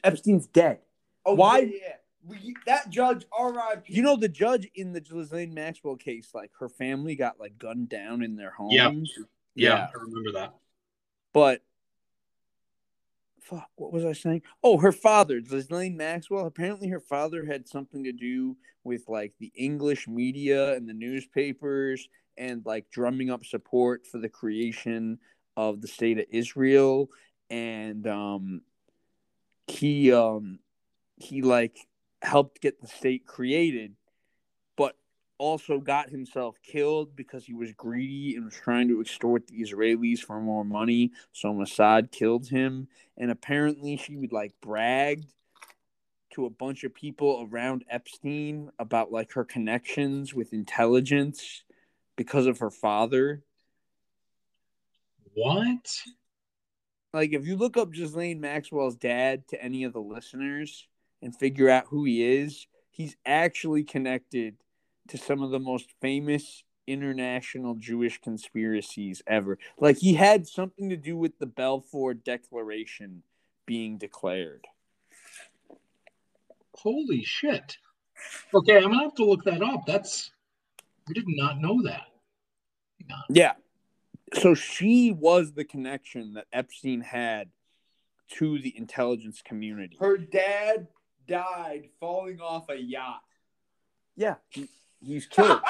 [0.03, 0.79] Epstein's dead.
[1.25, 1.93] Oh, Why- Yeah, yeah.
[2.27, 3.93] We, that judge, R.I.P.
[3.93, 7.87] You know the judge in the Ghislaine Maxwell case, like her family got like gunned
[7.89, 8.73] down in their homes.
[8.73, 8.91] Yeah.
[9.53, 10.55] Yeah, I remember that.
[11.33, 11.61] But
[13.41, 14.41] fuck, what was I saying?
[14.63, 16.47] Oh, her father, Ghislaine Maxwell.
[16.47, 22.09] Apparently, her father had something to do with like the English media and the newspapers
[22.37, 25.19] and like drumming up support for the creation
[25.57, 27.09] of the state of Israel.
[27.49, 28.61] And um,
[29.67, 30.59] he um,
[31.17, 31.77] he like
[32.21, 33.95] helped get the state created,
[34.75, 34.95] but
[35.37, 40.19] also got himself killed because he was greedy and was trying to extort the Israelis
[40.19, 41.11] for more money.
[41.33, 42.87] So Mossad killed him.
[43.17, 45.33] And apparently she would like bragged
[46.31, 51.63] to a bunch of people around Epstein about like her connections with intelligence
[52.15, 53.43] because of her father.
[55.35, 56.01] What?
[57.13, 60.87] Like if you look up Ghislaine Maxwell's dad to any of the listeners
[61.21, 64.55] and figure out who he is, he's actually connected
[65.09, 69.57] to some of the most famous international Jewish conspiracies ever.
[69.77, 73.23] Like he had something to do with the Balfour Declaration
[73.65, 74.65] being declared.
[76.75, 77.77] Holy shit.
[78.53, 79.85] Okay, I'm gonna have to look that up.
[79.85, 80.31] That's
[81.09, 82.07] I did not know that.
[83.29, 83.53] Yeah.
[84.33, 87.49] So she was the connection that Epstein had
[88.37, 89.97] to the intelligence community.
[89.99, 90.87] Her dad
[91.27, 93.21] died falling off a yacht.
[94.15, 94.67] Yeah, he,
[95.01, 95.59] he's killed.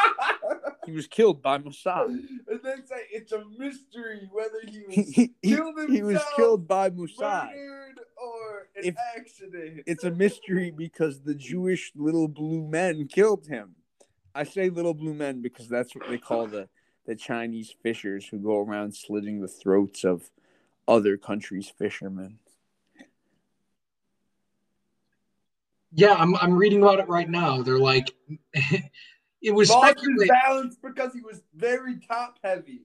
[0.85, 2.05] He was killed by Mossad.
[2.09, 6.67] And then say it's a mystery whether he was He, killed himself, he was killed
[6.67, 7.49] by Mossad.
[8.17, 9.81] or an If- accident.
[9.87, 13.73] It's a mystery because the Jewish little blue men killed him.
[14.35, 16.69] I say little blue men because that's what they call the,
[17.05, 20.29] the Chinese fishers who go around slitting the throats of
[20.87, 22.39] other countries' fishermen.
[25.93, 27.61] Yeah, I'm I'm reading about it right now.
[27.61, 28.13] They're like,
[28.53, 30.29] it was Lost his speculated.
[30.43, 32.81] balance because he was very top heavy.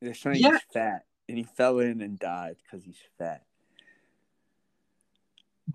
[0.00, 0.52] They're saying Yeah.
[0.52, 3.44] he's fat, and he fell in and died because he's fat.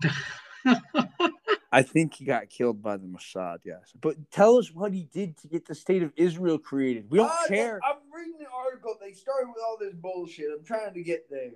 [1.70, 3.92] I think he got killed by the Mossad, yes.
[4.00, 7.10] But tell us what he did to get the state of Israel created.
[7.10, 7.78] We don't Ah, care.
[7.84, 8.96] I'm reading the article.
[9.00, 10.46] They started with all this bullshit.
[10.56, 11.50] I'm trying to get there.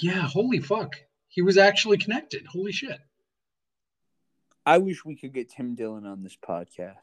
[0.00, 0.96] yeah, holy fuck.
[1.28, 2.46] He was actually connected.
[2.46, 2.98] Holy shit.
[4.64, 6.94] I wish we could get Tim Dillon on this podcast.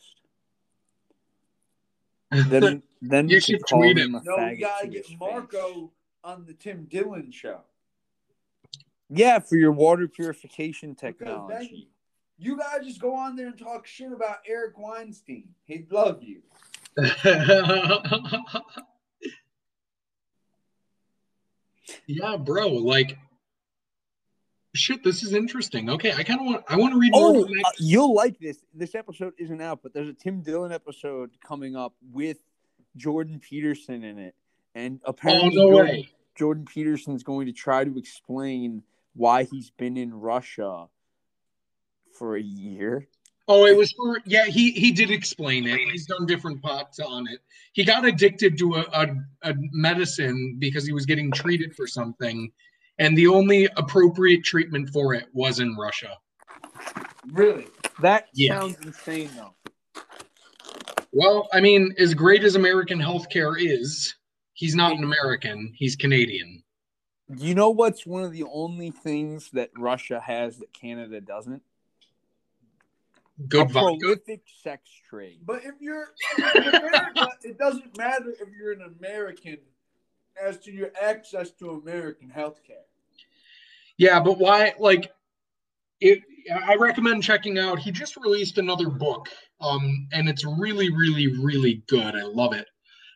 [2.50, 4.16] Then, then You we should could call tweet him him.
[4.16, 5.18] a No, we faggot gotta to get his face.
[5.20, 5.92] Marko
[6.26, 7.62] on the Tim Dillon show.
[9.10, 11.90] Yeah, for your water purification technology.
[12.38, 15.50] you gotta just go on there and talk shit about Eric Weinstein.
[15.66, 16.42] He'd love you.
[22.08, 22.68] yeah, bro.
[22.68, 23.18] Like,
[24.76, 25.04] shit.
[25.04, 25.90] This is interesting.
[25.90, 26.64] Okay, I kind of want.
[26.68, 27.36] I want to read more.
[27.38, 28.58] Oh, about uh, you'll like this.
[28.74, 32.38] This episode isn't out, but there's a Tim Dillon episode coming up with
[32.98, 34.36] Jordan Peterson in it,
[34.76, 36.10] and oh apparently no Jordan, way.
[36.36, 38.84] Jordan Peterson's going to try to explain
[39.18, 40.88] why he's been in Russia
[42.18, 43.08] for a year.
[43.50, 44.46] Oh, it was for yeah.
[44.46, 45.80] He he did explain it.
[45.92, 47.40] He's done different pots on it.
[47.74, 49.08] He got addicted to a, a,
[49.44, 52.52] a medicine because he was getting treated for something,
[53.00, 56.18] and the only appropriate treatment for it was in Russia.
[57.32, 57.68] Really?
[58.02, 58.60] That Yeah.
[58.60, 59.54] sounds insane, though.
[61.14, 64.14] Well, I mean, as great as American healthcare is,
[64.54, 65.72] he's not an American.
[65.76, 66.64] He's Canadian.
[67.30, 71.62] You know what's one of the only things that Russia has that Canada doesn't?
[73.48, 73.98] Good a vodka.
[74.00, 75.40] prolific sex trade.
[75.46, 79.58] But if you're in America, it doesn't matter if you're an American
[80.42, 82.78] as to your access to American health care.
[83.98, 84.74] Yeah, but why?
[84.80, 85.12] Like,
[86.00, 86.20] it.
[86.66, 87.78] I recommend checking out.
[87.78, 89.28] He just released another book,
[89.60, 92.16] um, and it's really, really, really good.
[92.16, 92.68] I love it.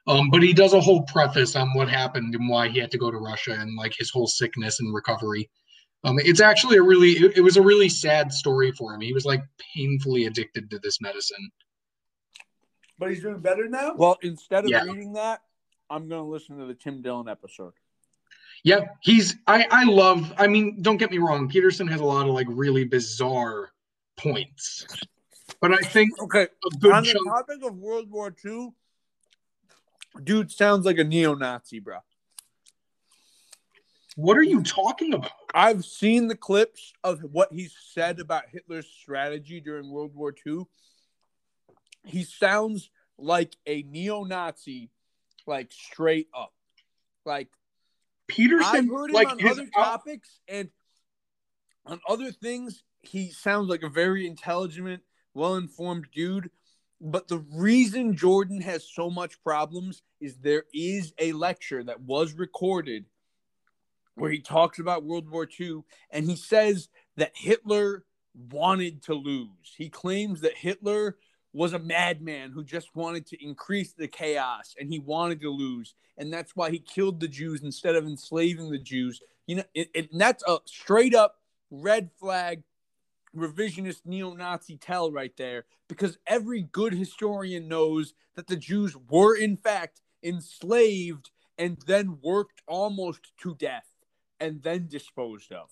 [0.07, 2.97] Um, but he does a whole preface on what happened and why he had to
[2.97, 5.49] go to Russia and like his whole sickness and recovery.
[6.03, 9.01] Um, it's actually a really, it, it was a really sad story for him.
[9.01, 9.43] He was like
[9.75, 11.51] painfully addicted to this medicine.
[12.97, 13.93] But he's doing better now?
[13.95, 14.83] Well, instead of Yeah.
[14.83, 15.41] reading that,
[15.89, 17.73] I'm going to listen to the Tim Dillon episode.
[18.63, 19.35] Yeah, he's.
[19.47, 20.31] I I love.
[20.37, 21.49] I mean, don't get me wrong.
[21.49, 23.71] Peterson has a lot of like really bizarre
[24.17, 24.85] points,
[25.59, 27.27] but I think Okay, a good on the chunk.
[27.27, 28.69] topic of World War II,
[30.23, 31.97] dude sounds like a neo-Nazi, bro.
[34.15, 35.31] What are you talking about?
[35.53, 40.63] I've seen the clips of what he said about Hitler's strategy during World War II.
[42.05, 44.89] He sounds like a neo-Nazi,
[45.47, 46.53] like straight up.
[47.25, 47.47] Like
[48.27, 48.67] Peterson.
[48.75, 50.69] I've heard him like on his other topics and
[51.85, 52.83] on other things.
[53.01, 55.03] He sounds like a very intelligent,
[55.33, 56.49] well-informed dude.
[57.03, 62.33] But the reason Jordan has so much problems is there is a lecture that was
[62.33, 63.05] recorded
[64.13, 65.81] where he talks about World War II
[66.11, 68.05] and he says that Hitler
[68.51, 69.73] wanted to lose.
[69.75, 71.17] He claims that Hitler
[71.53, 75.95] was a madman who just wanted to increase the chaos and he wanted to lose.
[76.19, 79.21] And that's why he killed the Jews instead of enslaving the Jews.
[79.47, 81.37] You know, it, it, and that's a straight up
[81.71, 82.61] red flag
[83.35, 89.57] revisionist neo-Nazi tell right there because every good historian knows that the Jews were in
[89.57, 93.87] fact enslaved and then worked almost to death
[94.39, 95.69] and then disposed of.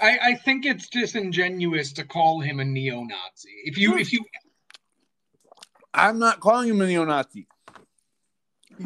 [0.00, 3.50] I, I think it's disingenuous to call him a neo-Nazi.
[3.64, 4.24] If you if you
[5.94, 7.46] I'm not calling him a neo-Nazi.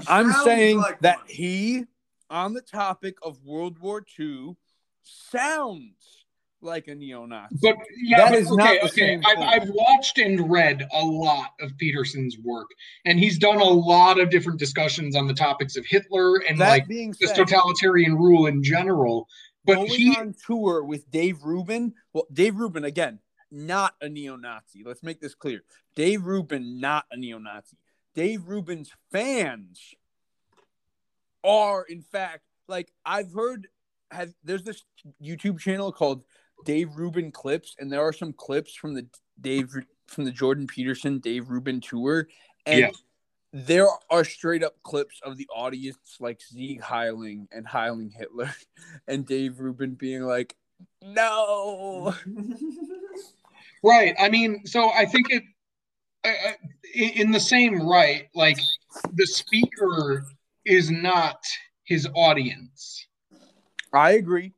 [0.09, 1.26] I'm saying like that one.
[1.28, 1.84] he,
[2.28, 4.57] on the topic of World War II,
[5.03, 6.16] sounds
[6.63, 7.57] like a neo-Nazi.
[7.61, 9.01] but yeah, That but, is okay, not the okay.
[9.01, 9.49] same I've, thing.
[9.49, 12.67] I've watched and read a lot of Peterson's work,
[13.05, 16.69] and he's done a lot of different discussions on the topics of Hitler and that
[16.69, 19.29] like being this said, totalitarian rule in general.
[19.65, 21.95] But going he on tour with Dave Rubin.
[22.13, 23.19] Well, Dave Rubin again,
[23.51, 24.83] not a neo-Nazi.
[24.85, 25.63] Let's make this clear.
[25.95, 27.77] Dave Rubin, not a neo-Nazi.
[28.15, 29.95] Dave Rubin's fans
[31.45, 33.69] are, in fact, like I've heard.
[34.13, 34.85] Have there's this
[35.21, 36.23] YouTube channel called
[36.65, 39.07] Dave Rubin Clips, and there are some clips from the
[39.41, 39.71] Dave
[40.07, 42.29] from the Jordan Peterson Dave Rubin tour,
[42.65, 42.91] and Yeah.
[43.53, 48.55] there are straight up clips of the audience like Sieg heiling and heiling Hitler,
[49.09, 50.55] and Dave Rubin being like,
[51.03, 52.15] "No."
[53.83, 54.17] Right.
[54.19, 55.45] I mean, so I think it
[56.25, 56.57] I- I-
[56.95, 58.59] in in the same right, like
[59.13, 60.27] the speaker
[60.65, 61.39] is not
[61.85, 63.07] his audience.
[63.93, 64.53] I agree.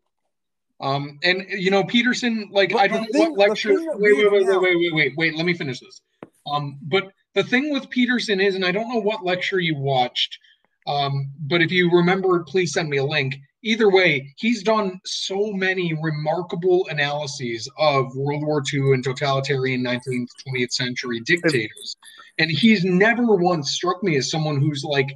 [0.81, 3.75] Um, and you know, Peterson, like But I don't know thing- what lecture.
[3.75, 5.37] Wait, wait, wait, wait, wait, wait, wait, wait.
[5.37, 6.01] Let me finish this.
[6.47, 10.39] Um, but the thing with Peterson is, and I don't know what lecture you watched,
[10.87, 13.37] um, but if you remember, please send me a link.
[13.65, 20.29] Either way, he's done so many remarkable analyses of World War II and totalitarian 19th,
[20.47, 21.97] 20th century dictators,
[22.39, 25.09] and he's never once struck me as someone who's like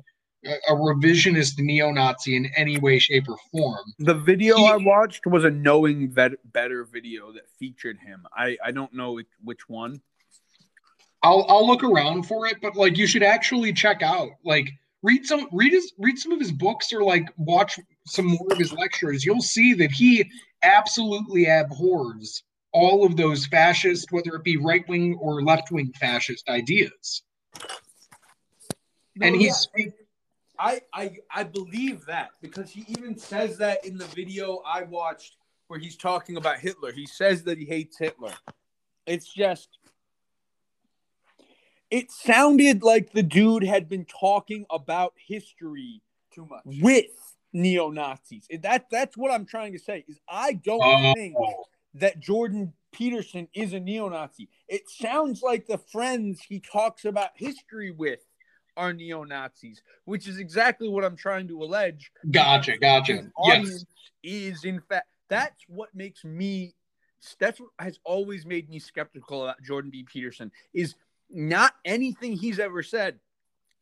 [0.45, 3.93] a, revisionist neo-Nazi in any way, shape, or form.
[3.99, 8.27] The video He- I watched was a knowing vet- better video that featured him.
[8.37, 10.01] I I don't know which, which one.
[11.23, 14.69] I'll I'll look around for it, but like you should actually check out like
[15.03, 18.59] read some read his read some of his books or like watch some more of
[18.59, 19.25] his lectures.
[19.25, 20.29] You'll see that he
[20.65, 26.49] absolutely abhors all of those fascist, whether it be right wing or left wing fascist
[26.49, 27.23] ideas.
[29.21, 29.69] and he's
[30.63, 35.37] I, I I believe that because he even says that in the video I watched
[35.67, 36.93] where he's talking about Hitler.
[36.93, 38.33] He says that he hates Hitler.
[39.07, 39.79] It's just
[41.91, 46.01] it sounded like the dude had been talking about history
[46.33, 46.63] Too much.
[46.65, 47.11] with
[47.53, 48.47] neo Nazis.
[48.63, 50.05] That that's what I'm trying to say.
[50.07, 51.13] Is I don't Oh.
[51.15, 51.37] think
[51.95, 54.49] that Jordan Peterson is a neo Nazi.
[54.69, 58.21] It sounds like the friends he talks about history with
[58.77, 62.11] are neo Nazis, which is exactly what I'm trying to allege.
[62.31, 63.25] gotcha, gotcha.
[63.45, 63.85] Yes.
[64.23, 66.75] is in fact that's what makes me
[67.39, 70.05] that's what has always made me skeptical about Jordan B.
[70.05, 70.95] Peterson is
[71.31, 73.19] not anything he's ever said.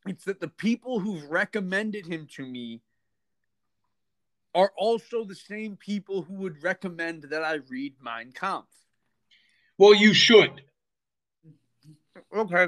[0.05, 2.81] It's that the people who've recommended him to me
[4.53, 8.67] are also the same people who would recommend that I read Mein Kampf.
[9.77, 10.63] Well, you should.
[12.35, 12.67] Okay.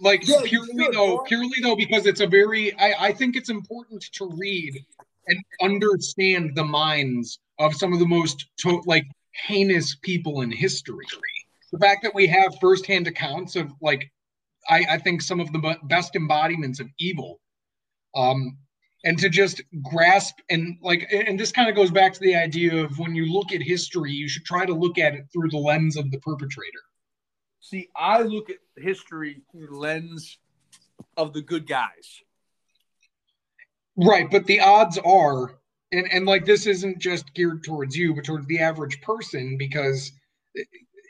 [0.00, 1.24] Like Yeah, purely though boy.
[1.26, 4.74] purely though because it's a very I, I think it's important to read
[5.26, 9.06] and understand the minds of some of the most to, like
[9.46, 11.04] heinous people in history.
[11.72, 14.10] The fact that we have firsthand accounts of like
[14.68, 17.40] i i think some of the be- best embodiments of evil.
[18.14, 18.58] Um
[19.04, 22.84] and to just grasp and like and this kind of goes back to the idea
[22.84, 25.56] of when you look at history you should try to look at it through the
[25.56, 26.82] lens of the perpetrator
[27.60, 30.38] See, I look at history through the lens
[31.16, 32.22] of the good guys.
[33.96, 35.58] Right, but the odds are,
[35.92, 40.12] and, and like this isn't just geared towards you, but towards the average person, because
[40.56, 40.62] eh,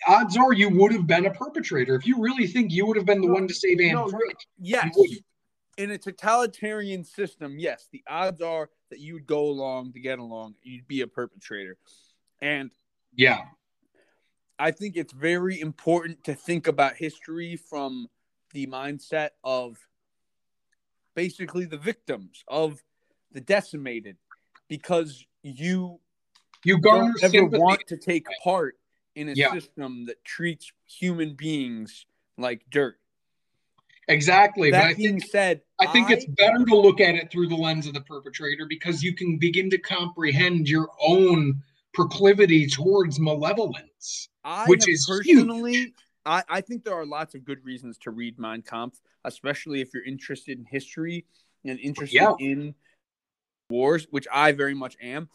[0.09, 1.95] odds are you would have been a perpetrator.
[1.95, 4.09] If you really think you would have been the No, one to save Anne no,
[4.09, 4.97] Frank, Yes.
[5.79, 10.19] In a totalitarian system, yes, the odds are that you would go along to get
[10.19, 10.57] along.
[10.63, 11.79] You'd be a perpetrator.
[12.43, 12.71] And
[13.15, 13.43] yeah,
[14.61, 18.09] I think it's very important to think about history from
[18.53, 19.79] the mindset of
[21.17, 22.83] basically the victims of
[23.33, 24.19] the decimated
[24.69, 25.99] because you
[26.63, 28.77] you garner don't ever want to take part
[29.15, 29.51] in a Yeah.
[29.51, 32.05] system that treats human beings
[32.37, 32.99] like dirt.
[34.09, 37.31] exactly, but That I being think said, I think it's better to look at it
[37.31, 41.63] through the lens of the perpetrator because you can begin to comprehend your own
[41.93, 44.29] proclivity towards malevolence.
[44.45, 45.39] I which is huge.
[45.39, 49.81] personally, I, I think there are lots of good reasons to read Mein Kampf, especially
[49.81, 51.27] if you're interested in history
[51.65, 52.35] and interested Yeah.
[52.39, 52.75] in
[53.71, 55.29] wars, which I very much am.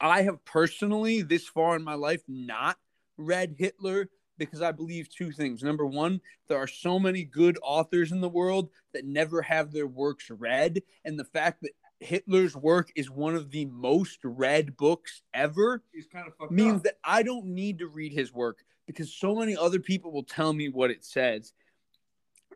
[0.00, 2.78] I have personally, this far in my life, not
[3.16, 5.62] read Hitler because I believe two things.
[5.62, 9.86] Number one, there are so many good authors in the world that never have their
[9.86, 10.82] works read.
[11.04, 11.70] And the fact that
[12.04, 16.76] Hitler's work is one of the most read books ever He's kind of fucked means
[16.76, 16.82] up.
[16.84, 20.52] that I don't need to read his work because so many other people will tell
[20.52, 21.52] me what it says.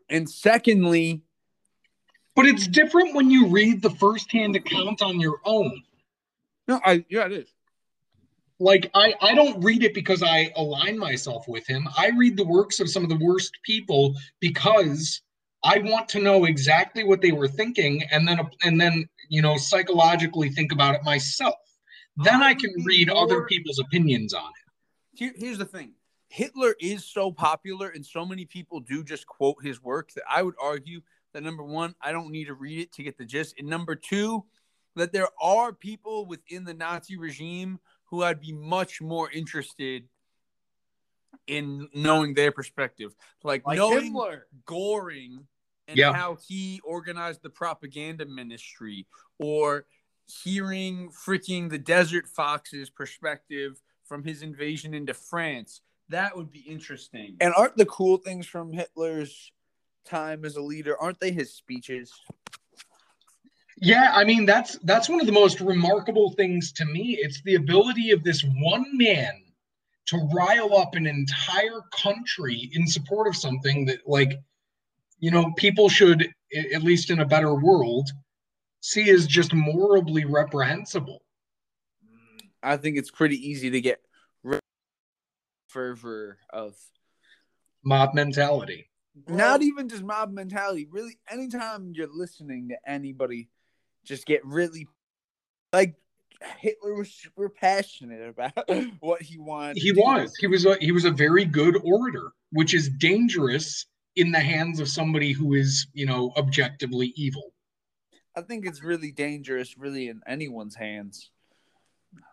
[0.09, 1.21] And secondly,
[2.35, 5.81] But it's different when you read the firsthand account on your own.
[6.67, 7.53] no, I yeah, it is.
[8.59, 11.87] like I, I don't read it because I align myself with him.
[11.97, 15.21] I read the works of some of the worst people because
[15.63, 19.57] I want to know exactly what they were thinking and then and then you know
[19.57, 21.55] psychologically think about it myself.
[22.17, 25.17] Then I can read other people's opinions on it.
[25.17, 25.93] Here, here's the thing.
[26.27, 30.43] Hitler is so popular and so many people do just quote his work that I
[30.43, 31.01] would argue
[31.33, 33.55] that number one, I don't need to read it to get the gist.
[33.57, 34.45] And number two,
[34.95, 40.07] that there are people within the Nazi regime who I'd be much more interested
[41.47, 44.41] in knowing their perspective, like, Like knowing Himmler.
[44.65, 45.47] Goring
[45.89, 46.13] and Yeah.
[46.13, 49.07] how he organized the propaganda ministry,
[49.39, 49.85] or
[50.43, 55.81] hearing freaking the Desert Fox's perspective from his invasion into France.
[56.09, 57.35] That would be interesting.
[57.41, 59.51] And aren't the cool things from Hitler's
[60.05, 60.97] time as a leader?
[60.97, 62.13] Aren't they his speeches?
[63.81, 67.17] Yeah, I mean that's that's one of the most remarkable things to me.
[67.19, 69.31] It's the ability of this one man
[70.07, 74.33] to rile up an entire country in support of something that like
[75.19, 76.33] you know people should
[76.73, 78.09] at least in a better world
[78.81, 81.19] see as just morally reprehensible.
[82.63, 83.99] I think it's pretty easy to get
[84.43, 84.59] rid
[85.67, 86.75] fervor of
[87.83, 88.89] Mob mentality.
[89.27, 90.87] not even just mob mentality.
[90.89, 93.49] Really, anytime you're listening to anybody,
[94.05, 94.87] just get really
[95.71, 95.95] like
[96.59, 99.77] Hitler was super passionate about what he wanted.
[99.77, 100.35] He was.
[100.37, 104.79] He was a he was a very good orator, which is dangerous in the hands
[104.79, 107.53] of somebody who is, you know, objectively evil.
[108.35, 111.31] I think it's really dangerous, really, in anyone's hands.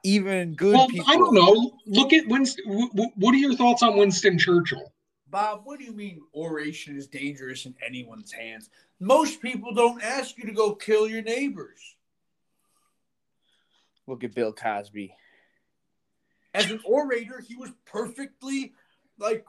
[0.04, 1.06] Even good well, people.
[1.08, 1.78] I don't know.
[1.86, 2.64] Look at Winston.
[2.66, 4.92] W- w- what are your thoughts on Winston Churchill?
[5.28, 8.70] Bob, what do you mean oration is dangerous in anyone's hands?
[9.00, 11.96] Most people don't ask you to go kill your neighbors.
[14.06, 15.14] Look at Bill Cosby.
[16.54, 18.72] As an orator, he was perfectly
[19.18, 19.44] like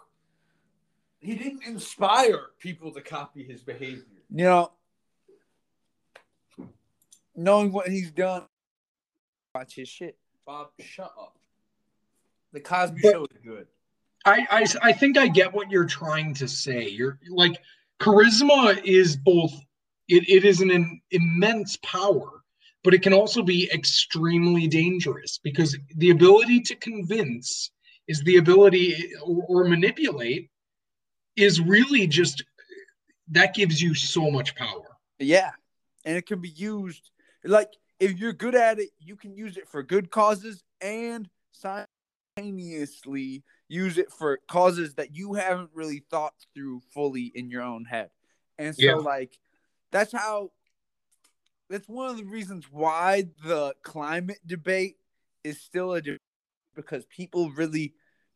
[1.20, 4.04] he didn't inspire people to copy his behavior.
[4.34, 4.72] You know,
[7.36, 8.44] knowing what he's done,
[9.54, 10.18] watch his shit.
[10.46, 11.38] Bob, shut up.
[12.54, 13.68] The Cosby But- Show is good.
[14.26, 16.90] I, I I think I get what you're trying to say.
[16.90, 17.58] You're like
[18.02, 19.54] charisma is both.
[20.10, 22.44] It, it is an, im- immense power,
[22.84, 27.72] but it can also be extremely dangerous because the ability to convince
[28.10, 30.50] is the ability or, or manipulate
[31.38, 32.44] is really just
[33.30, 34.98] that gives you so much power.
[35.20, 35.52] Yeah,
[36.04, 37.12] and it can be used
[37.44, 43.44] like if you're good at it, you can use it for good causes and simultaneously
[43.68, 48.10] use it for causes that you haven't really thought through fully in your own head.
[48.58, 48.96] And so, Yeah.
[48.96, 49.40] like,
[49.92, 50.52] that's how.
[51.70, 54.96] That's one of the reasons why the climate debate
[55.44, 56.22] is still a debate
[56.76, 57.94] because people really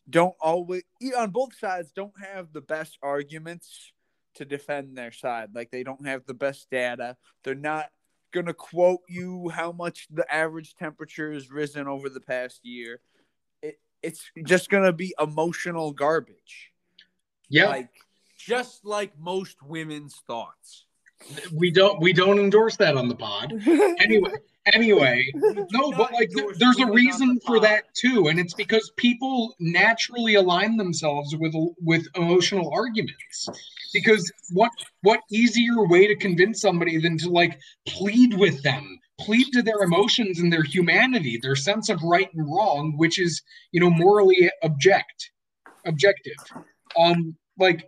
[0.10, 0.84] don't always
[1.18, 3.93] on both sides don't have the best arguments
[4.36, 5.49] to defend their side.
[5.54, 7.18] Like they don't have the best data.
[7.43, 7.89] They're not
[8.32, 13.02] gonna quote you how much the average temperature has risen over the past year.
[13.62, 16.72] It, it's just gonna be emotional garbage.
[17.49, 17.89] Yeah, Like
[18.38, 20.86] Just like most women's thoughts.
[21.53, 23.53] We don't we don't endorse that on the pod.
[23.99, 24.32] Anyway,
[24.74, 29.55] anyway, no, but like th- there's a reason for that too, and it's because people
[29.59, 33.49] naturally align themselves with with emotional arguments.
[33.93, 39.51] Because what what easier way to convince somebody than to like plead with them, plead
[39.53, 43.41] to their emotions and their humanity, their sense of right and wrong, which is
[43.72, 45.32] you know morally object
[45.86, 46.38] objective.
[46.97, 47.88] Um, like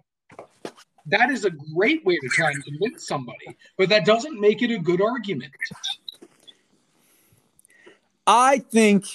[1.07, 4.71] that is a great way to try and convince somebody, but that doesn't make it
[4.71, 5.51] a good argument.
[8.25, 9.05] I think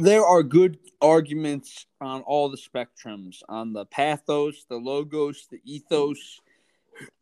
[0.00, 6.40] there are good arguments on all the spectrums on the pathos, the logos, the ethos.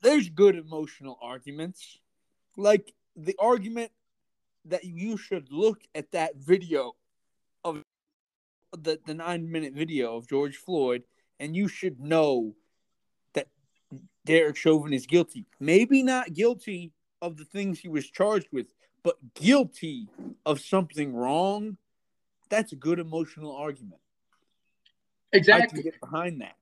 [0.02, 1.98] There's good emotional arguments.
[2.56, 3.92] Like the argument
[4.66, 6.94] that you should look at that video
[7.64, 7.82] of
[8.76, 11.04] the, the nine minute video of George Floyd
[11.38, 12.54] and you should know
[14.26, 15.46] Derek Chauvin is guilty.
[15.58, 16.92] Maybe not guilty
[17.22, 18.66] of the things he was charged with,
[19.02, 20.08] but guilty
[20.44, 21.78] of something wrong,
[22.50, 24.00] that's a good emotional argument.
[25.32, 25.82] I Exactly.
[25.82, 26.56] can get behind that.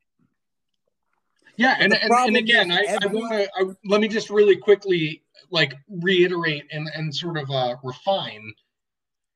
[1.56, 5.74] Yeah, and, and, and again, I, I want to let me just really quickly like
[5.88, 8.52] reiterate and and sort of uh, refine.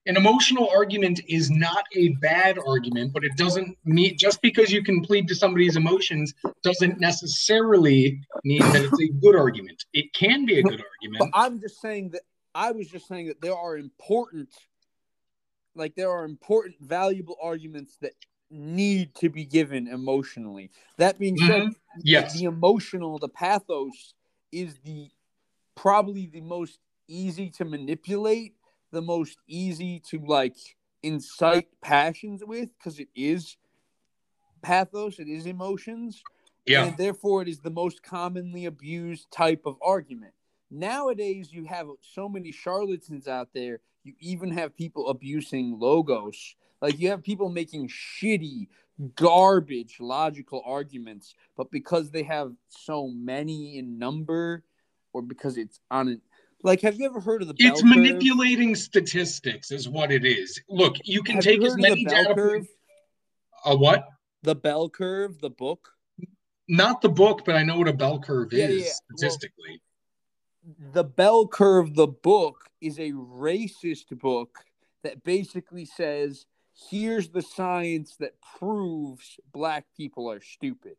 [0.08, 4.82] An emotional argument is not a bad argument, but it doesn't mean just because you
[4.82, 6.32] can plead to somebody's emotions
[6.62, 9.84] doesn't necessarily mean that it's a good argument.
[9.92, 11.30] It can be a good But argument.
[11.34, 12.22] I'm just saying that
[12.54, 14.48] I was just saying that there are important,
[15.74, 18.12] like there are important, valuable arguments that
[18.50, 20.70] need to be given emotionally.
[20.96, 21.74] That being said, Mhm.
[22.02, 22.32] Yes.
[22.38, 24.14] the emotional, the pathos
[24.52, 25.10] is the
[25.74, 26.78] probably the most
[27.08, 28.54] easy to manipulate,
[28.90, 30.56] the most easy to like
[31.02, 33.56] incite passions with because it is
[34.62, 36.22] pathos, it is emotions.
[36.66, 36.84] Yeah.
[36.84, 40.34] And therefore, it is the most commonly abused type of argument.
[40.70, 43.80] Nowadays, you have so many charlatans out there.
[44.04, 46.56] You even have people abusing logos.
[46.82, 48.68] Like you have people making shitty
[49.14, 54.62] garbage logical arguments, but because they have so many in number,
[55.12, 56.20] or because it's on an
[56.62, 57.54] like, have you ever heard of the?
[57.58, 58.02] It's bell curve?
[58.02, 60.60] manipulating statistics, is what it is.
[60.68, 62.66] Look, you can Have take you as heard of the many bell data curve?
[63.64, 64.08] A what?
[64.42, 65.90] The bell curve, the book.
[66.68, 69.82] Not the book, but I know what a bell curve Yeah, is yeah, well- statistically.
[70.92, 74.58] the bell curve the book is a racist book
[75.02, 76.44] that basically says
[76.90, 80.94] here's the science that proves black people are stupid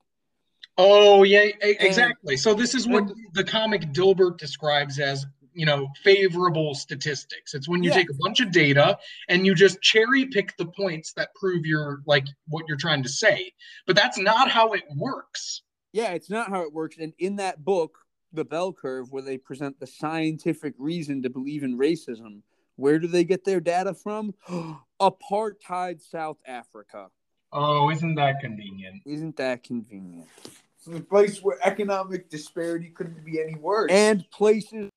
[0.77, 2.37] Oh yeah, exactly.
[2.37, 3.03] So this is what
[3.33, 7.53] the comic Dilbert describes as, you know, favorable statistics.
[7.53, 7.95] It's when you Yeah.
[7.97, 8.97] take a bunch of data
[9.27, 13.09] and you just cherry pick the points that prove your like what you're trying to
[13.09, 13.51] say.
[13.87, 15.61] But that's not how it works.
[15.91, 17.97] yeah it's not how it works and in that book
[18.31, 22.43] the bell curve where they present the scientific reason to believe in racism
[22.75, 24.31] where do they get their data from
[25.01, 27.07] apartheid south africa
[27.51, 29.01] Oh, isn't that convenient?
[29.07, 30.27] isn't that convenient
[30.75, 33.89] It's the place where economic disparity couldn't be any worse.
[33.91, 34.88] and places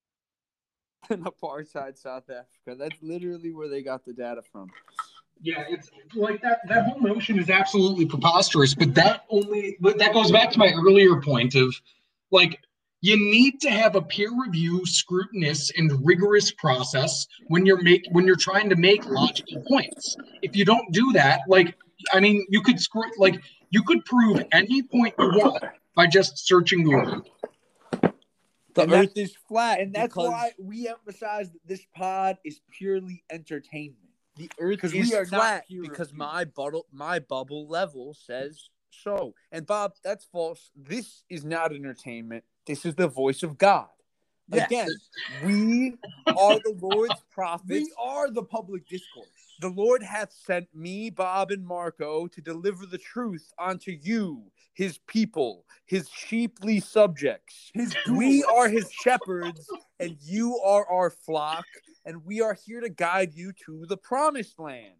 [1.11, 4.70] in apartheid south africa that's literally where they got the data from
[5.45, 6.61] Yeah, it's like that.
[6.69, 8.74] That whole notion is absolutely preposterous.
[8.74, 11.74] But that only, that goes back to my earlier point of,
[12.31, 12.61] like,
[13.01, 18.24] you need to have a peer review, scrutinous, and rigorous process when you're make when
[18.24, 20.16] you're trying to make logical points.
[20.41, 21.74] If you don't do that, like,
[22.12, 25.65] I mean, you could screw like you could prove any point you want
[25.97, 27.27] by just searching Google.
[28.74, 32.61] The And earth is flat and that's because why we emphasize that this pod is
[32.70, 33.97] purely entertainment.
[34.36, 39.35] the earth is we are flat because my bubble my bubble level says so.
[39.51, 40.70] And Bob, that's false.
[40.77, 42.44] This is not entertainment.
[42.66, 43.89] This is the voice of God.
[44.49, 44.66] Yes.
[44.66, 44.89] Again,
[45.44, 45.94] we
[46.27, 47.70] are the Lord's prophets.
[47.70, 49.27] We are the public discourse.
[49.63, 54.99] The Lord hath sent me, Bob and Marko, to deliver the truth unto you, his
[55.07, 57.71] people, his sheeply subjects.
[57.73, 59.71] His We are his shepherds,
[60.01, 61.65] and you are our flock,
[62.05, 64.97] and we are here to guide you to the promised land.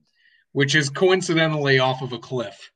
[0.53, 2.71] Which is coincidentally off of a cliff.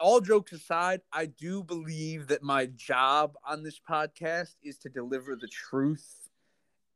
[0.00, 5.36] All jokes aside, I do believe that my job on this podcast is to deliver
[5.36, 6.23] the truth.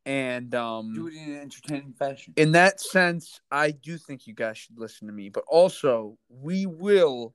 [0.07, 2.33] And um, do it in an entertaining fashion.
[2.37, 5.29] in that sense, I do think you guys should listen to me.
[5.29, 7.35] But also, we will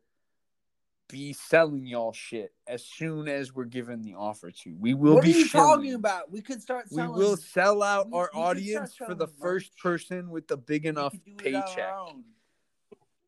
[1.10, 4.76] be selling y'all shit as soon as we're given the offer to.
[4.80, 5.68] We will what are be you shilling.
[5.78, 6.32] talking about?
[6.32, 7.12] We could start Selling.
[7.14, 10.58] We will sell out we- our we audience for the selling first person with the
[10.58, 11.94] big enough could do it on our paycheck.
[12.00, 12.24] own.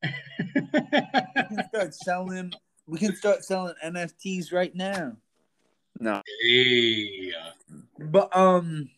[0.03, 2.53] We can start selling.
[2.87, 5.17] We can start selling NFTs right now.
[5.99, 6.21] No.
[6.41, 7.31] hey.
[7.99, 8.89] But um,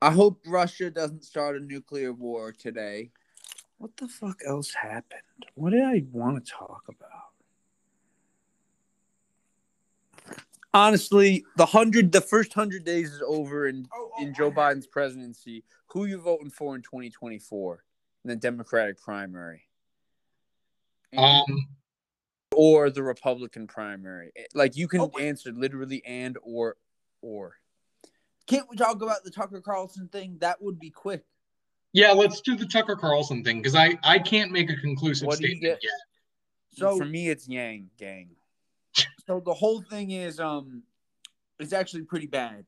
[0.00, 3.12] I hope Russia doesn't start a nuclear war today.
[3.78, 5.22] What the fuck else happened?
[5.54, 7.08] What did I want to talk about?
[10.74, 13.86] Honestly, the hundred, the first hundred days is over in
[14.20, 15.64] in Joe Biden's presidency.
[15.88, 17.84] Who you voting for in 2024
[18.24, 19.62] in the Democratic primary
[21.16, 21.68] Um,
[22.56, 24.32] or the Republican primary?
[24.54, 26.76] Like you can Oh, answer literally and or
[27.22, 27.54] or.
[28.46, 30.36] Can't we talk about the Tucker Carlson thing?
[30.40, 31.24] That would be quick.
[31.92, 35.38] yeah, let's do the Tucker Carlson thing because I I can't make a conclusive What
[35.38, 35.84] do you statement get?
[35.84, 36.78] yet.
[36.78, 38.30] So for me, it's Yang gang.
[39.26, 40.82] so the whole thing is um,
[41.58, 42.64] it's actually pretty bad.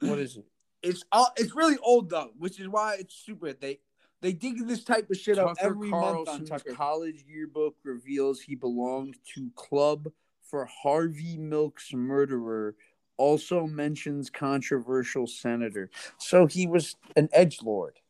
[0.00, 0.44] What is it?
[0.82, 3.56] It's uh, it's really old though, which is why it's stupid.
[3.60, 3.80] They
[4.20, 6.72] they dig this type of shit up Tucker every month on Carlson's Tucker.
[6.74, 10.08] college yearbook reveals he belonged to club
[10.42, 12.76] for Harvey Milk's murderer.
[13.16, 15.90] Also mentions controversial senator.
[16.18, 18.00] So he was an edge lord.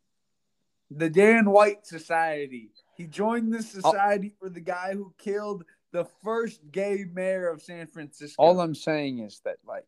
[0.91, 2.71] the Dan White Society.
[2.97, 7.87] He joined this society for the guy who killed the first gay mayor of San
[7.87, 8.43] Francisco.
[8.43, 9.87] All I'm saying is that like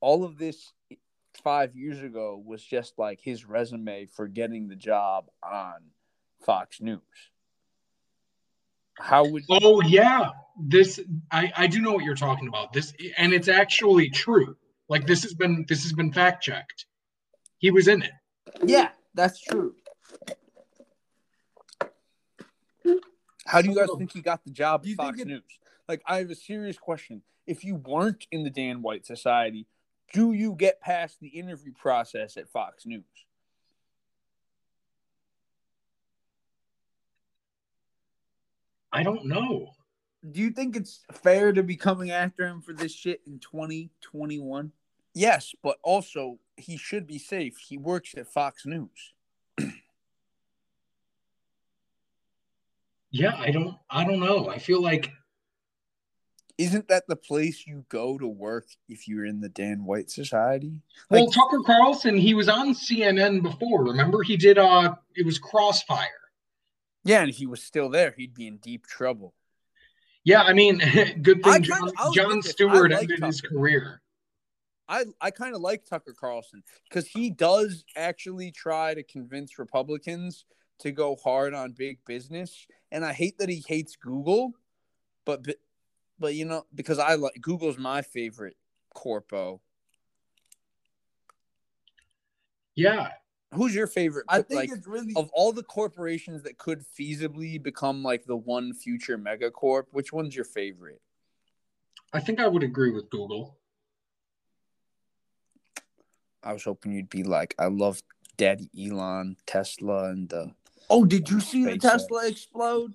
[0.00, 0.72] all of this
[1.42, 5.74] five years ago was just like his resume for getting the job on
[6.44, 7.00] Fox News.
[8.98, 11.00] How would Oh yeah, this
[11.30, 12.72] I I do know what you're talking about.
[12.72, 14.56] This and it's actually true.
[14.88, 16.86] Like this has been this has been fact checked.
[17.58, 18.12] He was in it.
[18.64, 19.74] yeah, that's true.
[23.46, 25.42] How do you guys think he got the job at Fox it- News?
[25.88, 27.22] Like, I have a serious question.
[27.46, 29.66] If you weren't in the Dan White Society,
[30.12, 33.04] do you get past the interview process at Fox News?
[38.96, 39.72] I don't know.
[40.32, 44.72] Do you think it's fair to be coming after him for this shit in 2021?
[45.12, 47.58] Yes, but also he should be safe.
[47.58, 49.12] He works at Fox News.
[53.10, 54.48] Yeah, I don't I don't know.
[54.50, 55.10] I feel like
[56.58, 60.72] Isn't that the place you go to work if you're in the Dan White Society?
[61.08, 63.84] well Tucker Carlson, he was on CNN before.
[63.84, 66.25] Remember he did uh it was Crossfire.
[67.06, 69.32] Yeah, and if he was still there, he'd be in deep trouble.
[70.24, 70.78] Yeah, I mean,
[71.22, 74.02] good thing kinda- John, John admit this, I Stewart like ended his career.
[74.88, 80.44] I I kind of like Tucker Carlson because he does actually try to convince Republicans
[80.80, 84.52] to go hard on big business, and I hate that he hates Google,
[85.24, 85.56] but but,
[86.18, 88.56] but you know because I like Google's my favorite
[88.94, 89.60] corpo.
[92.74, 93.08] Yeah.
[93.54, 94.26] Who's your favorite?
[94.28, 98.36] I think like it's really of all the corporations that could feasibly become like the
[98.36, 101.00] one future megacorp, which one's your favorite?
[102.12, 103.58] I think I would agree with Google.
[106.42, 108.02] I was hoping you'd be like, I love
[108.36, 110.52] Daddy Elon, Tesla, and the
[110.88, 112.94] Oh, did you see the Tesla explode?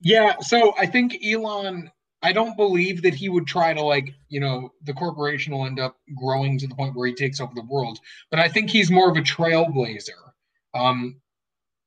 [0.00, 1.90] Yeah, so I think Elon,
[2.26, 5.78] I don't believe that he would try to like, you know, the corporation will end
[5.78, 8.00] up growing to the point where he takes over the world.
[8.32, 10.10] But I think he's more of a trailblazer.
[10.74, 11.20] Um,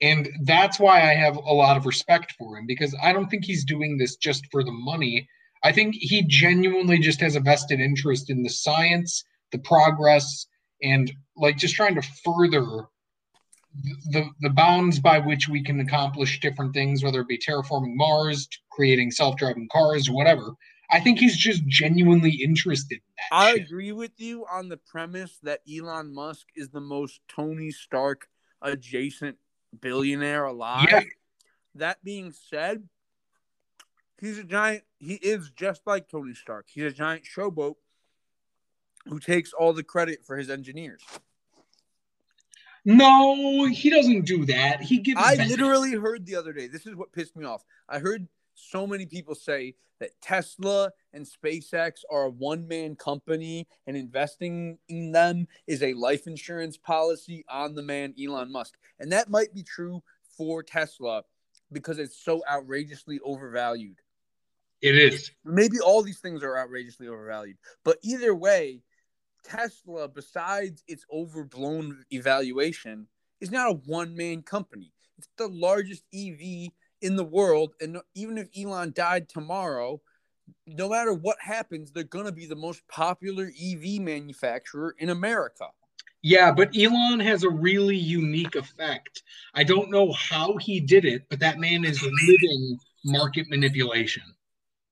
[0.02, 3.44] and that's why I have a lot of respect for him because I don't think
[3.44, 5.28] he's doing this just for the money.
[5.62, 10.48] I think he genuinely just has a vested interest in the science, the progress,
[10.82, 12.86] and like just trying to further
[14.12, 18.48] the the bounds by which we can accomplish different things, whether it be terraforming Mars,
[18.72, 20.54] creating self-driving cars, whatever.
[20.92, 23.36] I think he's just genuinely interested in that.
[23.36, 23.62] I shit.
[23.62, 28.28] agree with you on the premise that Elon Musk is the most Tony Stark
[28.62, 29.38] adjacent
[29.82, 30.88] billionaire alive.
[30.90, 31.02] Yeah.
[31.76, 32.90] That being said,
[34.20, 34.84] he's a giant.
[34.98, 36.66] He is just like Tony Stark.
[36.70, 37.76] He's a giant showboat
[39.06, 41.04] who takes all the credit for his engineers.
[42.86, 44.82] No, he doesn't do that.
[44.82, 45.22] He gives.
[45.22, 45.50] I back.
[45.50, 46.68] literally heard the other day.
[46.68, 47.64] This is what pissed me off.
[47.88, 53.68] I heard so many people say that Tesla and SpaceX are a one man company
[53.86, 58.76] and investing in them is a life insurance policy on the man Elon Musk.
[59.00, 60.02] And that might be true
[60.38, 61.24] for Tesla
[61.72, 63.98] because it's so outrageously overvalued.
[64.82, 65.32] It is.
[65.44, 67.58] Maybe all these things are outrageously overvalued.
[67.84, 68.82] But either way,
[69.44, 73.08] Tesla, besides its overblown evaluation,
[73.42, 74.94] is not a one man company.
[75.18, 76.72] It's the largest EV
[77.02, 77.74] in the world.
[77.82, 80.02] And even if Elon died tomorrow,
[80.66, 85.68] no matter what happens, they're going to be the most popular EV manufacturer in America.
[86.22, 89.24] Yeah, but Elon has a really unique effect.
[89.54, 94.24] I don't know how he did it, but that man is living market manipulation.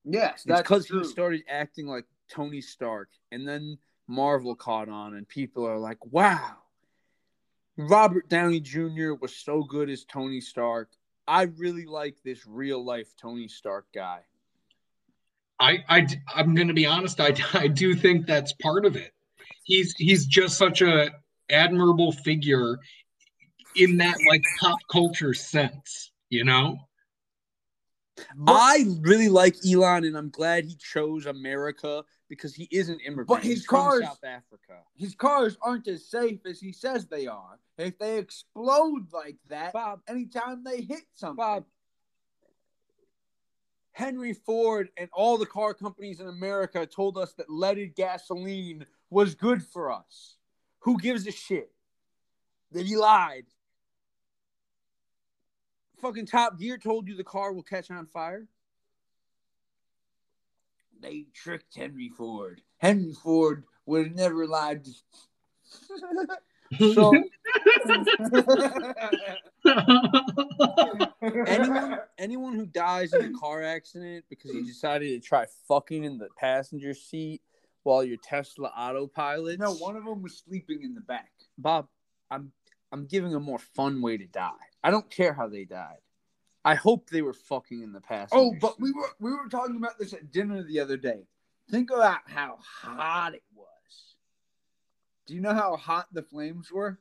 [0.05, 3.77] Yes, It's that's because he started acting like Tony Stark, and then
[4.07, 6.57] Marvel caught on, and people are like, "Wow,
[7.77, 9.13] Robert Downey Jr.
[9.13, 10.89] was so good as Tony Stark.
[11.27, 14.21] I really like this real life Tony Stark guy."
[15.59, 17.19] I, I I'm going to be honest.
[17.19, 19.11] I, I do think that's part of it.
[19.63, 21.11] He's he's just such a
[21.49, 22.79] admirable figure
[23.75, 26.77] in that like pop culture sense, you know.
[28.47, 33.27] I really like Elon, and I'm glad he chose America because he is an immigrant.
[33.27, 34.79] But his He's from cars- South Africa.
[34.95, 37.59] His cars aren't as safe as he says they are.
[37.77, 41.65] If they explode like that, Bob, anytime they hit something, Bob,
[43.91, 49.33] Henry Ford and all the car companies in America told us that leaded gasoline was
[49.35, 50.37] good for us.
[50.79, 51.71] Who gives a shit?
[52.71, 53.45] That he lied.
[56.01, 58.47] Fucking Top Gear told you the car will catch on fire.
[61.01, 62.61] They tricked Henry Ford.
[62.77, 64.85] Henry Ford would have never lied.
[64.85, 64.91] To...
[66.93, 67.13] So
[71.47, 76.17] anyone anyone who dies in a car accident because you decided to try fucking in
[76.17, 77.41] the passenger seat
[77.83, 79.59] while your Tesla autopilot.
[79.59, 81.31] no, one of them was sleeping in the back.
[81.57, 81.87] Bob,
[82.29, 82.51] I'm
[82.91, 84.51] I'm giving a more fun way to die.
[84.83, 85.99] I don't care how they died.
[86.67, 88.33] I hope they were fucking in the past.
[88.35, 88.81] Oh, but seat.
[88.81, 91.25] we were we were talking about this at dinner the other day.
[91.71, 93.67] Think about how hot it was.
[95.25, 96.99] Do you know how hot the flames were?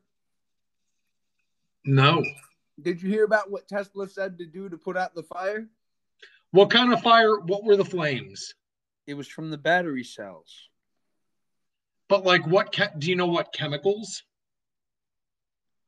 [1.85, 2.23] no.
[2.81, 5.67] Did you hear about what Tesla said to do to put out the fire?
[6.51, 7.41] What kind of fire?
[7.41, 8.55] What were the flames?
[9.07, 10.69] it was from the battery cells.
[12.09, 12.73] But like, what?
[12.73, 14.23] Ke- do you know what chemicals?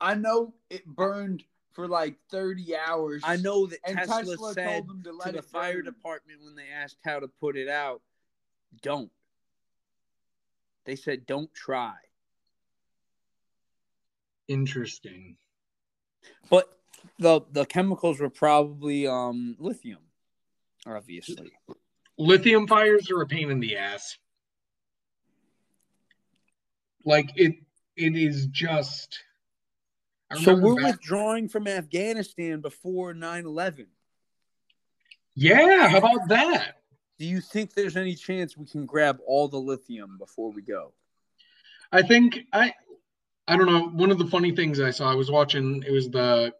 [0.01, 1.45] I know it burned
[1.79, 3.23] for like 30 hours.
[3.25, 5.75] I know that And Tesla, Tesla said told them to to, let the it fire
[5.75, 5.85] burn.
[5.85, 8.03] department when they asked how to put it out,
[8.83, 9.13] don't.
[10.87, 11.95] They said don't try.
[14.49, 15.37] Interesting.
[16.51, 16.69] But
[17.21, 20.01] the the chemicals were probably um lithium,
[20.85, 21.53] obviously.
[22.19, 24.19] Lithium fires are a pain in the ass.
[27.05, 27.55] Like it,
[27.95, 29.21] it is just.
[30.37, 33.87] So we're back- withdrawing from Afghanistan before 9-11.
[35.35, 35.89] yeah.
[35.89, 36.75] How about that?
[37.19, 40.93] Do you think there's any chance we can grab all the lithium before we go?
[41.91, 42.73] I think I
[43.49, 43.89] I don't know.
[43.89, 45.83] One of the funny things I saw, I was watching.
[45.87, 46.53] It was the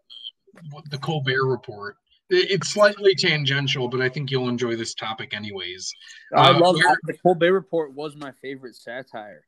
[0.89, 1.95] the Colbert Report.
[2.31, 5.91] It's slightly tangential, but I think you'll enjoy this topic anyways.
[6.35, 9.45] I Uh, love where- the Colbert Report was my favorite satire.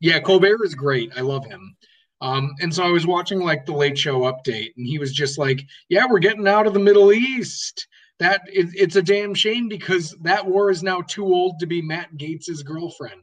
[0.00, 1.12] Yeah, Colbert is great.
[1.16, 1.76] I love him.
[2.22, 5.38] Um, and so I was watching like the Late Show update, and he was just
[5.38, 7.88] like, "Yeah, we're getting out of the Middle East.
[8.20, 11.82] That it, it's a damn shame because that war is now too old to be
[11.82, 13.22] Matt Gaetz's girlfriend."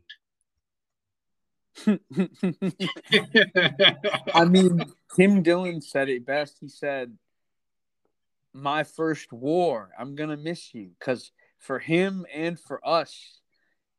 [4.34, 4.84] I mean,
[5.16, 6.58] Tim Dillon said it best.
[6.60, 7.18] He said,
[8.54, 9.92] "My first war.
[9.98, 13.40] I'm gonna miss you because for him and for us,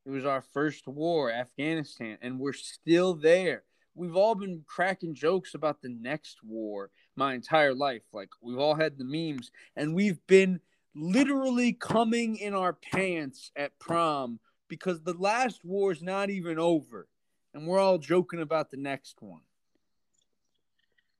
[0.05, 3.63] it was our first war, Afghanistan, and we're still there.
[3.95, 8.03] We've all been cracking jokes about the next war my entire life.
[8.13, 10.61] Like we've all had the memes, and we've been
[10.95, 17.09] literally coming in our pants at prom because the last war is not even over."
[17.53, 19.41] And we're all joking about the next one.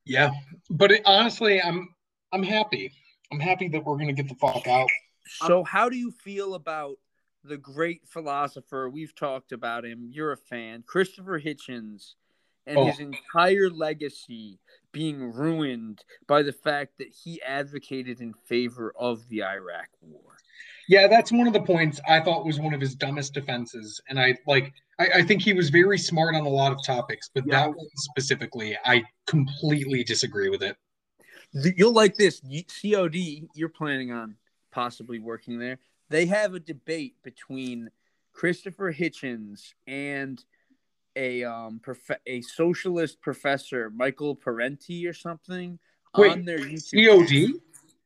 [0.05, 0.31] yeah,
[0.71, 1.89] but it, honestly, I'm
[2.33, 2.93] I'm happy.
[3.33, 4.89] I'm happy that we're gonna get the fuck out.
[5.47, 6.97] So, how do you feel about
[7.45, 8.89] the great philosopher?
[8.89, 10.09] We've talked about him.
[10.11, 12.15] You're a fan, Christopher Hitchens,
[12.67, 12.87] and Oh.
[12.87, 14.59] his entire legacy
[14.93, 20.37] being ruined by the fact that he advocated in favor of the Iraq War.
[20.89, 24.19] Yeah, that's one of the points I thought was one of his dumbest defenses, and
[24.19, 24.73] I like.
[24.99, 27.61] I, I think he was very smart on a lot of topics, but Yeah.
[27.61, 30.77] that one specifically, I completely disagree with it.
[31.53, 32.41] You'll like this.
[32.43, 34.37] COD, you're planning on
[34.73, 35.79] possibly working there.
[36.09, 37.91] They have a debate between
[38.33, 40.45] Christopher Hitchens and
[41.17, 45.79] a um prof- a socialist professor, Michael Parenti or something,
[46.17, 47.07] Wait, on their YouTube.
[47.07, 47.61] COD?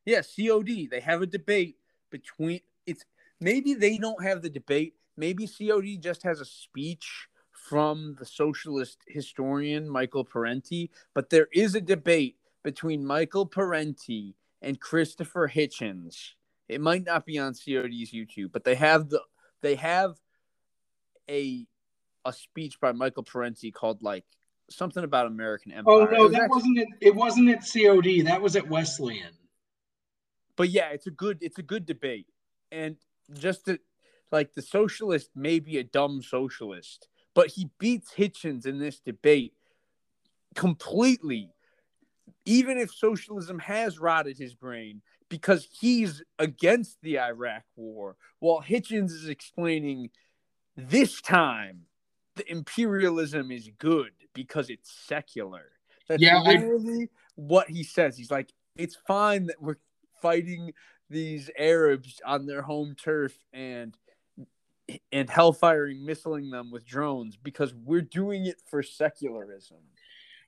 [0.04, 0.88] Yeah, COD.
[0.90, 1.76] They have a debate
[2.10, 3.04] between it's
[3.40, 4.94] maybe they don't have the debate.
[5.16, 7.28] Maybe COD just has a speech
[7.68, 14.80] from the socialist historian Michael Parenti, but there is a debate between Michael Parenti and
[14.80, 16.32] Christopher Hitchens.
[16.68, 19.22] It might not be on COD's YouTube, but they have the
[19.60, 20.16] they have
[21.28, 21.66] a
[22.24, 24.24] a speech by Michael Parenti called like
[24.70, 25.94] something about American Empire.
[25.94, 26.88] Oh no, was that actually- wasn't it.
[27.00, 28.22] It wasn't at COD.
[28.22, 29.32] That was at Wesleyan.
[30.56, 32.26] but yeah, it's a good it's a good debate,
[32.72, 32.96] and
[33.32, 33.78] just to
[34.30, 39.52] like the socialist may be a dumb socialist, but he beats Hitchens in this debate
[40.54, 41.50] completely.
[42.46, 49.10] Even if socialism has rotted his brain, because he's against the Iraq War, while Hitchens
[49.12, 50.10] is explaining
[50.76, 51.82] this time
[52.36, 55.66] the imperialism is good because it's secular.
[56.08, 58.16] That's Yeah, I- literally what he says.
[58.16, 59.76] He's like, it's fine that we're
[60.20, 60.72] fighting
[61.10, 63.96] these Arabs on their home turf and
[65.12, 69.78] and hellfiring missiling them with drones because we're doing it for secularism.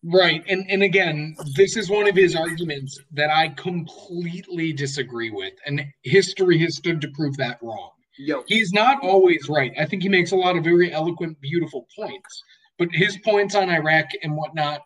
[0.04, 0.44] Right.
[0.48, 5.54] And and again, this is one of his arguments that I completely disagree with.
[5.64, 7.92] And history has stood to prove that wrong.
[8.18, 9.72] Yo, He's not always right.
[9.78, 12.42] I think he makes a lot of very eloquent, beautiful points.
[12.78, 14.82] But his points on Iraq and whatnot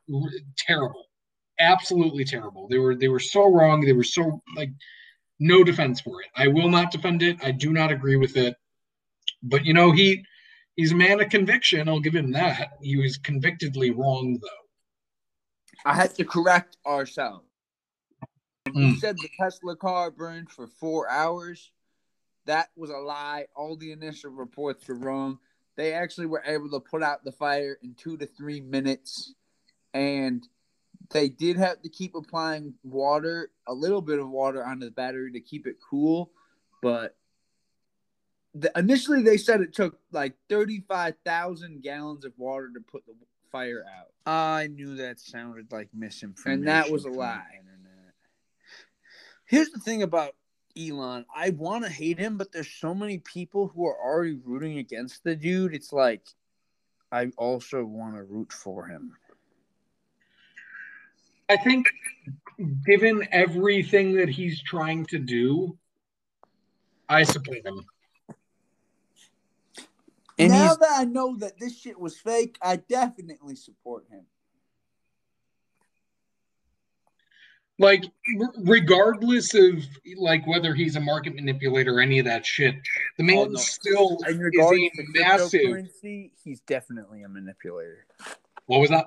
[0.56, 1.06] terrible.
[1.58, 2.68] Absolutely terrible.
[2.68, 3.80] They were they were so wrong.
[3.80, 4.70] They were so like
[5.40, 6.28] no defense for it.
[6.36, 7.38] I will not defend it.
[7.42, 8.54] I do not agree with it.
[9.42, 10.24] But you know, he
[10.76, 11.88] he's a man of conviction.
[11.88, 12.70] I'll give him that.
[12.80, 14.48] He was convictedly wrong though.
[15.84, 17.46] I had to correct ourselves.
[18.68, 18.98] Mm.
[18.98, 21.72] said the Tesla car burned for four hours.
[22.46, 23.46] That was a lie.
[23.54, 25.38] All the initial reports were wrong.
[25.76, 29.34] They actually were able to put out the fire in two to three minutes.
[29.94, 30.46] And
[31.10, 35.32] they did have to keep applying water, a little bit of water onto the battery
[35.32, 36.30] to keep it cool.
[36.82, 37.16] But
[38.54, 43.14] the, initially, they said it took like 35,000 gallons of water to put the
[43.50, 44.12] fire out.
[44.26, 46.60] I knew that sounded like misinformation.
[46.60, 47.60] And that was a lie.
[49.46, 50.36] Here's the thing about
[50.88, 51.24] Elon.
[51.34, 55.24] I want to hate him, but there's so many people who are already rooting against
[55.24, 55.74] the dude.
[55.74, 56.22] It's like
[57.12, 59.12] I also want to root for him.
[61.48, 61.88] I think,
[62.86, 65.76] given everything that he's trying to do,
[67.08, 67.84] I support him.
[70.38, 74.24] And now he's that I know that this shit was fake, I definitely support him.
[77.80, 78.04] Like,
[78.58, 79.82] regardless of
[80.18, 82.74] like whether he's a market manipulator or any of that shit,
[83.16, 83.56] the man Oh, no.
[83.58, 85.88] still In is a massive.
[86.44, 88.04] he's definitely a manipulator.
[88.66, 89.06] What was that?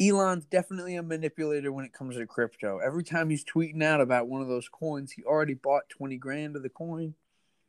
[0.00, 2.78] Elon's definitely a manipulator when it comes to crypto.
[2.78, 6.56] Every time he's tweeting out about one of those coins, he already bought 20 grand
[6.56, 7.14] of the coin.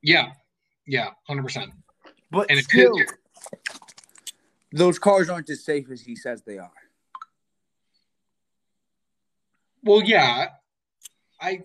[0.01, 0.29] Yeah,
[0.87, 1.71] yeah, hundred percent.
[2.31, 2.95] But And still,
[4.71, 6.71] those cars aren't as safe as he says they are.
[9.89, 10.49] Well, yeah,
[11.41, 11.63] I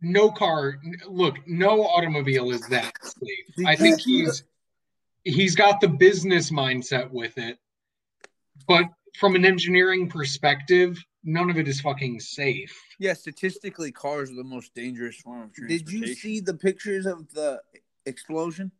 [0.00, 0.78] no car.
[1.06, 3.66] Look, no automobile is that safe.
[3.66, 4.44] I think he's
[5.24, 7.58] he's got the business mindset with it,
[8.66, 8.86] but
[9.18, 12.74] from an engineering perspective, none of it is fucking safe.
[12.98, 16.00] Yeah, statistically, cars are the most dangerous form of transportation.
[16.00, 17.60] Did you see the pictures of the
[18.06, 18.72] explosion?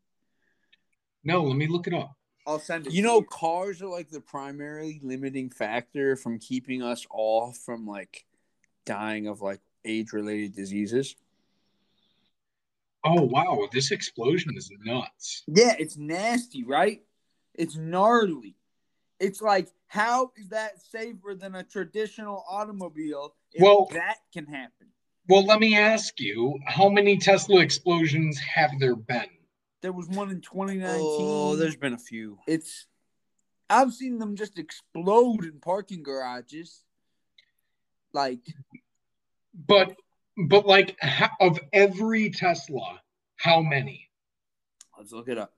[1.23, 2.17] No, let me look it up.
[2.47, 2.95] I'll send it.
[2.95, 7.87] You to know, cars are like the primary limiting factor from keeping us all from
[7.87, 8.25] like
[8.91, 11.15] dying of like age related diseases.
[13.05, 15.45] Oh wow, this explosion is nuts.
[15.47, 17.01] Yeah, it's nasty, right?
[17.55, 18.57] It's gnarly.
[19.21, 24.89] It's like, how is that safer than a traditional automobile if Well- that can happen?
[25.29, 29.29] Well, let me ask you, how many Tesla explosions have there been?
[29.81, 30.99] There was one in 2019.
[31.01, 32.39] Oh, there's been a few.
[32.49, 32.87] it's
[33.73, 36.83] I've seen them just explode in parking garages.
[38.13, 38.41] Like
[39.55, 39.95] But
[40.37, 40.97] but like
[41.41, 43.01] of every Tesla,
[43.37, 44.09] how many?
[44.97, 45.53] Let's look it up.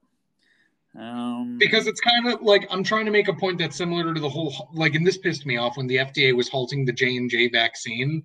[0.99, 4.21] Um, because it's kind of like I'm trying to make a point that's similar to
[4.21, 7.17] the whole like, and this pissed me off when the FDA was halting the J
[7.17, 8.25] and J vaccine.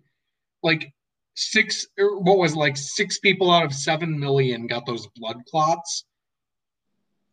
[0.63, 0.91] Like
[1.35, 5.37] six, or what was it, like six people out of seven million got those blood
[5.49, 6.03] clots.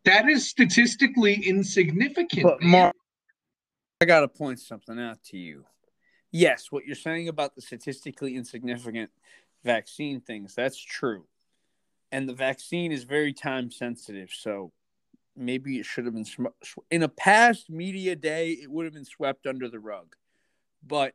[0.05, 2.43] That is statistically insignificant.
[2.43, 2.61] But.
[2.61, 2.95] Mark,
[3.99, 5.65] I gotta point something out to you.
[6.37, 9.09] Yes, what you're saying about the statistically insignificant
[9.63, 11.27] vaccine things, that's true.
[12.11, 14.73] And the vaccine is very time sensitive, so
[15.37, 16.47] maybe it should have been sm-
[16.91, 20.13] in a past media day, it would have been swept under the rug.
[20.85, 21.13] But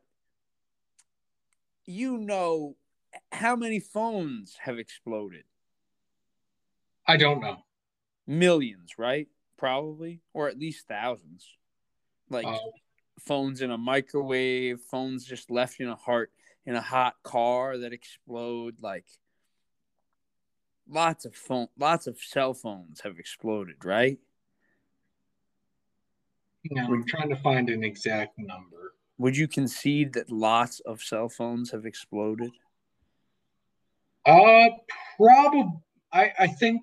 [1.85, 2.77] you know
[3.31, 5.45] how many phones have exploded?
[7.07, 7.59] I don't know.
[8.27, 9.29] Millions, right?
[9.59, 11.47] Probably, or at least thousands.
[12.31, 12.57] Like Uh,
[13.21, 16.31] phones in a microwave, phones just left in a heart
[16.67, 18.77] in a hot car that explode.
[18.81, 19.07] Like
[20.89, 24.19] lots of phone, lots of cell phones have exploded, right?
[26.65, 28.95] Yeah, I'm trying to find an exact number.
[29.19, 32.53] Would you concede that lots of cell phones have exploded?
[34.27, 34.69] Uh,
[35.17, 35.71] probably.
[36.13, 36.83] I I think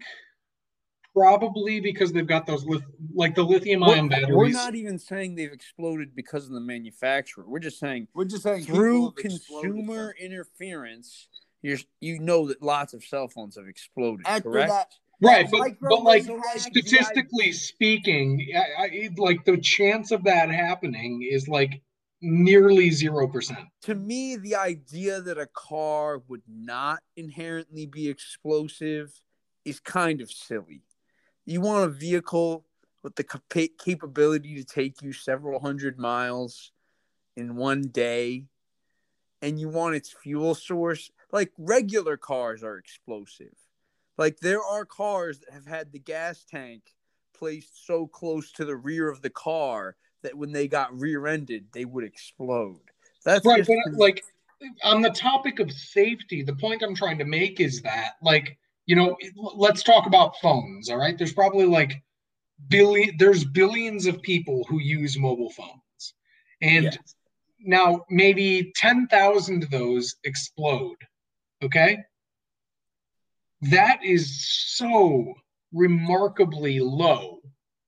[1.17, 2.83] probably because they've got those lith-
[3.15, 4.35] like the lithium ion batteries.
[4.35, 7.43] We're not even saying they've exploded because of the manufacturer.
[7.47, 11.27] We're just saying we're just saying through people exploded consumer interference,
[11.61, 14.27] you're, you know that lots of cell phones have exploded.
[14.27, 14.69] after correct?
[14.69, 20.23] that right, but, but like microwave hack, statistically speaking, I, I, like the chance of
[20.25, 21.81] that happening is like
[22.21, 23.65] nearly zero percent.
[23.81, 29.19] to me, the idea that a car would not inherently be explosive
[29.65, 30.83] is kind of silly.
[31.47, 32.65] You want a vehicle
[33.03, 36.73] with the capa- capability to take you several hundred miles
[37.37, 38.47] in one day,
[39.41, 41.09] and you want its fuel source.
[41.31, 43.55] Like regular cars are explosive.
[44.17, 46.81] Like there are cars that have had the gas tank
[47.33, 51.85] placed so close to the rear of the car that when they got rear-ended, they
[51.85, 52.81] would explode.
[53.23, 54.25] That's Right, just but like
[54.83, 58.57] on the topic of safety, the point I'm trying to make is that like
[58.87, 59.15] you know
[59.55, 60.89] let's talk about phones.
[60.89, 62.01] All right, there's probably like
[62.69, 66.13] billion there's billions of people who use mobile phones,
[66.61, 66.97] and Yes.
[67.59, 70.97] now maybe ten thousand of those explode.
[71.63, 71.99] Okay,
[73.61, 75.33] that is so
[75.73, 77.39] remarkably low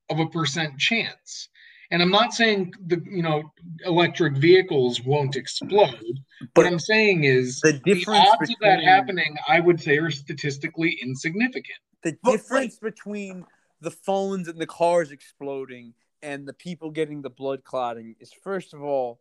[0.09, 1.49] of a percent chance.
[1.91, 3.51] And I'm not saying the you know
[3.85, 6.19] electric vehicles won't explode.
[6.53, 9.97] But what I'm saying is the the difference odds of that happening, I would say,
[9.97, 11.79] are statistically insignificant.
[12.03, 13.45] the But, difference between
[13.81, 18.73] the phones and the cars exploding and the people getting the blood clotting is first
[18.73, 19.19] of all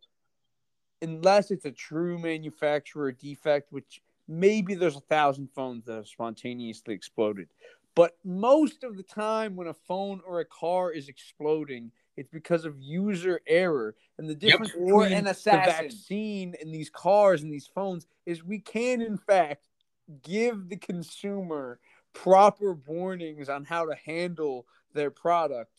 [1.01, 6.95] unless it's a true manufacturer defect which maybe there's a thousand phones that have spontaneously
[6.95, 7.49] exploded
[7.95, 12.65] but most of the time when a phone or a car is exploding it's because
[12.65, 15.85] of user error and the difference Or between an the assassin.
[15.85, 19.69] vaccine and these cars and these phones is we can in fact
[20.25, 21.79] give the consumer
[22.15, 25.71] proper warnings on how to handle their product.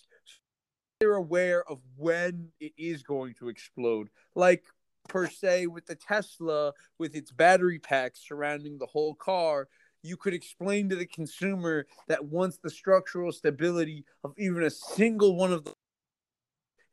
[1.01, 4.09] They're aware of when it is going to explode.
[4.33, 4.63] Like
[5.09, 9.67] per se with the Tesla with its battery pack surrounding the whole car.
[10.03, 15.35] You could explain to the consumer that once the structural stability of even a single
[15.35, 15.73] one of the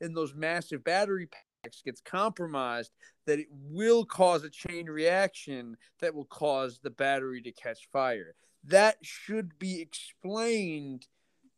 [0.00, 1.28] in those massive battery
[1.62, 2.92] packs gets compromised,
[3.26, 8.34] that it will cause a chain reaction that will cause the battery to catch fire.
[8.64, 11.06] That should be explained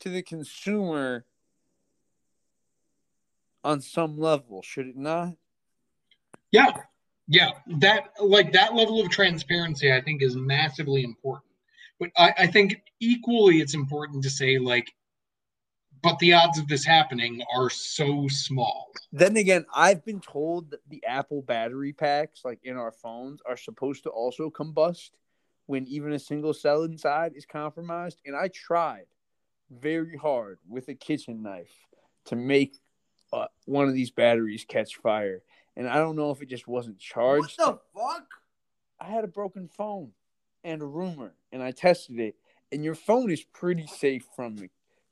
[0.01, 1.25] to the consumer
[3.65, 5.35] on some level, should it not?
[6.53, 6.77] Yeah.
[7.27, 7.51] Yeah.
[7.79, 11.53] That like that level of transparency I think is massively important.
[12.01, 14.93] But I, I think equally it's important to say like
[16.03, 18.93] but the odds of this happening are so small.
[19.13, 23.57] Then again, I've been told that the Apple battery packs, like in our phones, are
[23.57, 25.11] supposed to also combust
[25.67, 28.21] when even a single cell inside is compromised.
[28.25, 29.07] And I tried
[29.71, 31.87] very hard with a kitchen knife
[32.27, 32.79] to make
[33.33, 35.43] uh, one of these batteries catch fire.
[35.77, 37.59] And I don't know if it just wasn't charged.
[37.59, 38.27] What the fuck?
[39.01, 40.13] I had a broken phone
[40.65, 42.35] and a rumor, and I tested it.
[42.73, 44.57] And your phone is pretty safe from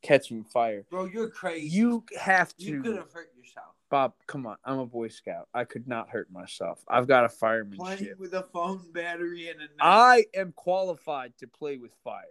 [0.02, 0.84] catching fire.
[0.90, 1.68] Bro, you're crazy.
[1.68, 2.64] You have to.
[2.64, 3.74] You could have hurt yourself.
[3.88, 4.56] Bob, come on.
[4.64, 5.48] I'm a Boy Scout.
[5.54, 6.82] I could not hurt myself.
[6.88, 8.18] I've got a fireman Playing firemanship.
[8.18, 9.70] with a phone battery and a knife.
[9.80, 12.24] I am qualified to play with fire.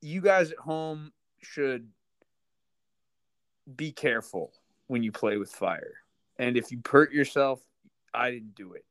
[0.00, 1.88] You guys at home should
[3.76, 4.52] be careful
[4.88, 5.94] when you play with fire.
[6.38, 7.60] And if you hurt yourself,
[8.12, 8.84] I didn't do it.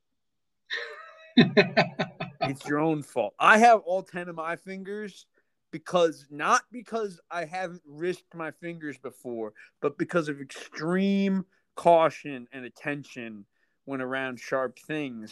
[2.44, 3.36] It's your own fault.
[3.40, 5.28] I have all 10 of my fingers
[5.72, 11.46] because not because I haven't risked my fingers before, but because of extreme
[11.76, 13.46] caution and attention
[13.86, 15.32] when around sharp things.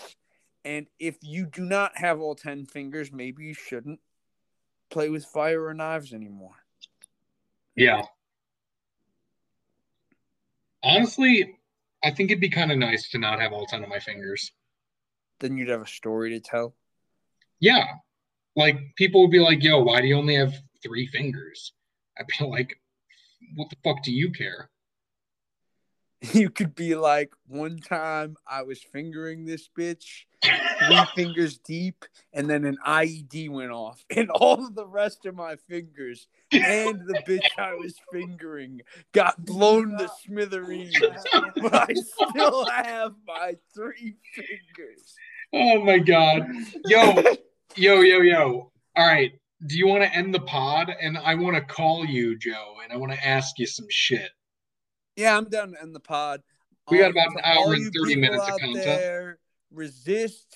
[0.65, 3.99] And if you do not have all 10 fingers, maybe you shouldn't
[4.89, 6.55] play with fire or knives anymore.
[7.75, 8.03] Yeah.
[10.83, 11.57] Honestly,
[12.03, 14.51] I think it'd be kind of nice to not have all 10 of my fingers.
[15.39, 16.75] Then you'd have a story to tell.
[17.59, 17.85] Yeah.
[18.59, 20.53] Like people would be like, yo, why do you only have
[20.83, 21.71] three fingers?
[22.19, 22.77] I'd be like,
[23.55, 24.69] what the fuck do you care?
[26.33, 32.03] You could be like, one time I was fingering this bitch three fingers deep,
[32.33, 36.99] and then an IED went off, and all of the rest of my fingers and
[37.07, 38.81] the bitch I was fingering
[39.13, 40.93] got blown to smithereens.
[41.55, 45.15] But I still have my three fingers.
[45.53, 46.49] Oh my god.
[46.83, 47.23] Yo,
[47.75, 48.71] yo, yo, yo.
[48.95, 49.31] All right.
[49.67, 50.93] Do you want to end the pod?
[51.01, 54.29] And I want to call you, Joe, and I want to ask you some shit.
[55.15, 56.41] Yeah, I'm down to end the pod.
[56.89, 58.83] We got Um, about an hour and 30 minutes of content.
[58.85, 59.39] There,
[59.71, 60.47] resist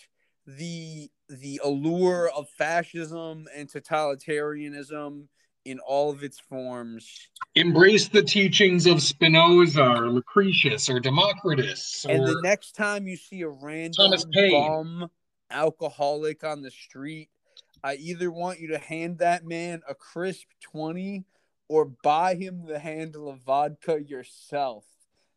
[0.48, 5.28] the the allure of fascism and totalitarianism
[5.66, 7.10] in all of its forms.
[7.56, 12.06] Embrace the teachings of Spinoza or Lucretius or Democritus.
[12.08, 14.12] And the next time you see a random
[14.52, 15.10] bum
[15.54, 17.30] alcoholic on the street,
[17.84, 21.24] I either want you to hand that man a crisp 20
[21.70, 24.86] or buy him the handle of vodka yourself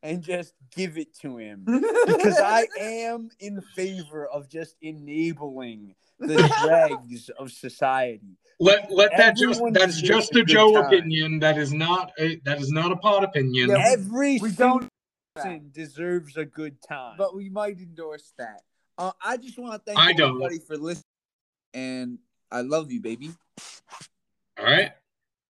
[0.02, 1.64] and just give it to him.
[1.64, 8.38] Because I am in favor of just enabling the dregs of society.
[8.60, 10.84] let let that just that's just a a Joe time.
[10.86, 11.38] opinion.
[11.40, 13.70] That is not a that is not a pod opinion.
[13.70, 14.88] Yeah, Every we don't-
[15.34, 17.16] person deserves a good time.
[17.18, 18.62] but we might endorse that.
[18.98, 20.30] Uh, I just want to thank I don't.
[20.30, 21.04] everybody for listening,
[21.74, 22.18] and
[22.50, 23.30] I love you, baby.
[24.58, 24.92] All right.